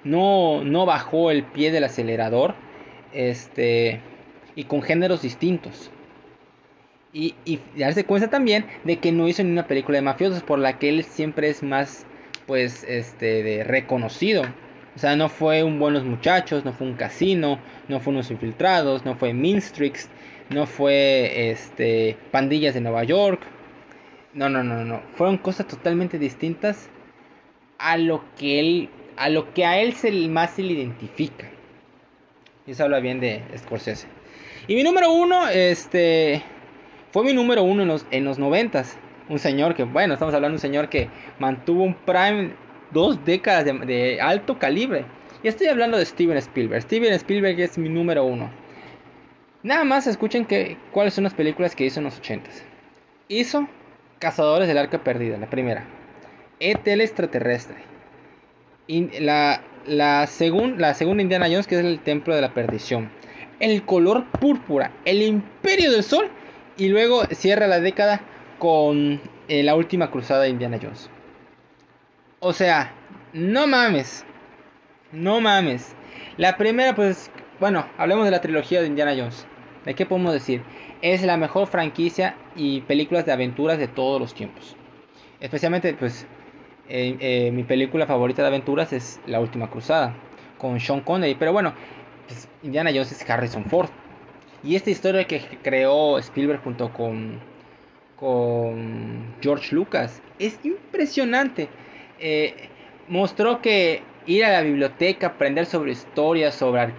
No, 0.04 0.62
no 0.62 0.86
bajó 0.86 1.32
el 1.32 1.42
pie 1.42 1.72
del 1.72 1.82
acelerador. 1.82 2.54
Este. 3.12 4.00
Y 4.54 4.62
con 4.62 4.80
géneros 4.80 5.22
distintos. 5.22 5.90
Y, 7.12 7.34
y 7.44 7.58
darse 7.76 8.04
cuenta 8.04 8.30
también 8.30 8.66
de 8.84 9.00
que 9.00 9.10
no 9.10 9.26
hizo 9.26 9.42
ni 9.42 9.50
una 9.50 9.66
película 9.66 9.98
de 9.98 10.02
mafiosos 10.02 10.44
por 10.44 10.60
la 10.60 10.78
que 10.78 10.88
él 10.88 11.02
siempre 11.02 11.48
es 11.48 11.64
más, 11.64 12.06
pues, 12.46 12.84
este, 12.84 13.42
de 13.42 13.64
reconocido. 13.64 14.44
O 14.94 14.98
sea, 15.00 15.16
no 15.16 15.28
fue 15.28 15.64
un 15.64 15.80
Buenos 15.80 16.04
Muchachos, 16.04 16.64
no 16.64 16.72
fue 16.72 16.86
un 16.86 16.94
Casino, 16.94 17.58
no 17.88 17.98
fue 17.98 18.12
unos 18.12 18.30
Infiltrados, 18.30 19.04
no 19.04 19.16
fue 19.16 19.32
Minstrix, 19.32 20.08
no 20.50 20.66
fue, 20.66 21.50
este, 21.50 22.16
Pandillas 22.30 22.74
de 22.74 22.80
Nueva 22.80 23.04
York. 23.04 23.40
No, 24.34 24.48
no, 24.48 24.62
no, 24.62 24.84
no. 24.84 25.02
Fueron 25.14 25.38
cosas 25.38 25.66
totalmente 25.66 26.18
distintas 26.18 26.88
a 27.78 27.96
lo 27.96 28.22
que 28.36 28.60
él, 28.60 28.90
a 29.16 29.28
lo 29.28 29.52
que 29.54 29.64
a 29.64 29.80
él 29.80 29.94
se 29.94 30.12
más 30.28 30.50
se 30.50 30.62
le 30.62 30.74
identifica. 30.74 31.48
Y 32.66 32.72
eso 32.72 32.84
habla 32.84 33.00
bien 33.00 33.20
de 33.20 33.42
Scorsese. 33.56 34.06
Y 34.68 34.74
mi 34.74 34.82
número 34.82 35.10
uno, 35.12 35.48
este 35.48 36.42
fue 37.12 37.24
mi 37.24 37.32
número 37.32 37.62
uno 37.62 37.82
en 37.82 37.88
los, 37.88 38.06
en 38.10 38.24
los 38.24 38.38
noventas. 38.38 38.98
Un 39.28 39.38
señor 39.38 39.74
que, 39.74 39.84
bueno, 39.84 40.14
estamos 40.14 40.34
hablando 40.34 40.52
de 40.52 40.56
un 40.56 40.60
señor 40.60 40.88
que 40.88 41.08
mantuvo 41.38 41.84
un 41.84 41.94
prime 41.94 42.50
dos 42.92 43.24
décadas 43.24 43.64
de, 43.64 44.20
alto 44.20 44.58
calibre. 44.58 45.04
Y 45.42 45.48
estoy 45.48 45.68
hablando 45.68 45.96
de 45.96 46.04
Steven 46.04 46.36
Spielberg. 46.36 46.82
Steven 46.82 47.12
Spielberg 47.14 47.60
es 47.60 47.78
mi 47.78 47.88
número 47.88 48.24
uno. 48.24 48.50
Nada 49.62 49.84
más 49.84 50.06
escuchen 50.06 50.46
que, 50.46 50.78
cuáles 50.92 51.14
son 51.14 51.24
las 51.24 51.34
películas 51.34 51.76
que 51.76 51.84
hizo 51.84 52.00
en 52.00 52.04
los 52.04 52.18
ochentas. 52.18 52.64
Hizo 53.28 53.68
Cazadores 54.18 54.68
del 54.68 54.78
Arca 54.78 55.02
Perdida, 55.02 55.38
la 55.38 55.48
primera. 55.48 55.84
Etel 56.60 57.00
extraterrestre. 57.00 57.76
la, 58.88 59.62
la, 59.86 60.28
la 60.76 60.94
segunda 60.94 61.22
Indiana 61.22 61.46
Jones, 61.46 61.66
que 61.66 61.78
es 61.78 61.84
el 61.84 62.00
Templo 62.00 62.34
de 62.34 62.42
la 62.42 62.52
Perdición. 62.52 63.10
El 63.60 63.84
color 63.84 64.26
púrpura. 64.30 64.92
El 65.04 65.22
Imperio 65.22 65.90
del 65.90 66.02
Sol 66.02 66.30
y 66.76 66.88
luego 66.88 67.24
cierra 67.26 67.66
la 67.66 67.80
década 67.80 68.20
con 68.58 69.20
eh, 69.48 69.62
la 69.62 69.74
última 69.74 70.10
cruzada 70.10 70.42
de 70.42 70.50
Indiana 70.50 70.78
Jones. 70.80 71.10
O 72.40 72.52
sea, 72.52 72.92
no 73.32 73.66
mames. 73.66 74.24
No 75.12 75.40
mames. 75.40 75.94
La 76.36 76.56
primera, 76.56 76.94
pues, 76.94 77.30
bueno, 77.58 77.86
hablemos 77.98 78.24
de 78.24 78.30
la 78.30 78.40
trilogía 78.40 78.80
de 78.80 78.86
Indiana 78.86 79.14
Jones. 79.16 79.46
¿De 79.84 79.94
qué 79.94 80.04
podemos 80.06 80.32
decir? 80.32 80.62
Es 81.00 81.22
la 81.22 81.36
mejor 81.36 81.66
franquicia 81.66 82.36
y 82.54 82.82
películas 82.82 83.24
de 83.24 83.32
aventuras 83.32 83.78
de 83.78 83.88
todos 83.88 84.20
los 84.20 84.34
tiempos. 84.34 84.76
Especialmente, 85.40 85.94
pues, 85.94 86.26
eh, 86.88 87.50
mi 87.52 87.62
película 87.62 88.06
favorita 88.06 88.42
de 88.42 88.48
aventuras 88.48 88.92
es 88.92 89.20
La 89.26 89.40
Última 89.40 89.70
Cruzada, 89.70 90.14
con 90.58 90.78
Sean 90.80 91.00
Connery. 91.00 91.34
Pero 91.34 91.52
bueno, 91.52 91.72
pues, 92.26 92.48
Indiana 92.62 92.90
Jones 92.90 93.12
es 93.12 93.28
Harrison 93.28 93.64
Ford. 93.64 93.88
Y 94.62 94.76
esta 94.76 94.90
historia 94.90 95.24
que 95.24 95.40
creó 95.62 96.18
Spielberg 96.18 96.62
junto 96.62 96.92
con, 96.92 97.40
con 98.16 99.34
George 99.40 99.74
Lucas 99.74 100.20
es 100.38 100.60
impresionante. 100.62 101.68
Eh, 102.18 102.68
mostró 103.08 103.62
que 103.62 104.02
ir 104.26 104.44
a 104.44 104.52
la 104.52 104.60
biblioteca, 104.60 105.28
aprender 105.28 105.64
sobre 105.64 105.92
historia, 105.92 106.52
sobre 106.52 106.92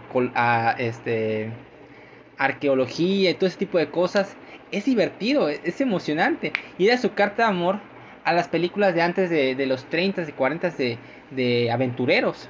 este, 0.80 1.52
arqueología 2.44 3.30
y 3.30 3.34
todo 3.34 3.48
ese 3.48 3.58
tipo 3.58 3.78
de 3.78 3.90
cosas 3.90 4.36
es 4.72 4.86
divertido, 4.86 5.50
es, 5.50 5.82
emocionante. 5.82 6.54
Y 6.78 6.88
era 6.88 6.98
su 6.98 7.14
carta 7.14 7.44
de 7.44 7.50
amor 7.50 7.80
a 8.24 8.34
las 8.34 8.48
películas 8.48 8.94
de 8.96 9.02
antes 9.02 9.30
de, 9.30 9.66
los 9.66 9.86
30 9.86 10.24
y 10.24 10.32
40 10.32 10.70
de, 10.72 10.98
de 11.32 11.72
aventureros. 11.72 12.50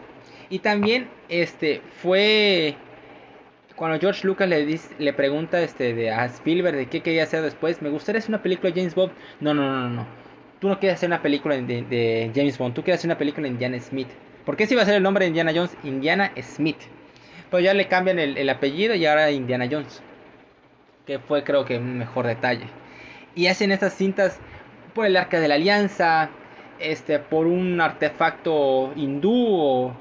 Y 0.50 0.60
también 0.60 1.08
este, 1.30 1.82
fue 2.02 2.76
cuando 3.82 4.00
George 4.00 4.28
Lucas 4.28 4.48
le, 4.48 5.14
pregunta 5.14 5.60
este, 5.60 6.12
a 6.12 6.26
Spielberg 6.26 6.78
de 6.78 6.86
qué 6.86 7.02
quería 7.02 7.24
hacer 7.24 7.42
después, 7.42 7.82
me 7.82 7.90
gustaría 7.90 8.20
hacer 8.20 8.30
una 8.30 8.44
película 8.44 8.70
de 8.70 8.80
James 8.80 8.94
Bond. 8.94 9.12
No, 9.40 9.56
no, 9.56 9.64
no, 9.64 9.90
no. 9.90 10.08
Tú 10.60 10.68
no 10.68 10.80
quieres 10.80 11.00
hacer 11.00 11.10
una 11.10 11.24
película 11.24 11.56
de, 11.58 12.32
James 12.36 12.60
Bond, 12.60 12.76
tú 12.76 12.84
quieres 12.84 13.00
hacer 13.00 13.08
una 13.08 13.18
película 13.18 13.46
de 13.46 13.54
Indiana 13.54 13.80
Smith. 13.80 14.10
¿Por 14.46 14.56
qué 14.56 14.68
si 14.68 14.76
iba 14.76 14.84
a 14.84 14.86
ser 14.86 14.94
el 14.94 15.02
nombre 15.02 15.26
de 15.26 15.30
Indiana 15.30 15.52
Jones? 15.56 15.76
Indiana 15.84 16.32
Smith. 16.44 16.78
Pues 17.52 17.66
ya 17.66 17.74
le 17.74 17.88
cambian 17.88 18.18
el, 18.18 18.50
apellido 18.50 18.96
y 18.96 19.06
ahora 19.06 19.30
Indiana 19.30 19.68
Jones. 19.70 20.02
Que 21.06 21.20
fue 21.20 21.44
creo 21.44 21.66
que 21.66 21.78
un 21.78 21.98
mejor 21.98 22.26
detalle. 22.26 22.66
Y 23.36 23.48
hacen 23.48 23.74
estas 23.74 23.94
cintas 23.94 24.40
por 24.96 25.06
el 25.06 25.18
arca 25.18 25.40
de 25.42 25.50
la 25.50 25.56
alianza, 25.56 26.30
este, 26.80 27.20
por 27.20 27.48
un 27.48 27.80
artefacto 27.82 28.94
hindú, 28.96 29.92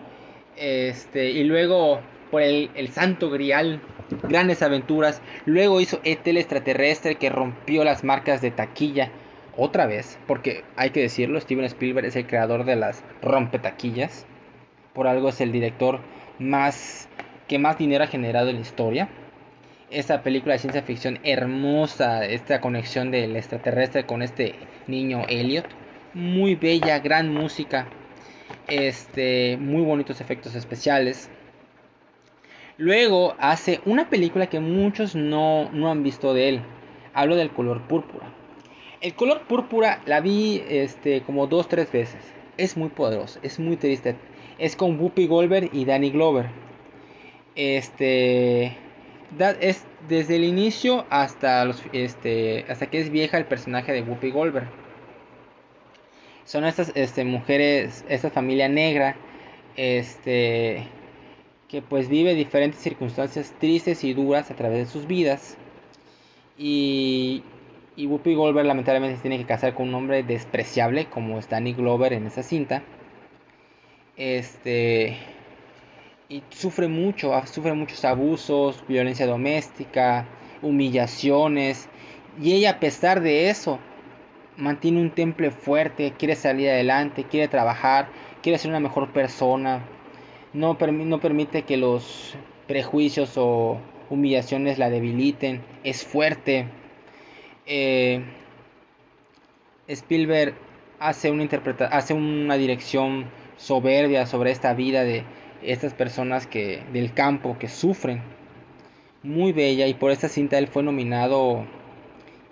este, 0.57 1.31
y 1.31 1.43
luego 1.43 2.01
por 2.31 2.43
el, 2.43 2.71
Santo 2.93 3.31
Grial, 3.31 3.81
grandes 4.23 4.63
aventuras. 4.63 5.21
Luego 5.45 5.81
hizo 5.81 6.01
Etel 6.05 6.37
extraterrestre 6.37 7.17
que 7.17 7.31
rompió 7.31 7.83
las 7.83 8.05
marcas 8.05 8.41
de 8.41 8.53
taquilla 8.53 9.11
otra 9.57 9.87
vez, 9.87 10.21
porque 10.29 10.63
hay 10.77 10.91
que 10.91 11.01
decirlo, 11.01 11.41
Steven 11.41 11.65
Spielberg 11.65 12.07
es 12.07 12.17
el 12.17 12.29
creador 12.29 12.65
de 12.65 12.77
las 12.77 13.03
rompetaquillas. 13.23 14.25
Por 14.95 15.09
algo 15.09 15.31
es 15.31 15.41
el 15.41 15.51
director 15.51 16.01
más 16.39 17.09
que 17.51 17.59
más 17.59 17.77
dinero 17.77 18.05
ha 18.05 18.07
generado 18.07 18.49
en 18.49 18.55
la 18.55 18.61
historia. 18.61 19.09
Esta 19.91 20.23
película 20.23 20.53
de 20.53 20.61
ciencia 20.61 20.83
ficción 20.83 21.19
hermosa, 21.25 22.25
esta 22.25 22.61
conexión 22.61 23.11
del 23.11 23.35
extraterrestre 23.35 24.07
con 24.07 24.23
este 24.23 24.55
niño 24.87 25.25
Elliot, 25.29 25.67
muy 26.15 26.55
bella, 26.55 27.01
gran 27.01 27.35
música, 27.35 27.89
este, 28.69 29.57
muy 29.57 29.83
bonitos 29.83 30.21
efectos 30.21 30.55
especiales. 30.55 31.29
Luego 32.77 33.35
hace 33.41 33.81
una 33.85 34.09
película 34.09 34.47
que 34.47 34.61
muchos 34.61 35.17
no, 35.17 35.69
han 35.91 36.05
visto 36.05 36.33
de 36.35 36.51
él. 36.51 36.63
Hablo 37.15 37.35
del 37.35 37.51
color 37.51 37.83
púrpura. 37.89 38.33
El 39.01 39.15
color 39.15 39.49
púrpura 39.49 40.03
la 40.07 40.21
vi 40.21 40.63
este, 40.69 41.23
como 41.23 41.49
dos, 41.49 41.67
tres 41.67 41.91
veces. 41.91 42.21
Es 42.59 42.77
muy 42.77 42.91
poderoso, 42.91 43.41
es 43.43 43.59
muy 43.59 43.77
triste. 43.77 44.15
Es 44.59 44.77
con 44.77 45.01
Whoopi 45.01 45.27
Goldberg 45.27 45.71
y 45.73 45.85
Danny 45.85 46.11
Glover. 46.11 46.70
Este 47.55 48.77
es 49.61 49.85
desde 50.09 50.37
el 50.37 50.45
inicio 50.45 51.07
hasta 51.11 51.65
los 51.65 51.83
este 51.93 52.65
hasta 52.69 52.87
que 52.87 53.01
es 53.01 53.11
vieja 53.11 53.39
el 53.39 53.47
personaje 53.47 53.93
de 53.93 54.03
Whoopi 54.03 54.31
Goldberg. 54.31 54.69
Son 56.45 56.65
estas 56.65 56.91
este, 56.97 57.25
mujeres, 57.25 58.05
esta 58.09 58.31
familia 58.31 58.69
negra, 58.69 59.17
este 59.77 60.89
que 61.69 61.81
pues 61.81 62.09
vive 62.09 62.35
diferentes 62.35 62.81
circunstancias 62.81 63.55
tristes 63.61 64.03
y 64.03 64.15
duras 64.15 64.51
a 64.51 64.57
través 64.57 64.87
de 64.87 64.93
sus 64.93 65.07
vidas. 65.07 65.57
Y, 66.59 67.45
y 67.95 68.07
Whoopi 68.07 68.35
Goldberg 68.35 68.67
lamentablemente 68.67 69.17
se 69.17 69.23
tiene 69.23 69.39
que 69.39 69.47
casar 69.47 69.75
con 69.75 69.89
un 69.89 69.95
hombre 69.95 70.25
despreciable 70.25 71.07
como 71.07 71.39
es 71.39 71.49
Danny 71.49 71.73
Glover 71.73 72.13
en 72.13 72.27
esa 72.27 72.43
cinta. 72.43 72.83
Este 74.17 75.17
y 76.31 76.45
sufre 76.51 76.87
mucho, 76.87 77.33
sufre 77.47 77.75
muchos 77.75 78.05
abusos, 78.05 78.85
violencia 78.87 79.27
doméstica, 79.27 80.27
humillaciones 80.63 81.89
y 82.41 82.53
ella 82.53 82.71
a 82.71 82.81
pesar 82.81 83.21
de 83.21 83.51
eso 83.51 83.81
mantiene 84.57 85.01
un 85.01 85.11
temple 85.11 85.51
fuerte, 85.51 86.15
quiere 86.17 86.37
salir 86.37 86.71
adelante, 86.71 87.25
quiere 87.25 87.49
trabajar, 87.49 88.09
quiere 88.43 88.59
ser 88.59 88.71
una 88.71 88.79
mejor 88.79 89.13
persona, 89.13 89.85
no, 90.53 90.79
no 90.81 91.21
permite 91.21 91.63
que 91.63 91.77
los 91.77 92.37
prejuicios 92.69 93.37
o 93.37 93.79
humillaciones 94.09 94.79
la 94.79 94.89
debiliten, 94.89 95.63
es 95.83 96.05
fuerte. 96.05 96.67
Eh, 97.67 98.23
Spielberg 99.89 100.55
hace 101.01 101.31
una, 101.33 101.49
hace 101.91 102.15
una 102.15 102.57
dirección 102.57 103.27
soberbia 103.57 104.27
sobre 104.27 104.53
esta 104.53 104.75
vida 104.75 105.03
de 105.03 105.25
estas 105.63 105.95
personas 105.95 106.47
que 106.47 106.83
del 106.93 107.13
campo 107.13 107.59
que 107.59 107.69
sufren 107.69 108.23
muy 109.23 109.53
bella 109.53 109.87
y 109.87 109.95
por 109.95 110.11
esta 110.11 110.29
cinta 110.29 110.59
él 110.59 110.69
fue 110.69 110.83
nominado 110.83 111.67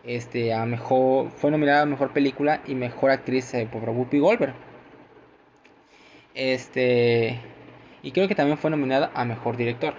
este 0.05 0.53
a 0.53 0.67
mejor 0.67 1.31
fue 1.31 1.51
nominado 1.51 1.83
a 1.83 1.87
mejor 1.87 2.13
película 2.13 2.63
y 2.67 2.75
mejor 2.75 3.11
actriz 3.11 3.53
eh, 3.55 3.69
por 3.71 3.89
Whoopi 3.89 4.19
Goldberg 4.19 4.55
este 6.35 7.41
y 8.03 8.13
creo 8.13 8.29
que 8.29 8.35
también 8.35 8.59
fue 8.59 8.71
nominada 8.71 9.11
a 9.15 9.25
Mejor 9.25 9.57
Director. 9.57 9.95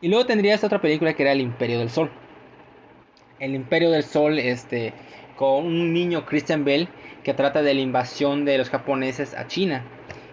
Y 0.00 0.08
luego 0.08 0.26
tendrías 0.26 0.64
otra 0.64 0.80
película 0.80 1.14
que 1.14 1.22
era 1.22 1.32
El 1.32 1.40
Imperio 1.40 1.78
del 1.78 1.90
Sol. 1.90 2.10
El 3.38 3.54
Imperio 3.54 3.90
del 3.90 4.02
Sol, 4.02 4.38
este, 4.38 4.92
con 5.36 5.64
un 5.66 5.92
niño 5.92 6.26
Christian 6.26 6.64
Bell 6.64 6.88
que 7.22 7.34
trata 7.34 7.62
de 7.62 7.74
la 7.74 7.80
invasión 7.80 8.44
de 8.44 8.58
los 8.58 8.70
japoneses 8.70 9.34
a 9.34 9.46
China. 9.46 9.84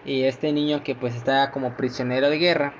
Y 0.04 0.22
este 0.22 0.52
niño 0.52 0.82
que 0.82 0.94
pues 0.94 1.14
está 1.14 1.50
como 1.50 1.76
prisionero 1.76 2.30
de 2.30 2.38
guerra. 2.38 2.74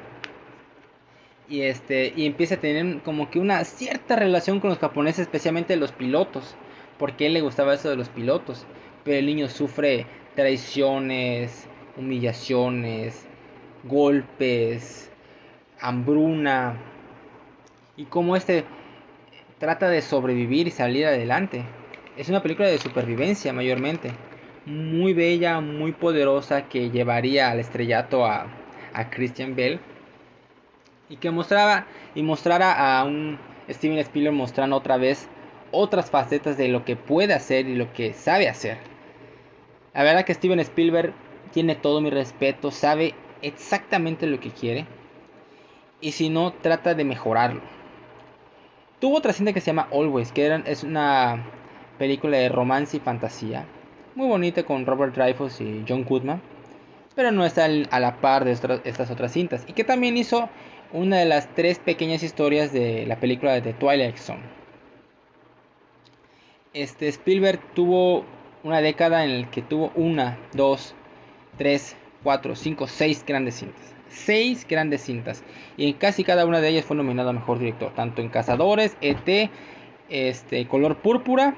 Y 1.49 1.63
este 1.63 2.13
y 2.15 2.27
empieza 2.27 2.57
a 2.57 2.61
tener 2.61 3.03
como 3.03 3.31
que 3.31 3.39
una 3.39 3.65
cierta 3.65 4.17
relación 4.17 4.61
con 4.61 4.71
los 4.71 4.79
japoneses, 4.79 5.23
especialmente 5.23 5.77
los 5.77 5.93
pilotos, 5.93 6.55
porque 6.99 7.27
él 7.27 7.35
le 7.35 7.41
gustaba 7.41 7.75
eso 7.75 7.91
de 7.91 7.97
los 7.97 8.09
pilotos. 8.09 8.67
Pero 9.05 9.19
el 9.19 9.27
niño 9.27 9.49
sufre 9.49 10.07
traiciones, 10.35 11.67
humillaciones, 11.97 13.27
golpes, 13.85 15.11
hambruna. 15.81 16.77
Y 17.97 18.05
como 18.05 18.37
este 18.37 18.65
trata 19.59 19.89
de 19.89 20.03
sobrevivir 20.03 20.69
y 20.69 20.71
salir 20.71 21.07
adelante. 21.07 21.65
Es 22.21 22.29
una 22.29 22.43
película 22.43 22.69
de 22.69 22.77
supervivencia 22.77 23.51
mayormente. 23.55 24.11
Muy 24.67 25.15
bella, 25.15 25.63
muy 25.63 25.93
poderosa 25.93 26.69
que 26.69 26.91
llevaría 26.91 27.51
al 27.51 27.61
estrellato 27.61 28.27
a, 28.27 28.47
Christian 29.09 29.57
Bell. 29.57 29.81
Y 31.09 31.17
que 31.17 31.31
mostraba 31.31 31.87
y 32.15 32.23
mostrara 32.23 32.75
a 32.75 33.05
un 33.05 33.39
Steven 33.71 33.97
Spielberg 34.01 34.35
mostrando 34.35 34.77
otra 34.77 34.99
vez 34.99 35.29
otras 35.71 36.11
facetas 36.11 36.59
de 36.59 36.69
lo 36.69 36.85
que 36.85 36.95
puede 36.95 37.33
hacer 37.33 37.67
y 37.67 37.75
lo 37.75 37.91
que 37.95 38.13
sabe 38.13 38.51
hacer. 38.51 38.77
La 39.95 40.03
verdad 40.03 40.27
que 40.27 40.35
Steven 40.35 40.61
Spielberg 40.61 41.15
tiene 41.53 41.75
todo 41.75 42.03
mi 42.03 42.11
respeto, 42.11 42.71
sabe 42.71 43.15
exactamente 43.41 44.27
lo 44.27 44.39
que 44.41 44.51
quiere. 44.51 44.85
Y 46.03 46.13
si 46.13 46.29
no, 46.29 46.53
trata 46.53 46.93
de 46.93 47.05
mejorarlo. 47.05 47.63
Tuvo 48.99 49.17
otra 49.17 49.33
cinta 49.33 49.55
que 49.55 49.63
se 49.63 49.69
llama 49.69 49.89
Always, 49.91 50.33
que 50.33 50.63
es 50.67 50.85
una 50.85 51.43
película 52.01 52.39
de 52.39 52.49
romance 52.49 52.97
y 52.97 53.01
fantasía. 53.01 53.67
Muy 54.15 54.27
bonita 54.27 54.63
con 54.63 54.87
Robert 54.87 55.15
Dreyfus 55.15 55.61
y 55.61 55.85
John 55.87 56.05
Goodman. 56.05 56.41
Pero 57.15 57.31
no 57.31 57.45
está 57.45 57.67
a 57.67 58.01
la 58.01 58.17
par 58.23 58.47
de 58.47 58.53
estas 58.53 59.11
otras 59.11 59.33
cintas. 59.33 59.65
Y 59.69 59.75
que 59.75 59.85
también 59.85 60.17
hizo 60.17 60.49
una 60.95 61.19
de 61.19 61.27
las 61.27 61.55
tres 61.55 61.79
pequeñas 61.79 62.23
historias 62.23 62.73
de 62.73 63.05
la 63.07 63.21
película 63.21 63.61
de 63.61 63.75
Twilight 63.75 64.17
Zone. 64.17 64.41
Este 66.73 67.09
Spielberg 67.09 67.61
tuvo 67.75 68.25
una 68.65 68.81
década 68.81 69.23
en 69.27 69.43
la 69.43 69.51
que 69.51 69.61
tuvo 69.61 69.93
una, 69.95 70.39
dos, 70.55 70.95
tres, 71.59 71.99
cuatro, 72.23 72.57
cinco, 72.57 72.87
seis 72.87 73.23
grandes 73.27 73.57
cintas. 73.57 73.95
Seis 74.09 74.67
grandes 74.67 75.03
cintas. 75.03 75.45
Y 75.77 75.87
en 75.87 75.93
casi 75.99 76.25
cada 76.25 76.47
una 76.47 76.63
de 76.63 76.69
ellas 76.71 76.87
fue 76.87 76.97
nominado 76.97 77.29
a 77.29 77.35
mejor 77.35 77.59
director. 77.59 77.93
Tanto 77.93 78.23
en 78.23 78.31
Cazadores, 78.31 78.97
ET, 79.03 79.51
este, 80.09 80.67
Color 80.67 80.97
Púrpura 81.03 81.55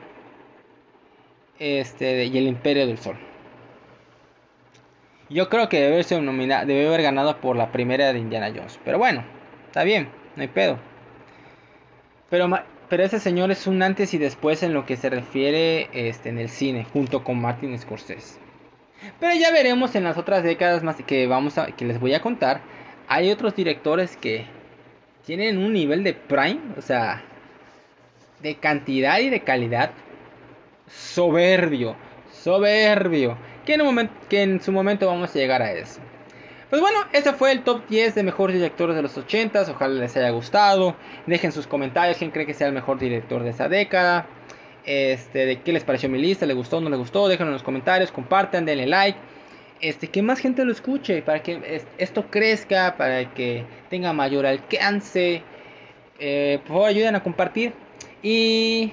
este, 1.59 2.25
y 2.25 2.39
El 2.39 2.47
Imperio 2.47 2.87
del 2.87 2.99
Sol. 2.99 3.17
Yo 5.29 5.49
creo 5.49 5.69
que 5.69 5.81
debe, 5.81 6.87
haber 6.87 7.03
ganado 7.03 7.41
por 7.41 7.57
la 7.57 7.73
primera 7.73 8.13
de 8.13 8.19
Indiana 8.19 8.53
Jones. 8.55 8.79
Pero 8.85 8.99
bueno, 8.99 9.25
está 9.67 9.83
bien, 9.83 10.11
no 10.37 10.43
hay 10.43 10.49
pedo. 10.49 10.79
Pero, 12.29 12.51
pero 12.89 13.03
ese 13.03 13.19
señor 13.19 13.51
es 13.51 13.67
un 13.67 13.83
antes 13.83 14.13
y 14.13 14.19
después 14.19 14.63
en 14.63 14.75
lo 14.75 14.85
que 14.85 14.97
se 14.97 15.09
refiere 15.09 15.89
este, 15.93 16.29
en 16.29 16.39
el 16.39 16.51
cine, 16.51 16.85
junto 16.93 17.25
con 17.25 17.41
Martin 17.41 17.79
Scorsese. 17.79 18.39
Pero 19.19 19.35
ya 19.35 19.51
veremos 19.51 19.95
en 19.95 20.05
las 20.05 20.19
otras 20.19 20.45
décadas 20.45 20.83
más 20.83 20.97
que, 20.97 21.27
vamos 21.27 21.59
a, 21.59 21.67
que 21.67 21.85
les 21.87 21.99
voy 21.99 22.15
a 22.15 22.21
contar. 22.21 22.61
Hay 23.09 23.31
otros 23.31 23.57
directores 23.57 24.17
que 24.17 24.45
tienen 25.25 25.59
un 25.59 25.73
nivel 25.73 26.05
de 26.05 26.15
prime, 26.15 26.61
o 26.77 26.83
sea, 26.83 27.23
de 28.43 28.57
cantidad 28.57 29.19
y 29.21 29.31
de 29.31 29.41
calidad 29.41 29.93
soberbio, 30.93 31.97
soberbio. 32.33 33.37
Que 33.65 33.75
en, 33.75 33.81
un 33.83 33.87
momento, 33.89 34.15
que 34.29 34.43
en 34.43 34.61
su 34.61 34.73
momento 34.73 35.07
vamos 35.07 35.31
a 35.31 35.39
llegar 35.39 35.63
a 35.63 35.73
eso. 35.73 36.01
Pues 36.69 36.81
bueno, 36.81 37.01
ese 37.13 37.33
fue 37.33 37.53
el 37.53 37.63
top 37.63 37.87
10 37.89 38.15
de 38.15 38.23
mejores 38.23 38.57
directores 38.57 38.97
de 38.97 39.03
los 39.03 39.17
80s. 39.17 39.69
Ojalá 39.69 39.95
les 39.95 40.17
haya 40.17 40.31
gustado. 40.31 40.97
Dejen 41.27 41.53
sus 41.53 41.67
comentarios 41.67 42.17
quién 42.17 42.31
cree 42.31 42.47
que 42.47 42.55
sea 42.55 42.67
el 42.67 42.73
mejor 42.73 42.99
director 42.99 43.43
de 43.43 43.51
esa 43.51 43.69
década. 43.69 44.27
Este, 44.85 45.47
de 45.47 45.61
qué 45.61 45.73
les 45.73 45.85
pareció 45.85 46.09
mi 46.09 46.19
lista, 46.19 46.45
le 46.45 46.55
gustó 46.55 46.79
o 46.79 46.81
no 46.81 46.91
le 46.91 46.97
gustó. 46.97 47.29
Déjenlo 47.29 47.51
en 47.51 47.55
los 47.55 47.63
comentarios, 47.63 48.11
compartan, 48.11 48.65
denle 48.65 48.87
like. 48.87 49.19
Este, 49.81 50.09
que 50.09 50.23
más 50.23 50.39
gente 50.39 50.65
lo 50.65 50.73
escuche 50.73 51.23
para 51.23 51.43
que 51.43 51.83
esto 51.99 52.31
crezca, 52.31 52.97
para 52.97 53.33
que 53.35 53.65
tenga 53.91 54.13
mayor 54.13 54.47
alcance. 54.47 55.43
Eh, 56.19 56.59
por 56.63 56.69
favor, 56.69 56.89
ayuden 56.89 57.17
a 57.17 57.23
compartir. 57.23 57.75
Y 58.23 58.93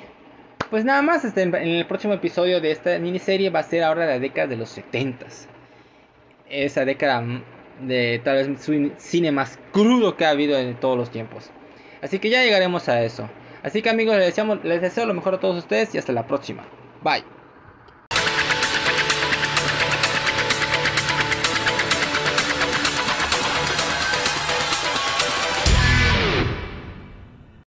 pues 0.69 0.85
nada 0.85 1.01
más, 1.01 1.25
este, 1.25 1.41
en 1.43 1.55
el 1.55 1.85
próximo 1.85 2.13
episodio 2.13 2.61
de 2.61 2.71
esta 2.71 2.97
miniserie 2.99 3.49
va 3.49 3.59
a 3.59 3.63
ser 3.63 3.83
ahora 3.83 4.05
la 4.05 4.19
década 4.19 4.47
de 4.47 4.57
los 4.57 4.69
70 4.69 5.25
Esa 6.49 6.85
década 6.85 7.23
de 7.81 8.21
tal 8.23 8.35
vez 8.35 8.69
cine 8.97 9.31
más 9.31 9.57
crudo 9.71 10.17
que 10.17 10.25
ha 10.25 10.31
habido 10.31 10.57
en 10.57 10.75
todos 10.79 10.97
los 10.97 11.11
tiempos. 11.11 11.49
Así 12.01 12.19
que 12.19 12.29
ya 12.29 12.43
llegaremos 12.43 12.89
a 12.89 13.01
eso. 13.03 13.29
Así 13.63 13.81
que 13.81 13.89
amigos, 13.89 14.17
les, 14.17 14.37
les 14.63 14.81
deseo 14.81 15.05
lo 15.05 15.13
mejor 15.13 15.35
a 15.35 15.39
todos 15.39 15.57
ustedes 15.57 15.93
y 15.95 15.97
hasta 15.97 16.13
la 16.13 16.27
próxima. 16.27 16.63
Bye. 17.03 17.38